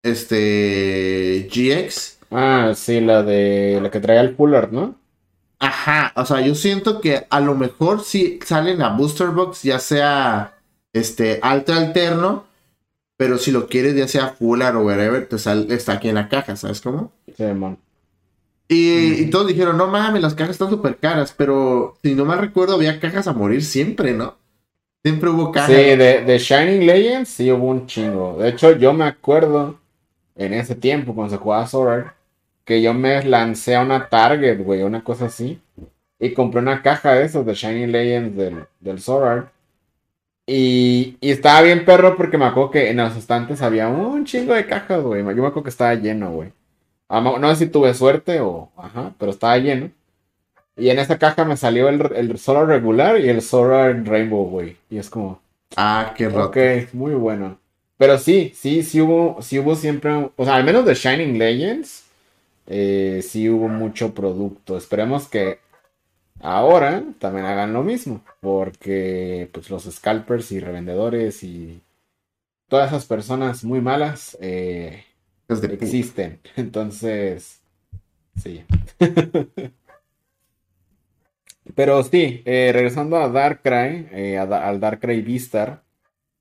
Este. 0.04 1.50
GX. 1.50 2.20
Ah, 2.32 2.74
sí, 2.76 3.00
la 3.00 3.24
de. 3.24 3.80
La 3.82 3.90
que 3.90 4.02
traía 4.02 4.22
el 4.22 4.36
cooler, 4.36 4.72
¿no? 4.74 4.96
Ajá. 5.64 6.12
O 6.16 6.26
sea, 6.26 6.42
yo 6.42 6.56
siento 6.56 7.00
que 7.00 7.26
a 7.30 7.40
lo 7.40 7.56
mejor 7.56 8.04
si 8.04 8.40
salen 8.46 8.82
a 8.82 8.90
Booster 8.90 9.30
Box, 9.30 9.64
ya 9.64 9.80
sea. 9.80 10.58
Este. 10.92 11.40
Alto 11.42 11.74
alterno. 11.74 12.46
Pero 13.16 13.38
si 13.38 13.52
lo 13.52 13.68
quieres, 13.68 13.96
ya 13.96 14.08
sea 14.08 14.30
Fuller 14.30 14.76
o 14.76 14.86
whatever, 14.86 15.28
te 15.28 15.38
sale, 15.38 15.74
está 15.74 15.94
aquí 15.94 16.10
en 16.10 16.16
la 16.16 16.30
caja, 16.30 16.56
¿sabes 16.56 16.82
cómo? 16.82 17.12
Sí, 17.38 17.44
man. 17.44 17.78
Y, 18.68 19.26
todos 19.30 19.48
dijeron, 19.48 19.78
no 19.78 19.88
mames, 19.88 20.22
las 20.22 20.34
cajas 20.34 20.52
están 20.52 20.70
súper 20.70 20.98
caras, 20.98 21.34
pero 21.38 21.98
si 22.02 22.16
no 22.16 22.26
mal 22.26 22.40
recuerdo, 22.40 22.74
había 22.74 23.00
cajas 23.00 23.28
a 23.28 23.34
morir 23.34 23.64
siempre, 23.64 24.14
¿no? 24.14 24.36
Siempre 25.04 25.30
hubo 25.30 25.52
cajas. 25.52 25.70
Sí, 25.70 25.76
de, 25.76 26.38
Shining 26.40 26.86
Legends 26.86 27.30
sí 27.30 27.52
hubo 27.52 27.68
un 27.68 27.86
chingo. 27.88 28.38
De 28.40 28.50
hecho, 28.50 28.72
yo 28.78 28.94
me 28.94 29.06
acuerdo 29.06 29.80
en 30.36 30.54
ese 30.54 30.76
tiempo, 30.76 31.14
cuando 31.14 31.36
se 31.36 31.42
jugaba 31.42 31.68
Sword, 31.68 32.08
que 32.66 32.82
yo 32.82 32.94
me 32.94 33.24
lancé 33.24 33.76
a 33.76 33.82
una 33.82 34.10
Target, 34.10 34.64
güey, 34.64 34.84
una 34.84 35.04
cosa 35.04 35.26
así. 35.26 35.62
Y 36.20 36.34
compré 36.34 36.62
una 36.62 36.82
caja 36.82 37.14
de 37.14 37.26
esos, 37.26 37.46
de 37.46 37.54
Shining 37.54 37.92
Legends 37.92 38.38
del, 38.38 38.66
del 38.80 39.02
Sword 39.02 39.48
Y, 40.48 41.18
y, 41.20 41.32
estaba 41.32 41.62
bien 41.62 41.86
perro 41.86 42.16
porque 42.16 42.38
me 42.38 42.46
acuerdo 42.46 42.72
que 42.72 42.90
en 42.90 42.98
los 42.98 43.16
estantes 43.18 43.62
había 43.62 43.90
un 43.90 44.26
chingo 44.26 44.54
de 44.54 44.66
cajas, 44.66 45.02
güey. 45.02 45.20
Yo 45.22 45.26
me 45.26 45.32
acuerdo 45.32 45.64
que 45.64 45.70
estaba 45.70 45.96
lleno, 45.96 46.32
güey. 46.32 46.52
No 47.10 47.50
sé 47.50 47.66
si 47.66 47.72
tuve 47.72 47.94
suerte 47.94 48.40
o. 48.40 48.72
Ajá, 48.78 49.14
pero 49.20 49.32
estaba 49.32 49.58
lleno. 49.58 49.92
Y 50.76 50.90
en 50.90 51.00
esta 51.00 51.20
caja 51.20 51.46
me 51.46 51.58
salió 51.58 51.88
el, 51.90 52.02
el 52.16 52.38
Solar 52.40 52.66
regular 52.68 53.20
y 53.20 53.30
el 53.30 53.42
Solar 53.42 54.04
Rainbow, 54.06 54.50
güey. 54.50 54.78
Y 54.90 54.98
es 54.98 55.10
como. 55.10 55.42
Ah, 55.76 56.14
qué 56.16 56.30
roto. 56.30 56.48
Ok, 56.48 56.94
muy 56.94 57.14
bueno. 57.14 57.60
Pero 57.98 58.18
sí, 58.18 58.52
sí, 58.56 58.84
sí 58.84 59.02
hubo, 59.02 59.42
sí 59.42 59.60
hubo 59.60 59.76
siempre. 59.76 60.32
O 60.36 60.46
sea, 60.46 60.56
al 60.56 60.64
menos 60.64 60.86
de 60.86 60.96
Shining 60.96 61.38
Legends. 61.38 62.03
Eh, 62.68 63.22
sí 63.24 63.50
hubo 63.50 63.68
mucho 63.68 64.14
producto. 64.14 64.78
Esperemos 64.78 65.28
que 65.28 65.60
ahora 66.42 67.04
también 67.20 67.46
hagan 67.46 67.74
lo 67.74 67.84
mismo. 67.84 68.24
Porque 68.42 69.50
pues 69.54 69.70
los 69.70 69.84
scalpers 69.86 70.52
y 70.52 70.60
revendedores 70.60 71.44
y 71.44 71.82
todas 72.68 72.90
esas 72.90 73.06
personas 73.06 73.64
muy 73.64 73.82
malas. 73.82 74.38
Eh, 74.42 75.04
existen. 75.50 76.40
Entonces, 76.56 77.62
sí. 78.38 78.64
Pero 81.76 82.04
sí, 82.04 82.42
eh, 82.46 82.72
regresando 82.74 83.18
a 83.18 83.30
Darkrai, 83.30 84.08
eh, 84.12 84.38
al 84.38 84.80
Darkrai 84.80 85.22
Vistar. 85.22 85.84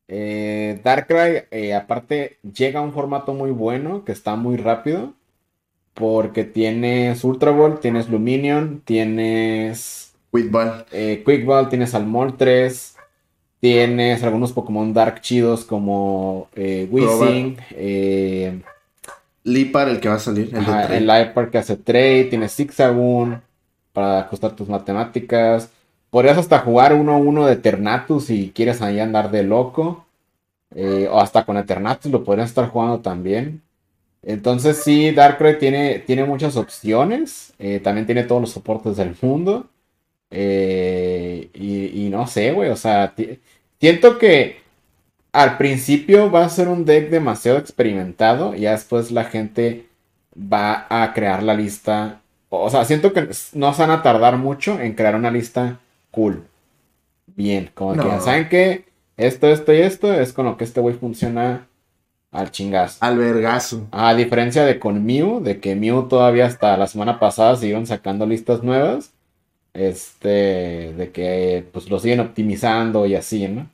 Eh, 0.08 0.80
Darkrai, 0.84 1.44
eh, 1.50 1.74
aparte, 1.74 2.38
llega 2.42 2.80
a 2.80 2.82
un 2.82 2.92
formato 2.92 3.34
muy 3.34 3.50
bueno, 3.50 4.04
que 4.04 4.12
está 4.12 4.36
muy 4.36 4.56
rápido. 4.56 5.14
Porque 5.95 6.45
tienes 6.45 7.22
Ultra 7.24 7.51
Ball, 7.51 7.80
tienes 7.80 8.09
Luminion, 8.09 8.82
tienes. 8.84 10.14
Quick 10.32 10.51
Ball. 10.51 10.84
Quick 10.90 11.45
Ball, 11.45 11.68
tienes 11.68 11.95
Almoltres. 11.95 12.97
Tienes 13.61 14.24
algunos 14.24 14.53
Pokémon 14.53 14.93
Dark 14.93 15.20
chidos 15.20 15.64
como 15.64 16.49
eh, 16.57 16.88
Weezing, 16.90 17.57
Lipar, 19.45 19.88
el 19.88 20.01
que 20.01 20.09
va 20.09 20.16
a 20.16 20.18
salir. 20.18 20.51
El, 20.53 20.90
el 20.90 21.07
Lipar 21.07 21.49
que 21.49 21.59
hace 21.59 21.76
trade, 21.76 22.24
tiene 22.24 22.49
Zigzagoon 22.49 23.40
para 23.93 24.18
ajustar 24.20 24.57
tus 24.57 24.68
matemáticas. 24.68 25.70
Podrías 26.11 26.38
hasta 26.38 26.59
jugar 26.59 26.93
uno 26.93 27.12
a 27.12 27.18
uno 27.18 27.47
de 27.47 27.53
Eternatus 27.53 28.24
si 28.24 28.51
quieres 28.53 28.82
ahí 28.82 28.99
andar 28.99 29.30
de 29.30 29.45
loco. 29.45 30.07
Eh, 30.74 31.07
o 31.09 31.20
hasta 31.20 31.45
con 31.45 31.57
Eternatus 31.57 32.11
lo 32.11 32.24
podrías 32.24 32.49
estar 32.49 32.68
jugando 32.68 32.99
también. 32.99 33.62
Entonces 34.22 34.78
sí, 34.78 35.10
Darkrai 35.10 35.58
tiene, 35.58 35.98
tiene 36.00 36.24
muchas 36.24 36.56
opciones. 36.56 37.52
Eh, 37.58 37.80
también 37.80 38.06
tiene 38.06 38.24
todos 38.24 38.40
los 38.40 38.50
soportes 38.50 38.96
del 38.96 39.16
mundo. 39.20 39.68
Eh, 40.30 41.50
y, 41.54 42.06
y, 42.06 42.08
no 42.08 42.26
sé, 42.26 42.52
güey. 42.52 42.70
O 42.70 42.76
sea, 42.76 43.14
siento 43.80 44.18
que 44.18 44.62
al 45.32 45.56
principio 45.58 46.30
va 46.30 46.44
a 46.44 46.48
ser 46.48 46.68
un 46.68 46.84
deck 46.84 47.10
demasiado 47.10 47.58
experimentado 47.58 48.54
y 48.54 48.60
ya 48.60 48.72
después 48.72 49.10
la 49.10 49.24
gente 49.24 49.86
va 50.36 50.86
a 50.88 51.12
crear 51.14 51.42
la 51.42 51.54
lista. 51.54 52.20
O 52.48 52.70
sea, 52.70 52.84
siento 52.84 53.12
que 53.12 53.28
no 53.54 53.74
se 53.74 53.82
van 53.82 53.90
a 53.90 54.02
tardar 54.02 54.36
mucho 54.38 54.78
en 54.80 54.94
crear 54.94 55.16
una 55.16 55.30
lista 55.30 55.80
cool. 56.10 56.44
Bien, 57.26 57.70
como 57.74 57.94
que 57.94 58.08
ya 58.08 58.20
saben 58.20 58.48
que 58.48 58.84
esto, 59.16 59.48
esto 59.48 59.72
y 59.72 59.80
esto 59.80 60.12
es 60.12 60.32
con 60.32 60.46
lo 60.46 60.56
que 60.56 60.64
este 60.64 60.80
güey 60.80 60.94
funciona 60.94 61.66
al 62.32 62.50
chingazo. 62.50 62.98
Al 63.00 63.18
vergazo. 63.18 63.86
A 63.92 64.14
diferencia 64.14 64.64
de 64.64 64.78
con 64.78 65.04
Mew, 65.04 65.40
de 65.42 65.60
que 65.60 65.76
Mew 65.76 66.08
todavía 66.08 66.46
hasta 66.46 66.76
la 66.76 66.88
semana 66.88 67.20
pasada 67.20 67.56
siguieron 67.56 67.86
sacando 67.86 68.26
listas 68.26 68.62
nuevas. 68.62 69.12
Este, 69.74 70.92
de 70.92 71.10
que 71.12 71.64
pues 71.72 71.88
lo 71.88 71.98
siguen 71.98 72.20
optimizando 72.20 73.06
y 73.06 73.14
así, 73.14 73.48
¿no? 73.48 73.70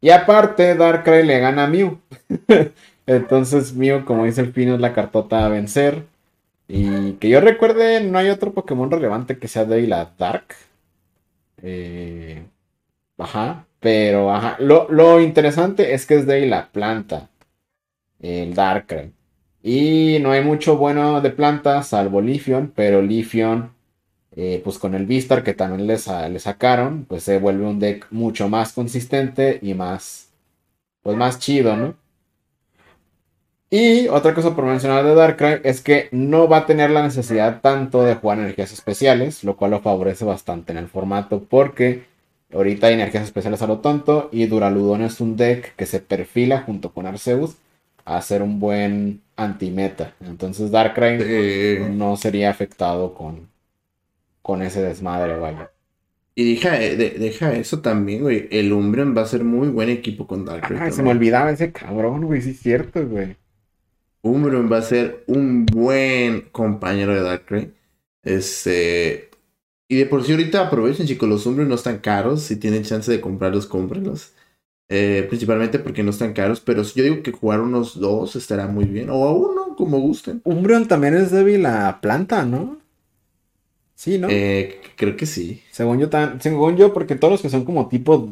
Y 0.00 0.10
aparte, 0.10 0.74
Darkrai 0.74 1.24
le 1.24 1.38
gana 1.40 1.64
a 1.64 1.66
Mew. 1.66 1.98
Entonces, 3.06 3.74
Mew, 3.74 4.04
como 4.04 4.24
dice 4.24 4.42
el 4.42 4.52
Pino, 4.52 4.74
es 4.74 4.80
la 4.80 4.92
cartota 4.92 5.44
a 5.44 5.48
vencer. 5.48 6.04
Y 6.68 7.12
que 7.14 7.28
yo 7.28 7.40
recuerde, 7.40 8.02
no 8.02 8.18
hay 8.18 8.30
otro 8.30 8.52
Pokémon 8.52 8.90
relevante 8.90 9.38
que 9.38 9.48
sea 9.48 9.64
de 9.64 9.86
la 9.86 10.12
Dark. 10.18 10.54
Eh, 11.62 12.42
ajá. 13.18 13.66
Pero, 13.80 14.32
ajá. 14.32 14.56
Lo, 14.60 15.20
interesante 15.20 15.94
es 15.94 16.06
que 16.06 16.16
es 16.16 16.26
de 16.26 16.46
la 16.46 16.68
planta. 16.68 17.28
El 18.24 18.54
Darkrai. 18.54 19.12
Y 19.62 20.18
no 20.20 20.30
hay 20.32 20.42
mucho 20.44 20.76
bueno 20.76 21.20
de 21.20 21.30
plantas, 21.30 21.88
salvo 21.88 22.20
Lifion. 22.20 22.72
Pero 22.74 23.02
Lifion 23.02 23.74
eh, 24.36 24.60
pues 24.64 24.78
con 24.78 24.94
el 24.94 25.06
Vistar 25.06 25.44
que 25.44 25.54
también 25.54 25.86
le, 25.86 25.98
sacaron, 25.98 27.04
pues 27.04 27.22
se 27.22 27.38
vuelve 27.38 27.66
un 27.66 27.78
deck 27.78 28.06
mucho 28.10 28.48
más 28.48 28.72
consistente 28.72 29.60
y 29.62 29.74
más, 29.74 30.30
pues 31.02 31.16
más 31.16 31.38
chido, 31.38 31.76
¿no? 31.76 31.94
Y 33.70 34.08
otra 34.08 34.34
cosa 34.34 34.54
por 34.54 34.64
mencionar 34.64 35.04
de 35.04 35.14
Darkrai 35.14 35.60
es 35.64 35.80
que 35.80 36.08
no 36.12 36.48
va 36.48 36.58
a 36.58 36.66
tener 36.66 36.90
la 36.90 37.02
necesidad 37.02 37.60
tanto 37.60 38.02
de 38.02 38.14
jugar 38.14 38.38
energías 38.38 38.72
especiales, 38.72 39.44
lo 39.44 39.56
cual 39.56 39.72
lo 39.72 39.80
favorece 39.80 40.24
bastante 40.24 40.72
en 40.72 40.78
el 40.78 40.88
formato 40.88 41.44
porque 41.44 42.04
ahorita 42.52 42.88
hay 42.88 42.94
energías 42.94 43.24
especiales 43.24 43.62
a 43.62 43.66
lo 43.66 43.78
tonto 43.80 44.28
y 44.32 44.46
Duraludon 44.46 45.02
es 45.02 45.20
un 45.20 45.36
deck 45.36 45.74
que 45.76 45.86
se 45.86 46.00
perfila 46.00 46.62
junto 46.62 46.92
con 46.92 47.06
Arceus 47.06 47.56
a 48.04 48.20
ser 48.22 48.42
un 48.42 48.60
buen 48.60 49.22
antimeta. 49.36 50.14
Entonces 50.20 50.70
Darkrai 50.70 51.88
no 51.90 52.16
sería 52.16 52.50
afectado 52.50 53.14
con, 53.14 53.48
con 54.42 54.62
ese 54.62 54.82
desmadre, 54.82 55.36
vaya. 55.38 55.70
Y 56.36 56.54
deja, 56.54 56.72
deja 56.72 57.52
eso 57.52 57.80
también, 57.80 58.22
güey. 58.22 58.48
El 58.50 58.72
Umbreon 58.72 59.16
va 59.16 59.22
a 59.22 59.26
ser 59.26 59.44
muy 59.44 59.68
buen 59.68 59.88
equipo 59.88 60.26
con 60.26 60.44
Darkrai. 60.44 60.90
Se 60.90 61.02
me 61.02 61.10
olvidaba 61.10 61.52
ese 61.52 61.70
cabrón, 61.70 62.24
güey. 62.24 62.42
Sí, 62.42 62.50
es 62.50 62.60
cierto, 62.60 63.06
güey. 63.06 63.36
Umbreon 64.22 64.70
va 64.70 64.78
a 64.78 64.82
ser 64.82 65.22
un 65.28 65.64
buen 65.64 66.42
compañero 66.50 67.14
de 67.14 67.22
Darkrai. 67.22 67.72
Este. 68.24 69.30
Y 69.86 69.96
de 69.96 70.06
por 70.06 70.24
sí, 70.24 70.32
ahorita 70.32 70.66
aprovechen, 70.66 71.06
chicos. 71.06 71.28
Los 71.28 71.46
Umbreon 71.46 71.68
no 71.68 71.76
están 71.76 71.98
caros. 71.98 72.42
Si 72.42 72.56
tienen 72.56 72.82
chance 72.82 73.12
de 73.12 73.20
comprarlos, 73.20 73.66
cómprenlos. 73.66 74.32
Eh, 74.88 75.24
principalmente 75.28 75.78
porque 75.78 76.02
no 76.02 76.10
están 76.10 76.32
caros. 76.32 76.60
Pero 76.60 76.82
yo 76.82 77.02
digo 77.02 77.22
que 77.22 77.32
jugar 77.32 77.60
unos 77.60 77.98
dos 77.98 78.36
estará 78.36 78.66
muy 78.66 78.84
bien. 78.84 79.10
O 79.10 79.24
a 79.24 79.32
uno, 79.32 79.76
como 79.76 79.98
gusten. 79.98 80.40
Umbreon 80.44 80.86
también 80.86 81.14
es 81.14 81.30
débil 81.30 81.66
a 81.66 82.00
planta, 82.00 82.44
¿no? 82.44 82.78
Sí, 83.94 84.18
¿no? 84.18 84.28
Eh, 84.30 84.80
creo 84.96 85.16
que 85.16 85.26
sí. 85.26 85.62
Según 85.70 85.98
yo, 85.98 86.10
tan, 86.10 86.40
según 86.40 86.76
yo, 86.76 86.92
porque 86.92 87.14
todos 87.14 87.32
los 87.32 87.42
que 87.42 87.48
son 87.48 87.64
como 87.64 87.88
tipo 87.88 88.28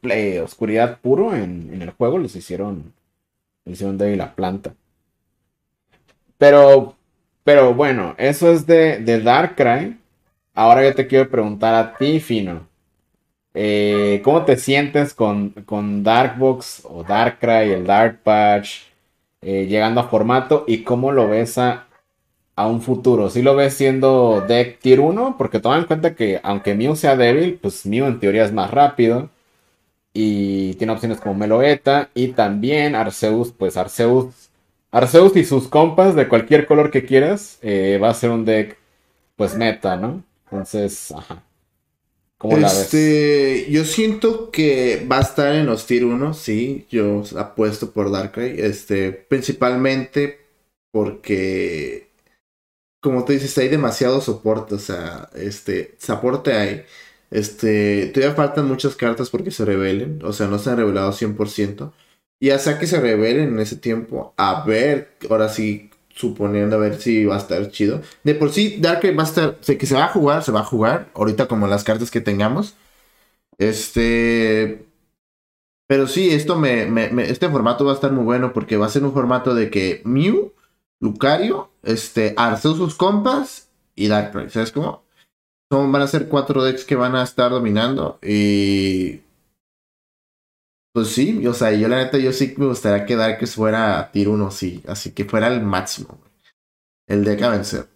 play, 0.00 0.38
oscuridad 0.38 1.00
puro 1.00 1.34
en, 1.34 1.80
el 1.80 1.90
juego 1.90 2.18
los 2.18 2.36
hicieron, 2.36 2.92
los 3.64 3.74
hicieron 3.74 3.98
débil 3.98 4.20
a 4.20 4.34
planta. 4.34 4.74
Pero, 6.38 6.96
pero 7.44 7.74
bueno, 7.74 8.14
eso 8.18 8.50
es 8.52 8.66
de, 8.66 8.98
de 8.98 9.20
Darkrai. 9.20 9.96
Ahora 10.52 10.84
yo 10.84 10.94
te 10.94 11.06
quiero 11.06 11.30
preguntar 11.30 11.74
a 11.74 11.96
ti, 11.96 12.20
Fino. 12.20 12.68
Eh, 13.54 14.20
¿Cómo 14.24 14.44
te 14.44 14.56
sientes 14.56 15.14
con, 15.14 15.50
con 15.66 16.02
Darkbox 16.02 16.82
o 16.84 17.04
Darkrai, 17.04 17.72
el 17.72 17.86
Dark 17.86 18.20
Patch, 18.22 18.82
eh, 19.42 19.66
llegando 19.66 20.00
a 20.00 20.08
formato? 20.08 20.64
¿Y 20.66 20.82
cómo 20.82 21.12
lo 21.12 21.28
ves 21.28 21.58
a, 21.58 21.86
a 22.56 22.66
un 22.68 22.80
futuro. 22.82 23.30
Si 23.30 23.42
lo 23.42 23.56
ves 23.56 23.74
siendo 23.74 24.44
deck 24.46 24.78
tier 24.80 25.00
1, 25.00 25.36
porque 25.38 25.60
toma 25.60 25.78
en 25.78 25.84
cuenta 25.84 26.14
que 26.14 26.40
aunque 26.42 26.74
Mew 26.74 26.96
sea 26.96 27.16
débil, 27.16 27.58
pues 27.60 27.86
Mew 27.86 28.06
en 28.06 28.20
teoría 28.20 28.44
es 28.44 28.52
más 28.52 28.70
rápido. 28.70 29.30
Y 30.14 30.74
tiene 30.74 30.92
opciones 30.92 31.20
como 31.20 31.34
Meloeta. 31.34 32.10
Y 32.14 32.28
también 32.28 32.94
Arceus, 32.94 33.52
pues 33.52 33.76
Arceus. 33.76 34.50
Arceus 34.92 35.36
y 35.36 35.44
sus 35.44 35.68
compas 35.68 36.14
de 36.14 36.28
cualquier 36.28 36.66
color 36.66 36.90
que 36.90 37.04
quieras. 37.04 37.58
Eh, 37.62 37.98
va 38.02 38.10
a 38.10 38.14
ser 38.14 38.30
un 38.30 38.44
deck, 38.44 38.78
pues 39.36 39.56
meta, 39.56 39.96
¿no? 39.96 40.22
Entonces, 40.46 41.12
ajá. 41.12 41.42
Este, 42.50 43.66
yo 43.70 43.84
siento 43.84 44.50
que 44.50 45.06
va 45.10 45.18
a 45.18 45.22
estar 45.22 45.54
en 45.54 45.66
los 45.66 45.86
tier 45.86 46.04
1, 46.04 46.34
sí. 46.34 46.86
Yo 46.90 47.22
apuesto 47.36 47.92
por 47.92 48.10
Darkrai. 48.10 48.60
Este, 48.60 49.12
principalmente 49.12 50.40
porque 50.92 52.04
como 53.04 53.24
tú 53.26 53.34
dices, 53.34 53.56
hay 53.58 53.68
demasiado 53.68 54.22
soporte, 54.22 54.76
o 54.76 54.78
sea, 54.78 55.28
este, 55.34 55.94
soporte 55.98 56.54
hay. 56.54 56.84
Este, 57.30 58.06
todavía 58.06 58.34
faltan 58.34 58.66
muchas 58.66 58.96
cartas 58.96 59.28
porque 59.28 59.50
se 59.50 59.66
revelen, 59.66 60.20
o 60.24 60.32
sea, 60.32 60.46
no 60.46 60.58
se 60.58 60.70
han 60.70 60.78
revelado 60.78 61.12
100%. 61.12 61.92
Y 62.40 62.50
hasta 62.50 62.78
que 62.78 62.86
se 62.86 63.00
revelen 63.00 63.50
en 63.50 63.60
ese 63.60 63.76
tiempo, 63.76 64.32
a 64.38 64.64
ver, 64.64 65.16
ahora 65.28 65.50
sí, 65.50 65.90
suponiendo 66.14 66.76
a 66.76 66.78
ver 66.78 67.00
si 67.00 67.24
va 67.24 67.36
a 67.36 67.38
estar 67.38 67.70
chido. 67.70 68.00
De 68.22 68.34
por 68.34 68.52
sí, 68.52 68.78
Darkrai 68.80 69.14
va 69.14 69.24
a 69.24 69.26
estar, 69.26 69.56
que 69.56 69.86
se 69.86 69.94
va 69.94 70.04
a 70.04 70.08
jugar, 70.08 70.42
se 70.42 70.52
va 70.52 70.60
a 70.60 70.64
jugar, 70.64 71.10
ahorita 71.14 71.48
como 71.48 71.66
las 71.66 71.84
cartas 71.84 72.10
que 72.10 72.20
tengamos. 72.20 72.74
Este, 73.58 74.86
pero 75.86 76.06
sí, 76.06 76.30
esto 76.30 76.56
me, 76.56 76.86
me, 76.86 77.10
este 77.30 77.48
formato 77.48 77.84
va 77.84 77.92
a 77.92 77.94
estar 77.94 78.12
muy 78.12 78.24
bueno 78.24 78.52
porque 78.52 78.76
va 78.76 78.86
a 78.86 78.90
ser 78.90 79.04
un 79.04 79.12
formato 79.12 79.54
de 79.54 79.70
que 79.70 80.02
Mew 80.04 80.52
Lucario, 81.00 81.70
este, 81.82 82.34
Arceus 82.36 82.78
sus 82.78 82.94
compas 82.94 83.68
y 83.94 84.08
Darkrai. 84.08 84.50
¿Sabes 84.50 84.72
cómo? 84.72 85.04
Son, 85.70 85.90
van 85.92 86.02
a 86.02 86.06
ser 86.06 86.28
cuatro 86.28 86.62
decks 86.64 86.84
que 86.84 86.96
van 86.96 87.16
a 87.16 87.22
estar 87.22 87.50
dominando 87.50 88.18
y... 88.22 89.23
Pues 90.94 91.08
sí, 91.08 91.44
o 91.44 91.52
sea, 91.52 91.72
yo 91.72 91.88
la 91.88 91.96
neta, 91.96 92.18
yo 92.18 92.32
sí 92.32 92.54
me 92.56 92.66
gustaría 92.66 93.04
que 93.04 93.16
Darkrai 93.16 93.48
fuera 93.48 94.10
tier 94.12 94.28
1, 94.28 94.50
sí. 94.52 94.80
Así 94.86 95.10
que 95.10 95.24
fuera 95.24 95.48
el 95.48 95.60
máximo, 95.60 96.20
El 97.08 97.24
deck 97.24 97.42
a 97.42 97.48
vencer. 97.50 97.88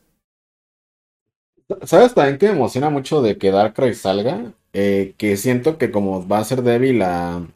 ¿Sabes 1.84 2.12
también 2.14 2.38
que 2.38 2.48
me 2.48 2.54
emociona 2.54 2.90
mucho 2.90 3.22
de 3.22 3.38
que 3.38 3.52
Darkrai 3.52 3.94
salga? 3.94 4.52
Eh, 4.72 5.14
que 5.16 5.36
siento 5.36 5.78
que 5.78 5.92
como 5.92 6.26
va 6.26 6.38
a 6.38 6.44
ser 6.44 6.62
débil 6.62 7.02
a 7.02 7.46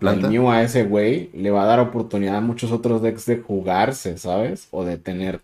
el 0.00 0.28
Mew 0.28 0.50
a 0.50 0.62
ese 0.62 0.84
güey 0.84 1.30
le 1.32 1.52
va 1.52 1.62
a 1.62 1.66
dar 1.66 1.78
oportunidad 1.78 2.36
a 2.36 2.40
muchos 2.40 2.72
otros 2.72 3.02
decks 3.02 3.26
de 3.26 3.38
jugarse, 3.38 4.18
¿sabes? 4.18 4.66
O 4.72 4.84
de 4.84 4.98
tener 4.98 5.42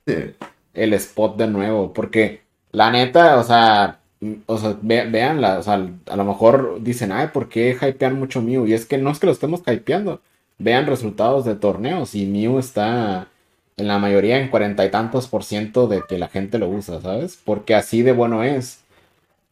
el 0.74 0.92
spot 0.94 1.36
de 1.36 1.46
nuevo. 1.46 1.92
Porque 1.92 2.42
la 2.72 2.90
neta, 2.90 3.38
o 3.38 3.44
sea, 3.44 3.99
o 4.46 4.58
sea, 4.58 4.76
veanla, 4.82 5.58
o 5.58 5.62
sea, 5.62 5.88
a 6.06 6.16
lo 6.16 6.24
mejor 6.24 6.78
dicen, 6.82 7.12
ay, 7.12 7.28
¿por 7.32 7.48
qué 7.48 7.76
hypean 7.80 8.18
mucho 8.18 8.42
Mew? 8.42 8.66
Y 8.66 8.74
es 8.74 8.86
que 8.86 8.98
no 8.98 9.10
es 9.10 9.18
que 9.18 9.26
lo 9.26 9.32
estemos 9.32 9.62
hypeando. 9.66 10.20
Vean 10.58 10.86
resultados 10.86 11.44
de 11.44 11.54
torneos 11.56 12.14
y 12.14 12.26
Mew 12.26 12.58
está 12.58 13.28
en 13.76 13.88
la 13.88 13.98
mayoría 13.98 14.38
en 14.38 14.50
cuarenta 14.50 14.84
y 14.84 14.90
tantos 14.90 15.26
por 15.28 15.44
ciento 15.44 15.88
de 15.88 16.02
que 16.08 16.18
la 16.18 16.28
gente 16.28 16.58
lo 16.58 16.68
usa, 16.68 17.00
¿sabes? 17.00 17.38
Porque 17.44 17.74
así 17.74 18.02
de 18.02 18.12
bueno 18.12 18.44
es. 18.44 18.80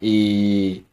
Y 0.00 0.84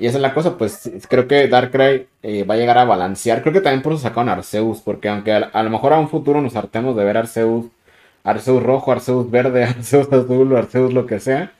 y 0.00 0.06
esa 0.06 0.16
es 0.16 0.22
la 0.22 0.32
cosa, 0.32 0.56
pues 0.56 0.90
creo 1.10 1.28
que 1.28 1.46
Darkrai 1.46 2.08
eh, 2.22 2.44
va 2.44 2.54
a 2.54 2.56
llegar 2.56 2.78
a 2.78 2.86
balancear. 2.86 3.42
Creo 3.42 3.52
que 3.52 3.60
también 3.60 3.82
por 3.82 3.92
eso 3.92 4.02
sacaron 4.02 4.30
Arceus, 4.30 4.80
porque 4.80 5.10
aunque 5.10 5.32
a, 5.34 5.62
lo 5.62 5.68
mejor 5.70 5.92
a 5.92 5.98
un 6.00 6.08
futuro 6.08 6.40
nos 6.40 6.56
hartemos 6.56 6.96
de 6.96 7.04
ver 7.04 7.18
Arceus, 7.18 7.66
Arceus 8.24 8.62
rojo, 8.62 8.92
Arceus 8.92 9.30
verde, 9.30 9.64
Arceus 9.76 10.10
azul 10.10 10.56
Arceus 10.56 10.94
lo 10.94 11.04
que 11.04 11.20
sea, 11.20 11.52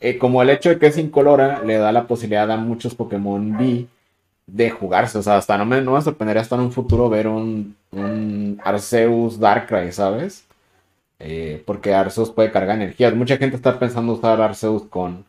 eh, 0.00 0.18
como 0.18 0.42
el 0.42 0.50
hecho 0.50 0.68
de 0.70 0.78
que 0.78 0.86
es 0.86 0.98
incolora 0.98 1.62
le 1.64 1.78
da 1.78 1.92
la 1.92 2.06
posibilidad 2.06 2.50
a 2.50 2.56
muchos 2.56 2.94
Pokémon 2.94 3.56
B 3.58 3.86
de 4.46 4.70
jugarse. 4.70 5.18
O 5.18 5.22
sea, 5.22 5.36
hasta 5.36 5.58
no 5.58 5.64
me, 5.64 5.80
no 5.80 5.92
me 5.92 6.02
sorprendería 6.02 6.42
hasta 6.42 6.56
en 6.56 6.62
un 6.62 6.72
futuro 6.72 7.08
ver 7.08 7.28
un, 7.28 7.76
un 7.92 8.60
Arceus 8.64 9.38
Darkrai, 9.38 9.92
¿sabes? 9.92 10.44
Eh, 11.18 11.62
porque 11.66 11.94
Arceus 11.94 12.30
puede 12.30 12.50
cargar 12.52 12.76
energías. 12.76 13.14
Mucha 13.14 13.36
gente 13.36 13.56
está 13.56 13.78
pensando 13.78 14.12
usar 14.12 14.40
Arceus 14.40 14.84
con 14.84 15.24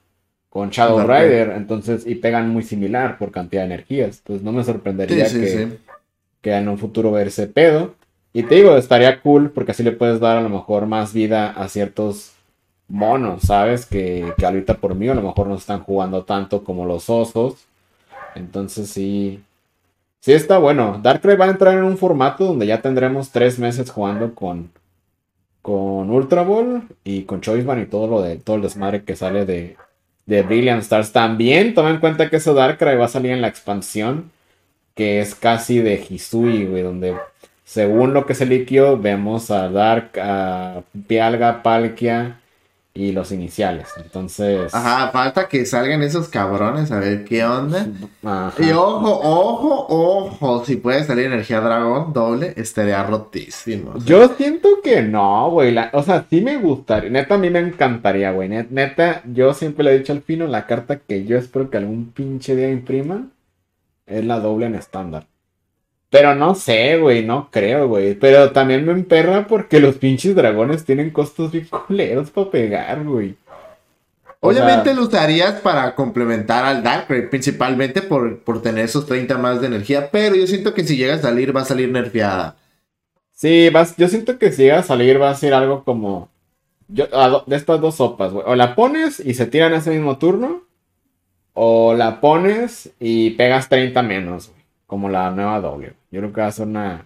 con 0.49 0.71
Shadow 0.71 1.01
Rider, 1.01 1.51
entonces, 1.55 2.05
y 2.07 2.15
pegan 2.15 2.49
muy 2.49 2.63
similar 2.63 3.17
por 3.17 3.31
cantidad 3.31 3.61
de 3.61 3.67
energías. 3.67 4.17
Entonces 4.19 4.43
no 4.43 4.51
me 4.51 4.63
sorprendería 4.63 5.27
que, 5.29 6.51
en 6.51 6.67
un 6.67 6.77
futuro 6.77 7.11
ver 7.11 7.27
ese 7.27 7.47
pedo. 7.47 7.93
Y 8.33 8.43
te 8.43 8.55
digo, 8.55 8.75
estaría 8.75 9.21
cool 9.21 9.51
porque 9.51 9.71
así 9.71 9.83
le 9.83 9.91
puedes 9.91 10.19
dar 10.19 10.37
a 10.37 10.41
lo 10.41 10.49
mejor 10.49 10.87
más 10.87 11.13
vida 11.13 11.51
a 11.51 11.67
ciertos 11.67 12.33
monos, 12.89 13.43
¿sabes? 13.43 13.85
Que, 13.85 14.33
ahorita 14.43 14.75
por 14.75 14.95
mí 14.95 15.07
a 15.07 15.15
lo 15.15 15.21
mejor 15.21 15.47
no 15.47 15.55
están 15.55 15.81
jugando 15.81 16.23
tanto 16.23 16.63
como 16.63 16.85
los 16.85 17.09
osos. 17.09 17.67
Entonces 18.35 18.89
sí. 18.89 19.43
Sí 20.19 20.33
está 20.33 20.57
bueno. 20.57 20.99
Darkrai 21.01 21.37
va 21.37 21.45
a 21.45 21.49
entrar 21.49 21.77
en 21.77 21.83
un 21.85 21.97
formato 21.97 22.45
donde 22.45 22.67
ya 22.67 22.81
tendremos 22.81 23.31
tres 23.31 23.57
meses 23.59 23.89
jugando 23.89 24.35
con, 24.35 24.69
con 25.61 26.09
Ultra 26.09 26.43
Ball 26.43 26.83
y 27.05 27.23
con 27.23 27.41
Choice 27.41 27.65
y 27.81 27.85
todo 27.85 28.07
lo 28.07 28.21
de 28.21 28.37
todo 28.37 28.57
el 28.57 28.63
desmadre 28.63 29.03
que 29.03 29.15
sale 29.15 29.45
de, 29.45 29.77
de 30.25 30.41
Brilliant 30.43 30.81
Stars. 30.81 31.13
También 31.13 31.73
toma 31.73 31.91
en 31.91 31.99
cuenta 31.99 32.29
que 32.29 32.37
ese 32.37 32.53
Darkrai 32.53 32.97
va 32.97 33.05
a 33.05 33.09
salir 33.09 33.31
en 33.31 33.41
la 33.41 33.47
expansión, 33.47 34.31
que 34.95 35.21
es 35.21 35.35
casi 35.35 35.79
de 35.79 36.05
Hisui, 36.09 36.65
güey, 36.65 36.83
donde 36.83 37.15
según 37.63 38.13
lo 38.13 38.25
que 38.25 38.35
se 38.35 38.45
liquió, 38.45 38.97
vemos 38.97 39.51
a 39.51 39.69
Dark, 39.69 40.19
a 40.19 40.81
Pialga, 41.07 41.63
Palkia 41.63 42.38
y 42.93 43.11
los 43.11 43.31
iniciales. 43.31 43.87
Entonces. 43.97 44.73
Ajá, 44.73 45.09
falta 45.11 45.47
que 45.47 45.65
salgan 45.65 46.01
esos 46.01 46.27
cabrones 46.27 46.91
a 46.91 46.99
ver 46.99 47.23
qué 47.23 47.45
onda. 47.45 47.87
Y 48.57 48.71
ojo, 48.71 49.19
ojo, 49.21 49.85
ojo. 49.87 50.65
Si 50.65 50.75
puede 50.75 51.03
salir 51.03 51.27
energía 51.27 51.61
dragón 51.61 52.13
doble, 52.13 52.53
estaría 52.57 53.01
rotísimo. 53.03 53.93
Yo 54.05 54.27
siento 54.35 54.81
que 54.83 55.01
no, 55.01 55.49
güey. 55.51 55.75
O 55.93 56.03
sea, 56.03 56.25
sí 56.29 56.41
me 56.41 56.57
gustaría. 56.57 57.09
Neta, 57.09 57.35
a 57.35 57.37
mí 57.37 57.49
me 57.49 57.59
encantaría, 57.59 58.31
güey. 58.31 58.49
Neta, 58.49 59.21
yo 59.25 59.53
siempre 59.53 59.85
le 59.85 59.95
he 59.95 59.99
dicho 59.99 60.13
al 60.13 60.21
fino 60.21 60.47
la 60.47 60.65
carta 60.65 60.99
que 60.99 61.25
yo 61.25 61.37
espero 61.37 61.69
que 61.69 61.77
algún 61.77 62.11
pinche 62.11 62.55
día 62.55 62.69
impriman 62.69 63.31
es 64.05 64.25
la 64.25 64.39
doble 64.39 64.65
en 64.65 64.75
estándar. 64.75 65.28
Pero 66.09 66.33
no 66.33 66.55
sé, 66.55 66.97
güey, 66.97 67.23
no 67.23 67.49
creo, 67.51 67.87
güey. 67.87 68.15
Pero 68.15 68.51
también 68.51 68.85
me 68.85 68.93
emperra 68.93 69.45
porque 69.47 69.79
los 69.79 69.95
pinches 69.95 70.35
dragones 70.35 70.83
tienen 70.83 71.11
costos 71.11 71.51
bien 71.51 71.67
culeros 71.87 72.31
para 72.31 72.49
pegar, 72.49 73.03
güey. 73.03 73.35
Obviamente 74.41 74.93
lo 74.93 75.03
usarías 75.03 75.59
para 75.59 75.95
complementar 75.95 76.63
al 76.63 76.81
Darkrai, 76.81 77.29
principalmente 77.29 78.01
por, 78.01 78.39
por, 78.39 78.61
tener 78.61 78.85
esos 78.85 79.05
30 79.05 79.37
más 79.37 79.59
de 79.59 79.67
energía, 79.67 80.09
pero 80.11 80.33
yo 80.33 80.47
siento 80.47 80.73
que 80.73 80.85
si 80.85 80.95
llega 80.95 81.15
a 81.15 81.19
salir 81.19 81.53
va 81.53 81.61
a 81.61 81.65
salir 81.65 81.89
nerfeada. 81.89 82.55
Sí, 83.33 83.69
vas, 83.69 83.97
yo 83.97 84.07
siento 84.07 84.39
que 84.39 84.53
si 84.53 84.63
llega 84.63 84.79
a 84.79 84.83
salir 84.83 85.21
va 85.21 85.29
a 85.29 85.35
ser 85.35 85.53
algo 85.53 85.83
como 85.83 86.29
yo, 86.87 87.07
de 87.47 87.55
estas 87.57 87.81
dos 87.81 87.95
sopas, 87.95 88.31
güey. 88.31 88.45
O 88.47 88.55
la 88.55 88.75
pones 88.75 89.19
y 89.19 89.33
se 89.33 89.45
tira 89.45 89.67
en 89.67 89.73
ese 89.73 89.91
mismo 89.91 90.17
turno, 90.17 90.63
o 91.53 91.93
la 91.93 92.21
pones 92.21 92.91
y 92.97 93.31
pegas 93.31 93.67
30 93.67 94.01
menos, 94.03 94.47
güey 94.47 94.58
como 94.89 95.07
la 95.07 95.29
nueva 95.29 95.61
doble. 95.61 95.93
Yo 96.11 96.19
creo 96.19 96.33
que 96.33 96.41
va 96.41 96.47
a 96.47 96.51
ser 96.51 96.67
una, 96.67 97.05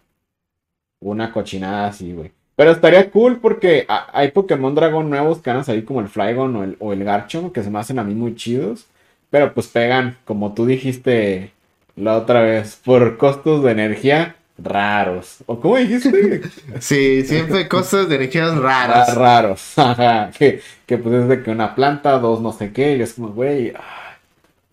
una 1.02 1.34
cochinada 1.34 1.88
así, 1.88 2.14
güey. 2.14 2.32
Pero 2.56 2.72
estaría 2.72 3.12
cool 3.12 3.40
porque 3.42 3.86
hay 3.88 4.32
Pokémon 4.32 4.74
Dragon 4.74 5.10
nuevos 5.10 5.40
que 5.40 5.50
van 5.50 5.60
a 5.60 5.64
salir 5.66 5.84
como 5.84 6.00
el 6.00 6.08
Flygon 6.08 6.56
o 6.56 6.64
el, 6.64 6.78
o 6.80 6.94
el 6.94 7.04
Garchomp 7.04 7.52
que 7.52 7.62
se 7.62 7.70
me 7.70 7.80
hacen 7.80 8.00
a 8.00 8.04
mí 8.04 8.16
muy 8.16 8.36
chidos. 8.36 8.86
Pero 9.30 9.54
pues 9.54 9.68
pegan, 9.68 10.18
como 10.24 10.54
tú 10.54 10.66
dijiste 10.66 11.52
la 11.98 12.16
otra 12.18 12.42
vez, 12.42 12.80
por 12.86 13.18
costos 13.18 13.64
de 13.64 13.72
energía 13.72 14.38
raros. 14.58 15.40
¿O 15.46 15.60
cómo 15.60 15.76
dijiste? 15.78 16.42
sí, 16.80 17.24
siempre 17.24 17.68
costos 17.68 18.08
de 18.08 18.16
energías 18.16 18.56
raras. 18.58 19.14
raros. 19.14 19.74
Ajá. 19.78 20.32
Que, 20.32 20.62
que 20.86 20.98
pues 20.98 21.16
es 21.16 21.28
de 21.28 21.44
que 21.44 21.52
una 21.52 21.76
planta, 21.76 22.18
dos 22.20 22.40
no 22.40 22.54
sé 22.54 22.72
qué. 22.72 22.96
Y 22.96 23.02
es 23.02 23.16
como, 23.16 23.30
güey. 23.30 23.74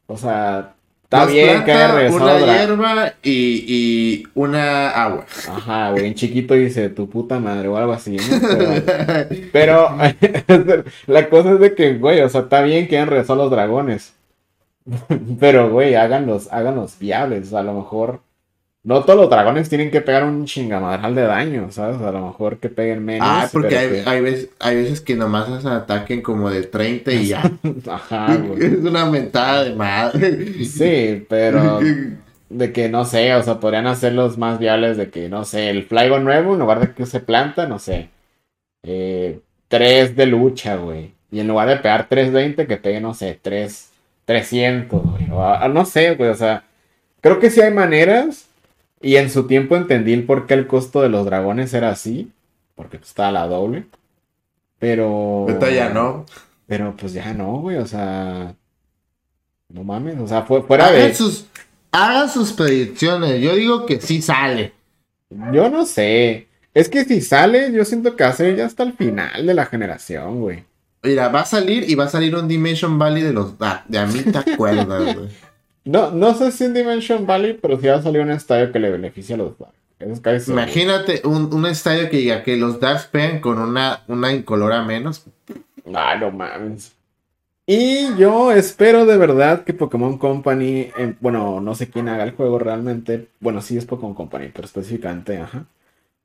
O 0.06 0.16
sea, 0.16 0.74
Está 1.12 1.26
bien 1.26 1.64
que 1.64 1.72
haya 1.72 1.92
regresado. 1.92 2.36
Una 2.36 2.38
hierba 2.38 3.14
y, 3.20 3.64
y, 3.66 4.26
una 4.36 4.90
agua. 4.90 5.26
Ajá, 5.48 5.90
güey. 5.90 6.06
En 6.06 6.14
chiquito 6.14 6.54
dice 6.54 6.88
tu 6.88 7.10
puta 7.10 7.40
madre 7.40 7.66
o 7.66 7.76
algo 7.76 7.92
así. 7.92 8.16
¿no? 8.16 8.22
Pero, 9.52 9.88
la 11.08 11.28
cosa 11.28 11.54
es 11.54 11.58
de 11.58 11.74
que, 11.74 11.98
güey, 11.98 12.20
o 12.20 12.28
sea, 12.28 12.42
está 12.42 12.62
bien 12.62 12.86
que 12.86 12.96
hayan 12.96 13.08
regresado 13.08 13.42
los 13.42 13.50
dragones. 13.50 14.14
Pero, 15.40 15.68
güey, 15.70 15.96
háganlos, 15.96 16.46
háganlos 16.52 16.96
viables. 17.00 17.52
A 17.54 17.64
lo 17.64 17.74
mejor 17.74 18.20
no 18.82 19.04
todos 19.04 19.18
los 19.18 19.28
dragones 19.28 19.68
tienen 19.68 19.90
que 19.90 20.00
pegar 20.00 20.24
un 20.24 20.46
chingamadral 20.46 21.14
de 21.14 21.22
daño, 21.22 21.70
¿sabes? 21.70 22.00
A 22.00 22.12
lo 22.12 22.26
mejor 22.26 22.58
que 22.58 22.70
peguen 22.70 23.04
menos. 23.04 23.28
Ah, 23.30 23.48
porque 23.52 23.76
hay, 23.76 24.02
hay, 24.06 24.20
veces, 24.22 24.50
hay 24.58 24.76
veces 24.76 25.00
que 25.02 25.16
nomás 25.16 25.64
ataquen 25.66 26.22
como 26.22 26.48
de 26.48 26.62
30 26.62 27.12
y 27.12 27.26
ya. 27.26 27.42
Ajá, 27.90 28.36
güey. 28.36 28.64
Es 28.64 28.78
una 28.78 29.04
mentada 29.04 29.64
de 29.64 29.74
madre. 29.74 30.64
Sí, 30.64 31.26
pero 31.28 31.80
de 32.48 32.72
que 32.72 32.88
no 32.88 33.04
sé, 33.04 33.34
o 33.34 33.42
sea, 33.42 33.60
podrían 33.60 33.86
hacerlos 33.86 34.38
más 34.38 34.58
viables 34.58 34.96
de 34.96 35.10
que, 35.10 35.28
no 35.28 35.44
sé, 35.44 35.68
el 35.68 35.84
Flygo 35.84 36.18
nuevo, 36.18 36.54
en 36.54 36.60
lugar 36.60 36.80
de 36.80 36.92
que 36.92 37.04
se 37.04 37.20
planta, 37.20 37.66
no 37.66 37.78
sé, 37.78 38.08
eh, 38.82 39.40
3 39.68 40.16
de 40.16 40.26
lucha, 40.26 40.76
güey. 40.76 41.12
Y 41.30 41.40
en 41.40 41.48
lugar 41.48 41.68
de 41.68 41.76
pegar 41.76 42.08
320, 42.08 42.66
que 42.66 42.76
pegue, 42.76 43.00
no 43.00 43.14
sé, 43.14 43.38
3, 43.40 43.92
300, 44.24 45.02
güey. 45.02 45.30
O, 45.30 45.68
no 45.68 45.84
sé, 45.84 46.14
güey, 46.16 46.30
o 46.30 46.34
sea, 46.34 46.64
creo 47.20 47.38
que 47.38 47.50
sí 47.50 47.60
hay 47.60 47.72
maneras 47.72 48.49
y 49.00 49.16
en 49.16 49.30
su 49.30 49.46
tiempo 49.46 49.76
entendí 49.76 50.12
el 50.12 50.24
por 50.24 50.46
qué 50.46 50.54
el 50.54 50.66
costo 50.66 51.00
de 51.00 51.08
los 51.08 51.24
dragones 51.24 51.72
era 51.72 51.90
así. 51.90 52.30
Porque 52.74 52.98
pues, 52.98 53.10
estaba 53.10 53.32
la 53.32 53.46
doble. 53.46 53.86
Pero. 54.78 55.46
Ahorita 55.48 55.70
ya 55.70 55.88
no. 55.90 56.26
Pero 56.66 56.94
pues 56.96 57.12
ya 57.12 57.32
no, 57.32 57.60
güey. 57.60 57.78
O 57.78 57.86
sea. 57.86 58.54
No 59.68 59.84
mames. 59.84 60.18
O 60.18 60.28
sea, 60.28 60.42
fue 60.42 60.62
fuera 60.62 60.90
de. 60.90 61.14
Sus, 61.14 61.46
hagan 61.92 62.28
sus 62.28 62.52
predicciones. 62.52 63.40
Yo 63.40 63.54
digo 63.54 63.86
que 63.86 64.00
sí 64.00 64.20
sale. 64.20 64.72
Yo 65.52 65.70
no 65.70 65.86
sé. 65.86 66.48
Es 66.74 66.88
que 66.88 67.04
si 67.04 67.20
sale, 67.20 67.72
yo 67.72 67.84
siento 67.84 68.16
que 68.16 68.24
hace 68.24 68.54
ya 68.54 68.66
hasta 68.66 68.82
el 68.82 68.92
final 68.92 69.46
de 69.46 69.54
la 69.54 69.66
generación, 69.66 70.40
güey. 70.40 70.64
Mira, 71.02 71.28
va 71.28 71.40
a 71.40 71.46
salir 71.46 71.88
y 71.88 71.94
va 71.94 72.04
a 72.04 72.08
salir 72.08 72.36
un 72.36 72.46
Dimension 72.46 72.98
Valley 72.98 73.22
de 73.22 73.32
los 73.32 73.58
Dark. 73.58 73.84
De 73.88 73.98
a 73.98 74.06
mí 74.06 74.20
te 74.32 74.38
acuerdas, 74.38 75.16
güey. 75.16 75.28
No, 75.84 76.10
no 76.10 76.34
sé 76.34 76.52
si 76.52 76.64
en 76.64 76.74
Dimension 76.74 77.26
Valley, 77.26 77.54
pero 77.54 77.80
si 77.80 77.86
va 77.86 77.96
a 77.96 78.02
salir 78.02 78.20
un 78.20 78.30
estadio 78.30 78.70
que 78.72 78.78
le 78.78 78.90
beneficie 78.90 79.34
a 79.34 79.38
los 79.38 79.58
Dark. 79.58 79.74
Imagínate 80.48 81.20
un, 81.24 81.52
un, 81.52 81.66
estadio 81.66 82.08
que 82.08 82.16
diga 82.16 82.42
que 82.42 82.56
los 82.56 82.80
Darks 82.80 83.06
peguen 83.06 83.40
con 83.40 83.58
una, 83.58 84.02
una 84.08 84.32
incolora 84.32 84.82
menos. 84.82 85.26
Ah, 85.94 86.16
no 86.18 86.30
mames. 86.30 86.94
Y 87.66 88.16
yo 88.16 88.50
espero 88.50 89.06
de 89.06 89.16
verdad 89.16 89.62
que 89.64 89.74
Pokémon 89.74 90.18
Company, 90.18 90.90
eh, 90.96 91.14
bueno, 91.20 91.60
no 91.60 91.74
sé 91.74 91.88
quién 91.88 92.08
haga 92.08 92.24
el 92.24 92.32
juego 92.32 92.58
realmente, 92.58 93.28
bueno, 93.38 93.60
sí 93.62 93.76
es 93.76 93.84
Pokémon 93.84 94.14
Company, 94.14 94.50
pero 94.52 94.66
específicamente, 94.66 95.38
ajá. 95.38 95.66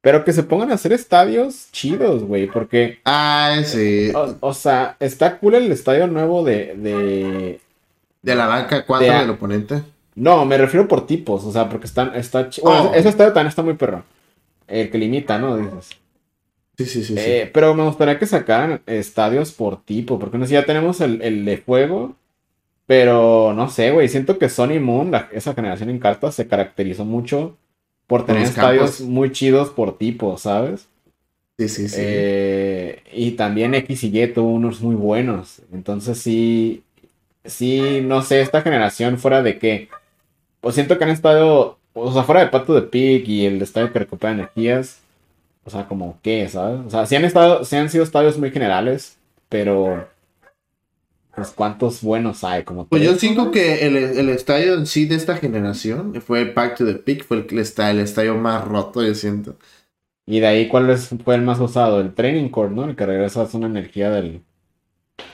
Pero 0.02 0.24
que 0.24 0.34
se 0.34 0.44
pongan 0.44 0.72
a 0.72 0.76
hacer 0.76 0.94
estadios 0.94 1.68
chidos, 1.72 2.24
güey, 2.24 2.48
porque... 2.48 3.00
Ah, 3.06 3.58
sí. 3.64 4.12
O, 4.40 4.54
sea, 4.54 4.96
está 5.00 5.38
cool 5.40 5.56
el 5.56 5.72
estadio 5.72 6.08
nuevo 6.08 6.44
de, 6.44 6.76
de, 6.78 7.60
¿De 8.26 8.34
la 8.34 8.48
banca 8.48 8.84
4 8.88 9.20
del 9.20 9.30
oponente? 9.30 9.84
No, 10.16 10.46
me 10.46 10.58
refiero 10.58 10.88
por 10.88 11.06
tipos, 11.06 11.46
o 11.46 11.52
sea, 11.52 11.70
porque 11.70 11.86
están, 11.86 12.16
está... 12.16 12.50
Bueno, 12.64 12.90
oh. 12.90 12.96
ese 12.96 13.10
estadio 13.10 13.32
también 13.34 13.50
está 13.50 13.62
muy 13.62 13.76
perro. 13.76 14.04
El 14.68 14.90
que 14.90 14.98
limita, 14.98 15.38
¿no? 15.38 15.56
Dices. 15.56 15.90
Sí, 16.76 16.86
sí, 16.86 17.04
sí, 17.04 17.14
eh, 17.16 17.52
Pero 17.54 17.76
me 17.76 17.84
gustaría 17.84 18.18
que 18.18 18.26
sacaran 18.26 18.82
estadios 18.88 19.52
por 19.52 19.84
tipo, 19.84 20.18
porque 20.18 20.40
no 20.40 20.48
sé, 20.48 20.54
ya 20.54 20.66
tenemos 20.66 21.02
el, 21.02 21.46
de 21.46 21.58
fuego, 21.58 22.16
pero 22.88 23.54
no 23.54 23.70
sé, 23.70 23.92
güey, 23.92 24.10
siento 24.10 24.40
que 24.40 24.50
Sony 24.50 24.80
Moon, 24.82 25.12
esa 25.32 25.54
generación 25.54 25.92
en 25.92 26.00
cartas, 26.00 26.34
se 26.34 26.48
caracterizó 26.48 27.06
mucho 27.06 27.58
por 28.08 28.26
tener 28.26 28.42
estadios 28.42 29.02
muy 29.02 29.32
chidos 29.34 29.70
por 29.70 30.00
tipo, 30.00 30.36
¿sabes? 30.40 30.88
Sí, 31.60 31.70
sí, 31.70 31.90
sí. 31.90 32.02
Eh, 32.02 33.04
y 33.14 33.32
también 33.34 33.76
X 33.76 34.04
y 34.04 34.20
Y 34.20 34.28
tuvo 34.34 34.50
unos 34.50 34.82
muy 34.82 34.96
buenos, 34.96 35.62
entonces 35.72 36.18
sí, 36.18 36.85
sí, 37.46 38.02
no 38.02 38.22
sé, 38.22 38.42
esta 38.42 38.62
generación 38.62 39.18
fuera 39.18 39.42
de 39.42 39.60
que, 39.60 39.90
pues 40.62 40.76
siento 40.76 40.98
que 40.98 41.04
han 41.04 41.10
estado, 41.12 41.80
o 41.94 42.14
sea, 42.14 42.24
fuera 42.24 42.42
de 42.42 42.50
Pato 42.50 42.74
de 42.74 42.84
Pig 42.84 43.28
y 43.30 43.46
el 43.46 43.62
estadio 43.62 43.92
que 43.92 44.00
recupera 44.00 44.34
energías, 44.34 45.00
o 45.64 45.70
sea, 45.70 45.88
como 45.88 46.20
qué, 46.22 46.48
¿sabes? 46.50 46.82
O 46.86 46.90
sea, 46.90 47.06
sí 47.06 47.16
han 47.16 47.26
estado, 47.26 47.66
sí 47.66 47.76
han 47.76 47.90
sido 47.90 48.04
estadios 48.04 48.38
muy 48.38 48.52
generales, 48.52 49.18
pero 49.50 50.08
pues 51.36 51.52
cuántos 51.52 52.02
buenos 52.02 52.44
hay, 52.44 52.64
como 52.64 52.88
Pues 52.88 53.04
yo 53.04 53.16
siento 53.16 53.52
que 53.52 53.86
el, 53.86 54.30
estadio 54.30 54.76
en 54.76 54.86
sí 54.86 55.06
de 55.06 55.16
esta 55.16 55.36
generación 55.36 56.22
fue 56.22 56.42
el 56.42 56.54
Pacto 56.54 56.86
de 56.86 56.96
Pig, 56.96 57.24
fue 57.24 57.38
el, 57.38 57.48
el 57.50 58.00
estadio 58.00 58.36
más 58.36 58.66
roto, 58.66 59.04
yo 59.04 59.14
siento. 59.16 59.58
Y 60.26 60.40
de 60.40 60.48
ahí, 60.48 60.68
¿cuál 60.68 60.98
fue 60.98 61.36
el 61.36 61.42
más 61.42 61.60
usado? 61.60 62.00
El 62.00 62.14
Training 62.14 62.50
Court, 62.50 62.72
¿no? 62.72 62.86
El 62.86 62.96
que 62.96 63.06
regresa 63.06 63.42
a 63.44 63.58
una 63.58 63.68
energía 63.68 64.10
del, 64.10 64.42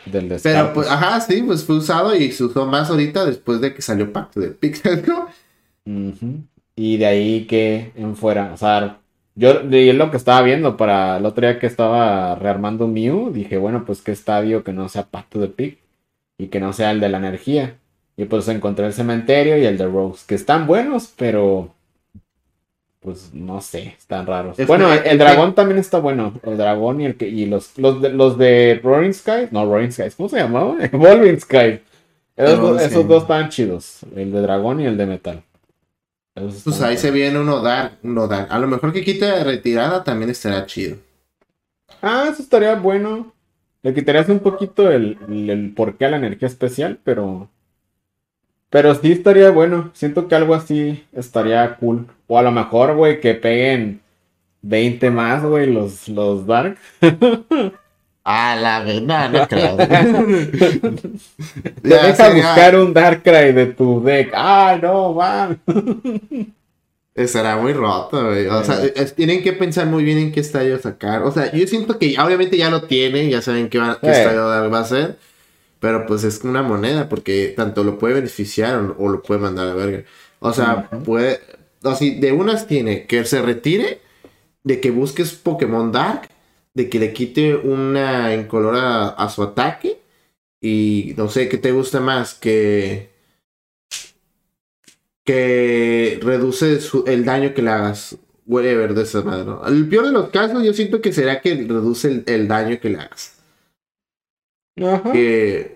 del 0.06 0.40
Pero 0.42 0.74
pues, 0.74 0.90
ajá, 0.90 1.20
sí, 1.22 1.44
pues 1.44 1.64
fue 1.64 1.78
usado 1.78 2.16
y 2.16 2.32
se 2.32 2.44
usó 2.44 2.66
más 2.66 2.90
ahorita 2.90 3.26
después 3.26 3.62
de 3.62 3.74
que 3.74 3.82
salió 3.82 4.12
Pacto 4.12 4.40
de 4.40 4.50
Pixel, 4.50 5.04
Y 6.76 6.98
de 6.98 7.06
ahí 7.06 7.46
que 7.46 7.92
en 7.96 8.16
fuera, 8.16 8.52
o 8.54 8.58
sea, 8.58 9.00
yo 9.36 9.60
de 9.62 9.94
lo 9.94 10.12
que 10.12 10.18
estaba 10.18 10.42
viendo 10.42 10.78
para 10.78 11.18
el 11.18 11.26
otro 11.26 11.48
día 11.48 11.60
que 11.60 11.68
estaba 11.68 12.36
rearmando 12.36 12.88
Mew, 12.88 13.32
dije, 13.32 13.58
bueno, 13.58 13.86
pues 13.86 14.02
qué 14.02 14.12
estadio 14.12 14.64
que 14.64 14.74
no 14.74 14.90
sea 14.90 15.08
Pacto 15.08 15.40
de 15.40 15.48
Pic 15.48 15.80
y 16.38 16.48
que 16.48 16.60
no 16.60 16.74
sea 16.74 16.92
el 16.92 17.00
de 17.00 17.10
la 17.10 17.18
energía. 17.18 17.78
Y 18.18 18.26
pues 18.26 18.48
encontré 18.50 18.86
el 18.86 18.94
cementerio 18.94 19.58
y 19.58 19.66
el 19.66 19.78
de 19.78 19.86
Rose, 19.86 20.26
que 20.28 20.36
están 20.36 20.68
buenos, 20.68 21.14
pero 21.16 21.74
pues 23.02 23.34
no 23.34 23.62
sé, 23.62 23.96
están 23.98 24.28
raros. 24.28 24.58
bueno, 24.68 24.94
el, 24.94 25.18
dragón 25.18 25.56
también 25.56 25.80
está 25.80 25.98
bueno. 25.98 26.40
El 26.44 26.56
dragón 26.56 27.02
y 27.02 27.06
el 27.06 27.16
que 27.18 27.28
y 27.28 27.48
los 27.48 27.78
los 27.80 28.00
de, 28.00 28.10
los 28.10 28.38
de 28.38 28.80
Roaring 28.82 29.14
Sky, 29.14 29.48
no 29.50 29.66
Roaring 29.66 29.92
Sky, 29.92 30.12
¿cómo 30.16 30.30
se 30.30 30.38
llamaba? 30.38 30.78
Evolving 30.92 31.40
Sky. 31.40 31.82
Esos, 32.38 33.08
dos 33.08 33.24
están 33.24 33.50
chidos, 33.50 34.00
el 34.16 34.32
de 34.32 34.42
dragón 34.42 34.80
y 34.82 34.86
el 34.86 34.98
de 34.98 35.06
metal. 35.08 35.44
Pues 36.34 36.82
ahí 36.82 36.96
se 36.96 37.12
viene 37.12 37.40
uno 37.40 37.62
dar, 37.62 37.98
uno 38.04 38.28
dar. 38.28 38.48
A 38.50 38.60
lo 38.60 38.68
mejor 38.68 38.94
que 38.94 39.04
quite 39.04 39.44
retirada 39.44 40.04
también 40.04 40.30
estará 40.30 40.66
chido. 40.66 40.98
Ah, 42.02 42.30
eso 42.32 42.42
estaría 42.42 42.76
bueno. 42.76 43.34
Le 43.84 43.94
quitarías 43.94 44.30
un 44.30 44.40
poquito 44.40 44.92
el, 44.92 45.18
el, 45.28 45.50
el 45.50 45.74
porqué 45.74 46.06
a 46.06 46.12
la 46.12 46.18
energía 46.18 46.48
especial, 46.48 47.00
pero 47.04 47.50
pero 48.72 48.96
sí 48.96 49.12
estaría 49.12 49.52
bueno. 49.52 49.92
Siento 49.94 50.28
que 50.28 50.34
algo 50.34 50.56
así 50.56 51.06
estaría 51.14 51.76
cool. 51.76 52.08
O 52.28 52.40
a 52.40 52.42
lo 52.42 52.52
mejor, 52.52 52.96
güey, 52.96 53.20
que 53.20 53.36
peguen 53.36 54.02
20 54.64 55.12
más, 55.12 55.44
güey, 55.44 55.72
los, 55.72 56.10
los 56.10 56.48
Dark. 56.48 56.78
Ah, 58.24 58.56
la 58.56 58.84
verdad, 58.84 59.32
no 59.32 59.48
creo. 59.48 59.76
Te 59.78 59.88
deja 61.82 62.30
buscar 62.30 62.76
un 62.76 62.94
Darkrai 62.94 63.52
de 63.52 63.66
tu 63.66 64.00
deck. 64.04 64.32
Ah, 64.36 64.78
no, 64.80 65.14
man. 65.14 65.60
Será 67.16 67.58
muy 67.58 67.74
roto, 67.74 68.28
güey. 68.28 68.46
O 68.46 68.64
sea, 68.64 68.78
tienen 69.16 69.42
que 69.42 69.54
pensar 69.54 69.88
muy 69.88 70.04
bien 70.04 70.20
en 70.20 70.32
qué 70.32 70.40
estadio 70.40 70.78
sacar. 70.78 71.24
O 71.24 71.32
sea, 71.32 71.52
yo 71.52 71.66
siento 71.66 71.98
que 71.98 72.16
obviamente 72.20 72.58
ya 72.58 72.70
lo 72.70 72.84
tienen, 72.84 73.28
ya 73.32 73.42
saben 73.42 73.70
qué, 73.70 73.80
qué 74.02 74.12
estadio 74.12 74.70
va 74.70 74.80
a 74.80 74.86
ser. 74.86 75.18
Pero 75.82 76.06
pues 76.06 76.24
es 76.24 76.44
una 76.44 76.62
moneda 76.62 77.10
porque 77.10 77.54
tanto 77.58 77.84
lo 77.84 77.98
puede 77.98 78.14
beneficiar 78.14 78.94
o, 79.00 79.10
lo 79.10 79.24
puede 79.24 79.42
mandar 79.42 79.68
a 79.68 79.74
verga. 79.74 80.04
O 80.40 80.54
sea, 80.54 80.88
puede... 80.90 81.40
Así, 81.84 82.20
de 82.20 82.32
unas 82.32 82.68
tiene 82.68 83.08
que 83.08 83.26
se 83.26 83.42
retire, 83.42 84.00
de 84.64 84.80
que 84.80 84.92
busques 84.92 85.34
Pokémon 85.34 85.92
Dark, 85.92 86.30
de 86.76 86.88
que 86.88 87.00
le 87.00 87.14
quite 87.14 87.56
una 87.56 88.36
incolora 88.36 89.08
a, 89.08 89.30
su 89.30 89.42
ataque 89.42 90.00
y 90.62 91.16
no 91.18 91.30
sé 91.30 91.50
qué 91.50 91.58
te 91.58 91.72
gusta 91.72 92.00
más 92.00 92.36
que 92.36 93.10
que 95.26 96.20
reduce 96.22 96.80
el 97.08 97.26
daño 97.26 97.56
que 97.56 97.64
le 97.64 97.72
hagas. 97.72 98.18
Whatever 98.46 98.94
de 98.94 99.04
esa 99.04 99.22
madre 99.22 99.52
el 99.68 99.88
peor 99.88 100.06
de 100.06 100.12
los 100.12 100.30
casos 100.30 100.64
yo 100.64 100.74
siento 100.74 101.02
que 101.02 101.14
será 101.14 101.42
que 101.42 101.56
reduce 101.56 102.24
el 102.26 102.48
daño 102.48 102.80
que 102.80 102.90
le 102.90 102.98
hagas 102.98 103.41
Ajá. 104.78 105.12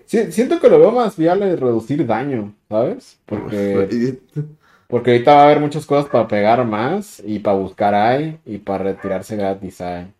siento 0.06 0.58
que 0.58 0.68
lo 0.68 0.78
veo 0.78 0.90
más 0.90 1.16
viable 1.16 1.46
de 1.46 1.56
reducir 1.56 2.06
daño, 2.06 2.54
¿sabes? 2.68 3.18
Porque, 3.26 4.18
porque 4.88 5.12
ahorita 5.12 5.34
va 5.34 5.40
a 5.42 5.44
haber 5.44 5.60
muchas 5.60 5.84
cosas 5.84 6.10
para 6.10 6.26
pegar 6.26 6.64
más 6.64 7.22
y 7.24 7.38
para 7.38 7.58
buscar 7.58 7.94
ahí 7.94 8.38
y 8.46 8.58
para 8.58 8.84
retirarse 8.84 9.36
gratis 9.36 9.80
ahí. 9.80 10.12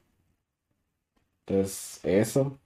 Entonces, 1.47 2.01
eso. 2.03 2.59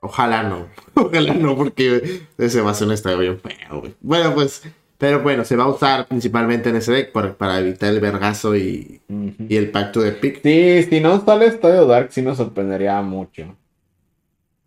Ojalá 0.00 0.42
no. 0.42 0.68
Ojalá 0.94 1.34
no, 1.34 1.56
porque 1.56 2.22
ese 2.36 2.60
va 2.60 2.70
a 2.70 2.74
ser 2.74 2.88
un 2.88 2.94
estadio 2.94 3.18
bien 3.18 3.40
feo, 3.40 3.80
güey. 3.80 3.94
Bueno, 4.00 4.34
pues. 4.34 4.62
Pero 4.98 5.22
bueno, 5.22 5.44
se 5.44 5.54
va 5.54 5.62
a 5.62 5.68
usar 5.68 6.08
principalmente 6.08 6.70
en 6.70 6.76
ese 6.76 6.90
deck 6.90 7.12
para, 7.12 7.32
para 7.32 7.60
evitar 7.60 7.90
el 7.90 8.00
vergazo 8.00 8.56
y, 8.56 9.00
y, 9.08 9.56
el 9.56 9.70
pacto 9.70 10.00
de 10.00 10.10
pick. 10.10 10.42
Sí, 10.42 10.82
si 10.90 10.98
no 10.98 11.24
sale 11.24 11.46
Estadio 11.46 11.86
Dark, 11.86 12.08
sí 12.10 12.20
nos 12.20 12.38
sorprendería 12.38 13.00
mucho. 13.00 13.54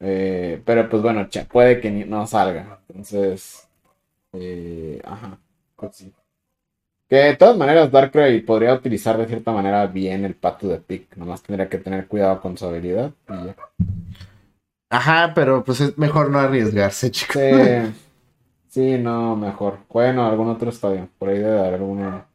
Eh, 0.02 0.62
pero 0.66 0.89
pues 0.89 1.04
bueno, 1.04 1.28
puede 1.52 1.80
que 1.80 1.91
no 1.91 2.26
salga. 2.26 2.80
Entonces. 2.89 3.68
Eh, 4.34 4.99
ajá. 5.06 5.38
Pues 5.76 5.95
sí. 5.95 6.12
Que 7.08 7.18
de 7.18 7.36
todas 7.36 7.58
maneras, 7.58 7.91
Darkrai 7.91 8.39
podría 8.41 8.74
utilizar 8.74 9.18
de 9.18 9.28
cierta 9.28 9.52
manera 9.52 9.86
bien 9.86 10.26
el 10.26 10.34
pato 10.34 10.68
de 10.68 10.78
pick. 10.78 11.16
Nomás 11.18 11.43
tendría 11.43 11.70
que 11.70 11.78
tener 11.78 12.08
cuidado 12.08 12.41
con 12.41 12.58
su 12.58 12.66
habilidad. 12.66 13.12
Ajá, 14.89 15.34
pero 15.36 15.64
pues 15.64 15.82
es 15.82 15.97
mejor 15.97 16.30
no 16.30 16.39
arriesgarse, 16.39 17.12
chicos. 17.12 17.41
Sí, 17.41 17.93
sí 18.70 18.97
no, 18.97 19.36
mejor. 19.36 19.80
Bueno, 19.89 20.26
algún 20.26 20.49
otro 20.49 20.70
estadio. 20.70 21.10
Por 21.20 21.30
ahí 21.30 21.38
debe 21.38 21.60
haber 21.60 21.74
alguno. 21.76 22.26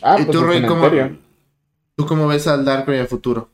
Ah, 0.00 0.16
¿Y 0.18 0.24
pues 0.24 0.38
tú, 0.38 0.44
Rey, 0.44 0.64
cómo, 0.64 0.88
¿tú 1.96 2.06
cómo 2.06 2.28
ves 2.28 2.46
al 2.46 2.64
Darkrai 2.64 2.96
en 2.96 3.02
el 3.02 3.08
futuro? 3.08 3.48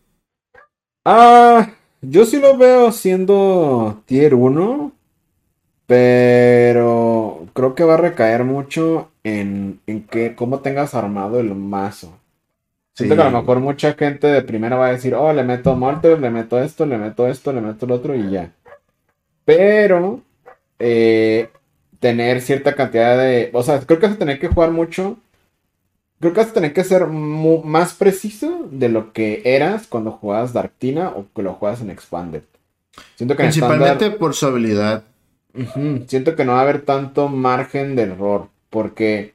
Ah, 1.05 1.69
yo 2.09 2.25
sí 2.25 2.41
lo 2.41 2.57
veo 2.57 2.93
siendo 2.93 4.03
tier 4.07 4.35
1. 4.35 4.93
Pero 5.87 7.47
creo 7.53 7.75
que 7.77 7.85
va 7.85 7.95
a 7.95 7.99
recaer 7.99 8.43
mucho 8.45 9.11
en, 9.23 9.81
en 9.87 10.03
que 10.03 10.35
cómo 10.35 10.59
tengas 10.59 10.95
armado 10.95 11.39
el 11.39 11.55
mazo. 11.55 12.19
Siento 12.93 13.15
que 13.15 13.23
a 13.23 13.31
lo 13.31 13.41
mejor 13.41 13.61
mucha 13.61 13.93
gente 13.93 14.27
de 14.27 14.43
primera 14.43 14.77
va 14.77 14.87
a 14.87 14.93
decir, 14.93 15.15
oh, 15.15 15.33
le 15.33 15.45
meto 15.45 15.77
Mortar, 15.77 16.19
le 16.19 16.31
meto 16.31 16.59
esto, 16.59 16.87
le 16.87 16.97
meto 16.97 17.29
esto, 17.29 17.53
le 17.53 17.61
meto 17.61 17.85
el 17.85 17.93
otro 17.93 18.15
y 18.17 18.31
ya. 18.31 18.53
Pero 19.45 20.23
eh, 20.79 21.51
tener 22.01 22.41
cierta 22.41 22.75
cantidad 22.75 23.19
de. 23.19 23.51
O 23.53 23.63
sea, 23.63 23.81
creo 23.81 24.01
que 24.01 24.07
vas 24.07 24.17
a 24.17 24.19
tener 24.19 24.41
que 24.41 24.49
jugar 24.49 24.71
mucho. 24.71 25.19
Creo 26.21 26.33
que 26.33 26.41
vas 26.41 26.51
a 26.51 26.55
tener 26.55 26.73
que 26.73 26.85
ser 26.85 27.07
más 27.07 27.95
preciso 27.95 28.69
de 28.71 28.89
lo 28.89 29.13
que 29.13 29.43
eras 29.45 29.87
cuando 29.87 30.13
jugabas 30.13 30.53
Darktina 30.53 31.11
o 31.11 31.27
que 31.35 31.43
lo 31.43 31.55
juegas 31.55 31.83
en 31.83 31.91
Expanded. 31.91 32.43
Siento 33.17 33.37
que 33.37 33.43
Principalmente 33.43 34.11
por 34.11 34.35
su 34.35 34.47
habilidad. 34.47 35.05
Siento 36.07 36.37
que 36.37 36.45
no 36.45 36.53
va 36.53 36.61
a 36.61 36.63
haber 36.63 36.83
tanto 36.83 37.29
margen 37.29 37.97
de 37.97 38.03
error. 38.03 38.49
Porque 38.71 39.35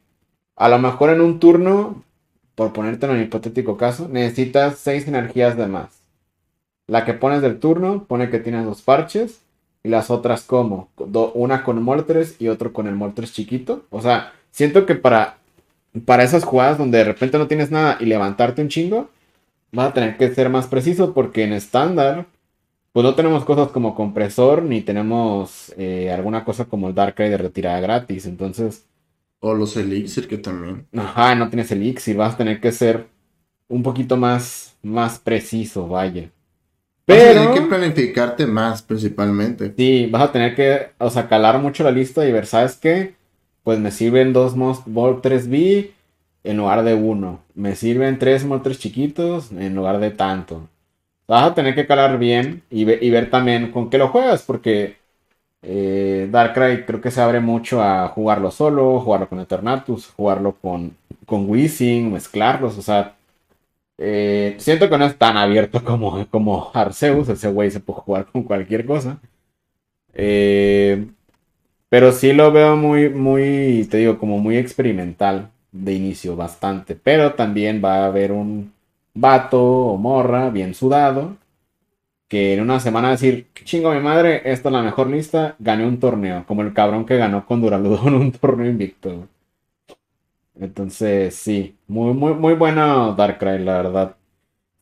a 0.56 0.70
lo 0.70 0.80
mejor 0.80 1.12
en 1.12 1.22
un 1.22 1.40
turno, 1.40 2.04
por 2.56 2.74
ponerte 2.74 3.06
en 3.06 3.14
un 3.14 3.22
hipotético 3.22 3.78
caso, 3.78 4.08
necesitas 4.10 4.78
seis 4.78 5.08
energías 5.08 5.58
de 5.58 5.68
más. 5.68 6.02
La 6.88 7.06
que 7.06 7.14
pones 7.14 7.42
del 7.42 7.60
turno 7.60 8.06
pone 8.06 8.30
que 8.30 8.40
tienes 8.40 8.66
dos 8.66 8.82
parches. 8.82 9.42
Y 9.84 9.90
las 9.90 10.12
otras 10.12 10.44
como. 10.44 10.90
una 11.34 11.64
con 11.64 11.82
Moltres 11.82 12.36
y 12.40 12.50
otro 12.50 12.72
con 12.74 12.88
el 12.88 12.96
Moltres 12.96 13.34
chiquito. 13.34 13.86
O 13.90 14.02
sea, 14.02 14.34
siento 14.52 14.86
que 14.86 14.94
para, 14.94 15.38
para 16.06 16.24
esas 16.24 16.44
jugadas 16.44 16.78
donde 16.78 17.00
de 17.00 17.04
repente 17.04 17.38
no 17.38 17.48
tienes 17.48 17.72
nada 17.72 17.98
y 18.00 18.06
levantarte 18.06 18.62
un 18.62 18.70
chingo, 18.70 19.10
vas 19.72 19.90
a 19.90 19.94
tener 19.94 20.18
que 20.18 20.34
ser 20.34 20.50
más 20.50 20.68
preciso 20.68 21.14
porque 21.14 21.44
en 21.44 21.54
estándar 21.54 22.28
pues 22.92 23.06
no 23.06 23.16
tenemos 23.16 23.46
cosas 23.46 23.70
como 23.70 23.96
compresor, 23.96 24.64
ni 24.64 24.82
tenemos 24.82 25.74
eh, 25.78 26.12
alguna 26.12 26.44
cosa 26.44 26.66
como 26.66 26.90
el 26.90 26.96
Darkrai 26.96 27.30
de 27.30 27.38
retirada 27.38 27.80
gratis. 27.80 28.26
Entonces. 28.26 28.86
O 29.40 29.54
los 29.54 29.78
Elixir 29.78 30.28
que 30.28 30.38
también. 30.38 30.86
Ajá, 30.96 31.34
no 31.36 31.50
tienes 31.50 31.72
Elixir. 31.72 32.18
Vas 32.18 32.34
a 32.34 32.38
tener 32.38 32.60
que 32.60 32.72
ser 32.72 33.08
un 33.70 33.82
poquito 33.82 34.18
más, 34.18 34.76
más 34.84 35.20
preciso, 35.20 35.88
vaya. 35.88 36.30
Pero. 37.06 37.22
Vas 37.22 37.38
a 37.38 37.40
tener 37.40 37.62
que 37.62 37.70
planificarte 37.70 38.46
más, 38.46 38.82
principalmente. 38.82 39.74
Sí, 39.78 40.08
vas 40.12 40.24
a 40.24 40.32
tener 40.32 40.54
que, 40.54 40.90
o 40.98 41.10
sea, 41.10 41.30
calar 41.30 41.60
mucho 41.60 41.86
la 41.86 41.92
lista 41.92 42.28
y 42.28 42.32
ver, 42.34 42.46
¿sabes 42.46 42.76
qué? 42.76 43.16
Pues 43.64 43.80
me 43.80 43.92
sirven 43.92 44.34
dos 44.34 44.56
Moltres 44.56 45.50
B 45.50 45.92
en 46.44 46.58
lugar 46.58 46.84
de 46.84 46.96
uno. 46.96 47.42
Me 47.54 47.76
sirven 47.76 48.20
tres 48.20 48.46
Moltres 48.46 48.80
chiquitos 48.80 49.52
en 49.52 49.76
lugar 49.76 50.00
de 50.00 50.12
tanto 50.12 50.68
vas 51.32 51.44
a 51.50 51.56
tener 51.56 51.74
que 51.76 51.88
calar 51.88 52.20
bien 52.20 52.62
y, 52.70 52.84
ver 52.84 53.30
también 53.30 53.72
con 53.72 53.90
qué 53.90 53.98
lo 53.98 54.10
juegas, 54.10 54.44
porque 54.44 54.98
eh, 55.62 56.28
Darkrai 56.30 56.86
creo 56.86 57.00
que 57.00 57.10
se 57.10 57.22
abre 57.22 57.40
mucho 57.40 57.82
a 57.82 58.10
jugarlo 58.10 58.52
solo, 58.52 59.00
jugarlo 59.00 59.30
con 59.30 59.40
Eternatus, 59.40 60.08
jugarlo 60.10 60.58
con, 60.62 60.98
con 61.26 61.50
Weezing, 61.50 62.12
mezclarlos, 62.12 62.78
o 62.78 62.82
sea, 62.82 63.16
eh, 63.98 64.56
siento 64.60 64.90
que 64.90 64.98
no 64.98 65.06
es 65.06 65.18
tan 65.18 65.38
abierto 65.38 65.82
como, 65.86 66.26
como 66.28 66.70
Arceus, 66.74 67.30
ese 67.30 67.50
güey 67.50 67.72
se 67.72 67.80
puede 67.80 68.02
jugar 68.02 68.26
con 68.26 68.44
cualquier 68.44 68.86
cosa. 68.86 69.18
Eh, 70.14 71.08
pero 71.92 72.14
sí 72.14 72.34
lo 72.34 72.52
veo 72.54 72.78
muy, 72.78 73.10
muy, 73.10 73.88
te 73.92 73.98
digo, 73.98 74.18
como 74.18 74.40
muy 74.40 74.58
experimental 74.58 75.52
de 75.72 75.94
inicio, 75.94 76.36
bastante. 76.38 76.96
Pero 76.96 77.34
también 77.36 77.82
va 77.84 78.04
a 78.04 78.06
haber 78.08 78.32
un, 78.32 78.74
vato 79.14 79.62
o 79.62 79.98
morra 79.98 80.50
bien 80.50 80.74
sudado, 80.74 81.38
que 82.28 82.54
en 82.54 82.62
una 82.62 82.80
semana 82.80 83.12
decir, 83.12 83.48
chingo 83.66 83.94
mi 83.94 84.00
madre, 84.00 84.42
esta 84.46 84.70
es 84.70 84.74
la 84.74 84.82
mejor 84.82 85.08
lista, 85.10 85.56
gané 85.60 85.86
un 85.86 86.00
torneo, 86.00 86.46
como 86.48 86.62
el 86.62 86.74
cabrón 86.74 87.06
que 87.06 87.18
ganó 87.18 87.46
con 87.46 87.62
Duraludo 87.62 88.02
en 88.08 88.16
un 88.16 88.32
torneo 88.32 88.70
invicto. 88.70 89.28
Entonces, 90.60 91.36
sí, 91.36 91.76
muy, 91.88 92.14
muy, 92.14 92.34
muy 92.34 92.54
bueno 92.54 93.16
Darkrai, 93.16 93.64
la 93.64 93.82
verdad. 93.82 94.16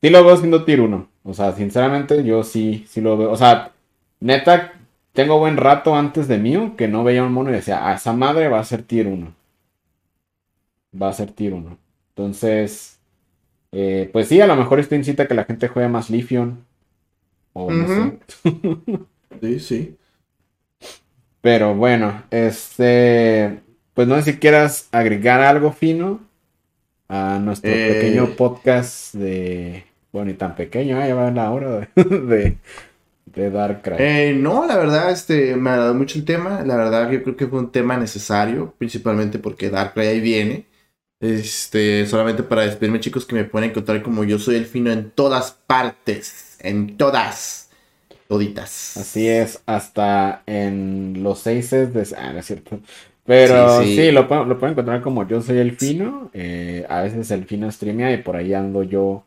Sí 0.01 0.09
lo 0.09 0.23
veo 0.23 0.37
siendo 0.37 0.65
tier 0.65 0.81
1. 0.81 1.07
O 1.23 1.33
sea, 1.33 1.53
sinceramente, 1.53 2.23
yo 2.23 2.43
sí, 2.43 2.85
sí 2.87 3.01
lo 3.01 3.17
veo. 3.17 3.31
O 3.31 3.37
sea, 3.37 3.71
neta, 4.19 4.73
tengo 5.19 5.37
buen 5.37 5.57
rato 5.57 5.97
antes 5.97 6.29
de 6.29 6.37
mío 6.37 6.75
que 6.77 6.87
no 6.87 7.03
veía 7.03 7.25
un 7.25 7.33
mono 7.33 7.49
y 7.49 7.53
decía, 7.53 7.79
a 7.79 7.91
ah, 7.91 7.95
esa 7.95 8.13
madre 8.13 8.47
va 8.47 8.61
a 8.61 8.63
ser 8.63 8.83
tier 8.83 9.07
1. 9.07 9.35
Va 11.01 11.09
a 11.09 11.13
ser 11.13 11.33
tier 11.33 11.53
1. 11.53 11.77
Entonces, 12.15 12.99
eh, 13.73 14.09
pues 14.13 14.29
sí, 14.29 14.39
a 14.39 14.47
lo 14.47 14.55
mejor 14.55 14.79
esto 14.79 14.95
incita 14.95 15.23
a 15.23 15.27
que 15.27 15.33
la 15.33 15.43
gente 15.43 15.67
juegue 15.67 15.89
más 15.89 16.09
Lifion. 16.09 16.63
O 17.51 17.69
no 17.69 17.85
sé. 17.85 18.19
sí, 19.41 19.59
sí. 19.59 19.97
Pero 21.41 21.75
bueno, 21.75 22.23
este. 22.31 23.59
Pues 23.93 24.07
no 24.07 24.15
sé 24.15 24.31
si 24.31 24.37
quieras 24.37 24.87
agregar 24.93 25.41
algo 25.41 25.73
fino 25.73 26.21
a 27.09 27.39
nuestro 27.39 27.71
eh, 27.71 27.93
pequeño 27.93 28.37
podcast 28.37 29.15
de. 29.15 29.83
Bueno, 30.13 30.31
y 30.31 30.35
tan 30.35 30.55
pequeño, 30.55 31.01
¿eh? 31.01 31.09
ya 31.09 31.15
va 31.15 31.29
la 31.29 31.51
hora 31.51 31.89
de, 31.95 32.03
de, 32.03 32.57
Darkrai. 33.33 33.97
Eh, 33.99 34.33
no, 34.33 34.65
la 34.65 34.77
verdad, 34.77 35.11
este, 35.11 35.55
me 35.55 35.69
ha 35.69 35.77
dado 35.77 35.93
mucho 35.93 36.17
el 36.17 36.25
tema. 36.25 36.63
La 36.65 36.75
verdad, 36.75 37.09
yo 37.11 37.23
creo 37.23 37.35
que 37.35 37.47
fue 37.47 37.59
un 37.59 37.71
tema 37.71 37.97
necesario, 37.97 38.73
principalmente 38.77 39.39
porque 39.39 39.69
Darkrai 39.69 40.07
ahí 40.07 40.19
viene. 40.19 40.65
Este, 41.19 42.05
solamente 42.05 42.43
para 42.43 42.61
despedirme, 42.61 42.99
chicos, 42.99 43.25
que 43.25 43.35
me 43.35 43.43
pueden 43.43 43.71
encontrar 43.71 44.01
como 44.01 44.23
yo 44.23 44.39
soy 44.39 44.55
el 44.55 44.65
fino 44.65 44.91
en 44.91 45.11
todas 45.11 45.51
partes. 45.51 46.57
En 46.59 46.97
todas. 46.97 47.69
Toditas. 48.27 48.95
Así 48.97 49.27
es, 49.27 49.61
hasta 49.65 50.43
en 50.45 51.23
los 51.23 51.39
seises 51.39 51.93
de. 51.93 52.07
Ah, 52.17 52.31
no 52.31 52.39
es 52.39 52.45
cierto. 52.45 52.79
Pero 53.25 53.83
sí, 53.83 54.11
lo, 54.11 54.21
lo, 54.21 54.59
pueden 54.59 54.73
encontrar 54.73 55.01
como 55.01 55.27
yo 55.27 55.41
soy 55.41 55.57
el 55.57 55.75
fino. 55.75 56.31
Eh, 56.33 56.85
a 56.89 57.01
veces 57.01 57.29
el 57.31 57.45
fino 57.45 57.71
streamea 57.71 58.11
y 58.11 58.17
por 58.23 58.35
ahí 58.35 58.53
ando 58.53 58.83
yo 58.83 59.23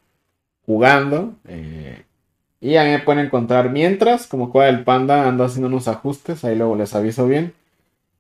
jugando. 0.67 1.35
Eh, 1.47 2.03
y 2.63 2.77
a 2.77 2.85
mí 2.85 2.91
me 2.91 3.01
pueden 3.01 3.27
encontrar 3.27 3.71
mientras, 3.71 4.29
como 4.29 4.47
juega 4.47 4.69
el 4.69 4.85
panda, 4.85 5.27
ando 5.29 5.43
haciendo 5.43 5.67
unos 5.67 5.89
ajustes. 5.89 6.45
Ahí 6.45 6.55
luego 6.55 6.77
les 6.77 6.95
aviso 6.95 7.27
bien. 7.27 7.53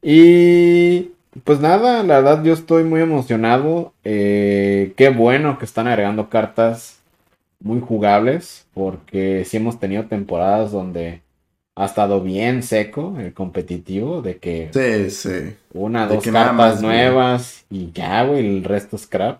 Y 0.02 1.12
pues 1.44 1.60
nada, 1.60 2.02
la 2.02 2.20
verdad 2.20 2.42
yo 2.42 2.52
estoy 2.52 2.82
muy 2.82 3.00
emocionado. 3.00 3.92
Eh, 4.02 4.94
qué 4.96 5.10
bueno 5.10 5.60
que 5.60 5.64
están 5.64 5.86
agregando 5.86 6.28
cartas 6.28 6.98
muy 7.60 7.78
jugables, 7.78 8.66
porque 8.74 9.44
sí 9.44 9.58
hemos 9.58 9.78
tenido 9.78 10.06
temporadas 10.06 10.72
donde 10.72 11.22
ha 11.76 11.84
estado 11.84 12.20
bien 12.20 12.64
seco 12.64 13.14
el 13.20 13.32
competitivo, 13.34 14.22
de 14.22 14.38
que 14.38 14.70
sí, 14.72 15.10
sí. 15.10 15.54
una, 15.72 16.08
dos 16.08 16.24
cartas 16.24 16.82
nuevas 16.82 17.64
y 17.70 17.92
ya, 17.92 18.24
güey, 18.24 18.44
el 18.44 18.64
resto 18.64 18.96
es 18.96 19.06
crap. 19.06 19.38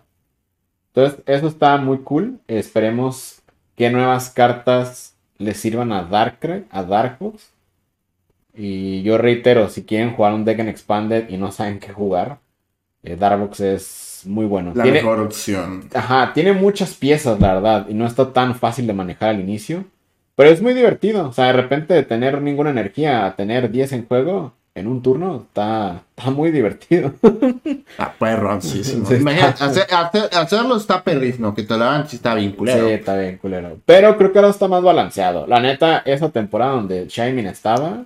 Entonces, 0.95 1.19
eso 1.25 1.47
está 1.47 1.75
muy 1.75 1.97
cool. 1.97 2.39
Esperemos 2.47 3.32
que 3.75 3.89
nuevas 3.89 4.29
cartas 4.29 5.15
le 5.37 5.53
sirvan 5.53 5.91
a 5.91 6.03
Darkrai, 6.03 6.65
a 6.69 6.83
Darkbox 6.83 7.53
y 8.55 9.01
yo 9.01 9.17
reitero, 9.17 9.69
si 9.69 9.83
quieren 9.83 10.13
jugar 10.15 10.33
un 10.33 10.45
deck 10.45 10.59
en 10.59 10.67
Expanded 10.67 11.29
y 11.29 11.37
no 11.37 11.51
saben 11.51 11.79
qué 11.79 11.91
jugar, 11.91 12.39
eh, 13.01 13.15
Darbox 13.15 13.59
es 13.61 14.21
muy 14.25 14.45
bueno. 14.45 14.73
La 14.75 14.85
mejor 14.85 15.19
opción. 15.19 15.89
Ajá, 15.93 16.31
tiene 16.33 16.53
muchas 16.53 16.93
piezas, 16.93 17.39
la 17.39 17.55
verdad, 17.55 17.87
y 17.89 17.93
no 17.93 18.05
está 18.05 18.31
tan 18.31 18.55
fácil 18.55 18.85
de 18.85 18.93
manejar 18.93 19.29
al 19.29 19.39
inicio. 19.39 19.85
Pero 20.35 20.49
es 20.49 20.61
muy 20.61 20.73
divertido. 20.73 21.27
O 21.27 21.33
sea, 21.33 21.45
de 21.45 21.53
repente 21.53 21.93
de 21.93 22.03
tener 22.03 22.41
ninguna 22.41 22.69
energía 22.69 23.25
a 23.25 23.35
tener 23.35 23.71
10 23.71 23.91
en 23.93 24.07
juego, 24.07 24.53
en 24.75 24.87
un 24.87 25.01
turno, 25.03 25.45
está, 25.47 26.03
está 26.15 26.31
muy 26.31 26.51
divertido. 26.51 27.13
Ah, 27.97 28.11
perro, 28.17 28.59
sí, 28.59 28.83
sí. 28.83 29.01
Imagínate, 29.15 29.63
hacer, 29.63 29.85
hacer, 29.93 30.29
hacerlo 30.33 30.77
está 30.77 31.03
perrísimo, 31.03 31.53
que 31.53 31.63
te 31.63 31.77
lo 31.77 31.83
hagan 31.83 32.07
sí 32.07 32.15
está 32.15 32.33
bien 32.33 32.53
culero. 32.53 32.87
Sí, 32.87 32.93
está 32.93 33.15
bien 33.15 33.37
culero. 33.37 33.77
Pero 33.85 34.17
creo 34.17 34.31
que 34.31 34.39
ahora 34.39 34.49
está 34.49 34.67
más 34.67 34.81
balanceado. 34.81 35.45
La 35.45 35.59
neta, 35.59 35.99
esa 35.99 36.29
temporada 36.31 36.73
donde 36.73 37.07
Shining 37.07 37.45
estaba, 37.45 38.03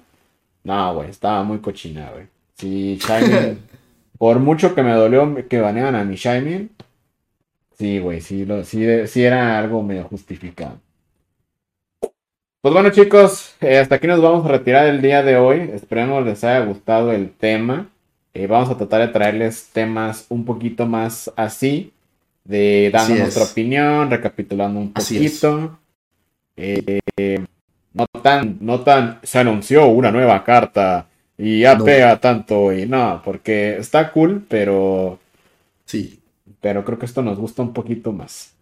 no, 0.63 0.93
güey, 0.95 1.09
estaba 1.09 1.43
muy 1.43 1.59
cochina, 1.59 2.11
güey. 2.11 2.26
Sí, 2.55 2.99
Shining, 3.01 3.59
por 4.18 4.39
mucho 4.39 4.76
que 4.76 4.84
me 4.84 4.93
dolió 4.93 5.47
que 5.47 5.61
banearan 5.61 5.95
a 5.95 6.03
mi 6.03 6.15
Shining, 6.15 6.70
sí, 7.78 7.99
güey, 7.99 8.20
sí, 8.20 8.45
lo, 8.45 8.63
sí, 8.65 8.86
sí 9.07 9.24
era 9.24 9.57
algo 9.57 9.82
medio 9.84 10.03
justificado. 10.03 10.80
Pues 12.68 12.74
bueno 12.74 12.89
chicos, 12.89 13.55
eh, 13.61 13.78
hasta 13.78 13.95
aquí 13.95 14.07
nos 14.07 14.22
vamos 14.22 14.45
a 14.45 14.49
retirar 14.49 14.88
el 14.88 15.01
día 15.01 15.24
de 15.24 15.38
hoy. 15.38 15.72
Esperemos 15.74 16.26
les 16.26 16.43
haya 16.43 16.65
gustado 16.65 17.13
el 17.13 17.32
tema. 17.32 17.88
Eh, 18.34 18.45
vamos 18.45 18.70
a 18.70 18.76
tratar 18.76 18.99
de 18.99 19.07
traerles 19.07 19.70
temas 19.72 20.26
un 20.28 20.43
poquito 20.43 20.86
más 20.86 21.32
así, 21.38 21.93
de 22.43 22.89
dando 22.91 23.13
Así 23.13 23.22
nuestra 23.22 23.43
es. 23.43 23.51
opinión, 23.53 24.11
recapitulando 24.11 24.82
un 24.82 24.91
Así 24.95 25.15
poquito. 25.15 25.80
Eh, 26.57 26.99
no 27.93 28.05
tan, 28.22 28.57
no 28.59 28.82
tan, 28.82 29.20
se 29.24 29.39
anunció 29.39 29.88
una 29.88 30.11
nueva 30.11 30.43
carta 30.43 31.07
y 31.38 31.61
ya 31.61 31.76
No. 31.76 31.86
pega 31.86 32.20
tanto 32.20 32.74
y 32.74 32.86
no, 32.86 33.22
porque 33.24 33.78
está 33.78 34.11
cool, 34.11 34.45
pero, 34.49 35.20
Sí, 35.86 36.20
pero 36.59 36.84
creo 36.84 36.99
que 36.99 37.05
esto 37.05 37.22
nos 37.22 37.39
gusta 37.39 37.61
un 37.61 37.72
poquito 37.72 38.11
más. 38.11 38.57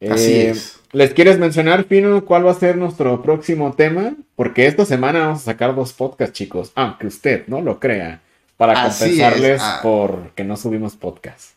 Así 0.00 0.32
Eh, 0.32 0.50
es. 0.50 0.80
¿Les 0.92 1.12
quieres 1.12 1.38
mencionar, 1.38 1.84
Fino, 1.84 2.24
cuál 2.24 2.46
va 2.46 2.52
a 2.52 2.54
ser 2.54 2.76
nuestro 2.76 3.20
próximo 3.22 3.74
tema? 3.74 4.14
Porque 4.34 4.66
esta 4.66 4.84
semana 4.84 5.20
vamos 5.20 5.42
a 5.42 5.44
sacar 5.44 5.74
dos 5.74 5.92
podcasts, 5.92 6.36
chicos, 6.36 6.72
aunque 6.74 7.06
usted 7.06 7.46
no 7.48 7.60
lo 7.60 7.78
crea, 7.80 8.22
para 8.56 8.84
Así 8.84 9.04
compensarles 9.04 9.56
es, 9.56 9.62
ah. 9.62 9.80
por 9.82 10.30
que 10.34 10.44
no 10.44 10.56
subimos 10.56 10.96
podcast. 10.96 11.56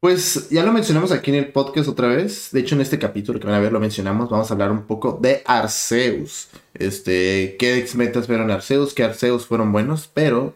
Pues 0.00 0.50
ya 0.50 0.62
lo 0.62 0.72
mencionamos 0.72 1.10
aquí 1.10 1.30
en 1.30 1.38
el 1.38 1.48
podcast 1.52 1.88
otra 1.88 2.08
vez. 2.08 2.50
De 2.52 2.60
hecho, 2.60 2.74
en 2.74 2.82
este 2.82 2.98
capítulo 2.98 3.40
que 3.40 3.46
van 3.46 3.56
a 3.56 3.60
ver 3.60 3.72
lo 3.72 3.80
mencionamos. 3.80 4.30
Vamos 4.30 4.50
a 4.50 4.54
hablar 4.54 4.70
un 4.70 4.82
poco 4.82 5.18
de 5.20 5.42
Arceus. 5.46 6.48
Este, 6.74 7.56
qué 7.58 7.78
ex-metas 7.78 8.26
fueron 8.26 8.50
Arceus, 8.50 8.94
qué 8.94 9.04
Arceus 9.04 9.46
fueron 9.46 9.72
buenos, 9.72 10.08
pero 10.12 10.54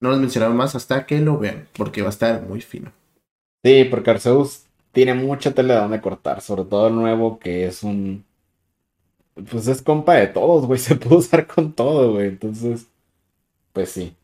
no 0.00 0.10
los 0.10 0.20
mencionamos 0.20 0.56
más 0.56 0.74
hasta 0.74 1.06
que 1.06 1.20
lo 1.20 1.38
vean, 1.38 1.66
porque 1.72 2.02
va 2.02 2.08
a 2.08 2.10
estar 2.10 2.42
muy 2.42 2.60
fino. 2.60 2.92
Sí, 3.64 3.84
porque 3.90 4.10
Arceus 4.10 4.65
tiene 4.96 5.14
mucha 5.14 5.52
tela 5.52 5.74
de 5.74 5.80
donde 5.80 6.00
cortar, 6.00 6.40
sobre 6.40 6.64
todo 6.64 6.88
el 6.88 6.94
nuevo 6.96 7.38
que 7.38 7.66
es 7.66 7.82
un... 7.82 8.24
Pues 9.50 9.68
es 9.68 9.82
compa 9.82 10.14
de 10.14 10.28
todos, 10.28 10.64
güey, 10.66 10.80
se 10.80 10.94
puede 10.96 11.16
usar 11.16 11.46
con 11.46 11.72
todo, 11.74 12.14
güey, 12.14 12.28
entonces, 12.28 12.86
pues 13.74 13.90
sí. 13.90 14.14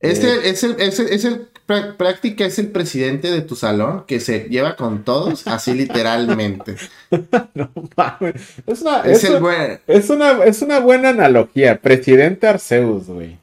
Es 0.00 0.22
Eh. 0.22 0.32
el, 0.32 0.38
es 0.44 0.64
el, 0.64 0.80
es 0.80 0.98
el, 0.98 1.08
es 1.08 1.24
el 1.24 1.48
prá- 1.66 1.96
práctica, 1.96 2.44
es 2.44 2.58
el 2.58 2.68
presidente 2.72 3.30
de 3.30 3.40
tu 3.42 3.54
salón 3.54 4.04
que 4.06 4.18
se 4.20 4.48
lleva 4.48 4.74
con 4.74 5.04
todos, 5.04 5.46
así 5.46 5.72
literalmente. 5.74 6.74
No 7.54 7.70
mames, 7.96 8.34
es 8.66 8.82
una, 8.82 9.00
Es 9.02 9.18
es, 9.18 9.24
el 9.30 9.34
un- 9.36 9.40
buen, 9.42 9.80
es 9.86 10.10
una, 10.10 10.44
es 10.44 10.62
una 10.62 10.80
buena 10.80 11.10
analogía, 11.10 11.80
presidente 11.80 12.46
Arceus, 12.48 13.06
güey. 13.06 13.38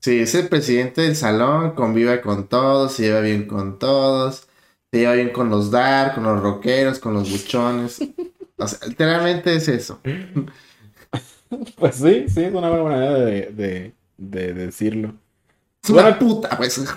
sí, 0.00 0.20
es 0.20 0.34
el 0.34 0.48
presidente 0.48 1.00
del 1.00 1.16
salón, 1.16 1.70
convive 1.72 2.20
con 2.20 2.46
todos, 2.46 2.92
se 2.92 3.04
lleva 3.04 3.20
bien 3.20 3.46
con 3.46 3.78
todos, 3.78 4.46
se 4.92 4.98
lleva 4.98 5.14
bien 5.14 5.30
con 5.30 5.48
los 5.50 5.70
dark, 5.70 6.14
con 6.14 6.24
los 6.24 6.40
rockeros, 6.42 6.98
con 6.98 7.14
los 7.14 7.30
buchones. 7.30 8.00
O 8.56 8.66
sea, 8.68 8.86
literalmente 8.88 9.54
es 9.54 9.68
eso. 9.68 10.00
Pues 11.76 11.96
sí, 11.96 12.26
sí, 12.28 12.44
es 12.44 12.52
una 12.54 12.68
buena 12.70 12.84
manera 12.84 13.14
de, 13.14 13.46
de- 13.52 13.92
de 14.18 14.52
decirlo. 14.52 15.14
Es 15.82 15.90
una 15.90 16.18
puta, 16.18 16.50
pues. 16.56 16.78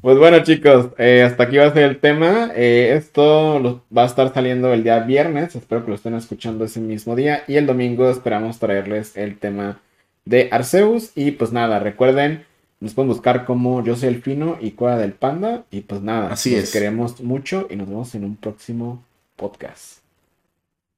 Pues 0.00 0.18
bueno, 0.18 0.42
chicos, 0.42 0.88
eh, 0.98 1.22
hasta 1.22 1.44
aquí 1.44 1.56
va 1.56 1.64
a 1.64 1.72
ser 1.72 1.84
el 1.84 1.98
tema. 1.98 2.50
Eh, 2.54 2.94
esto 2.94 3.58
lo- 3.58 3.84
va 3.96 4.02
a 4.02 4.06
estar 4.06 4.32
saliendo 4.34 4.70
el 4.74 4.84
día 4.84 4.98
viernes. 5.00 5.56
Espero 5.56 5.82
que 5.82 5.88
lo 5.88 5.94
estén 5.94 6.14
escuchando 6.14 6.66
ese 6.66 6.78
mismo 6.80 7.16
día. 7.16 7.42
Y 7.48 7.54
el 7.56 7.64
domingo 7.66 8.10
esperamos 8.10 8.58
traerles 8.58 9.16
el 9.16 9.38
tema 9.38 9.80
de 10.26 10.48
Arceus. 10.52 11.10
Y 11.14 11.30
pues 11.30 11.52
nada, 11.52 11.78
recuerden, 11.78 12.44
nos 12.80 12.94
pueden 12.94 13.08
buscar 13.08 13.44
como 13.44 13.82
Yo 13.82 13.96
soy 13.96 14.08
el 14.08 14.22
Fino 14.22 14.58
y 14.60 14.72
Cueva 14.72 14.98
del 14.98 15.12
Panda. 15.12 15.64
Y 15.70 15.82
pues 15.82 16.02
nada, 16.02 16.32
Así 16.32 16.54
es. 16.54 16.72
queremos 16.72 17.20
mucho 17.20 17.66
y 17.70 17.76
nos 17.76 17.88
vemos 17.88 18.14
en 18.14 18.24
un 18.24 18.36
próximo 18.36 19.02
podcast. 19.36 20.00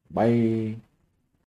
Bye. 0.09 0.86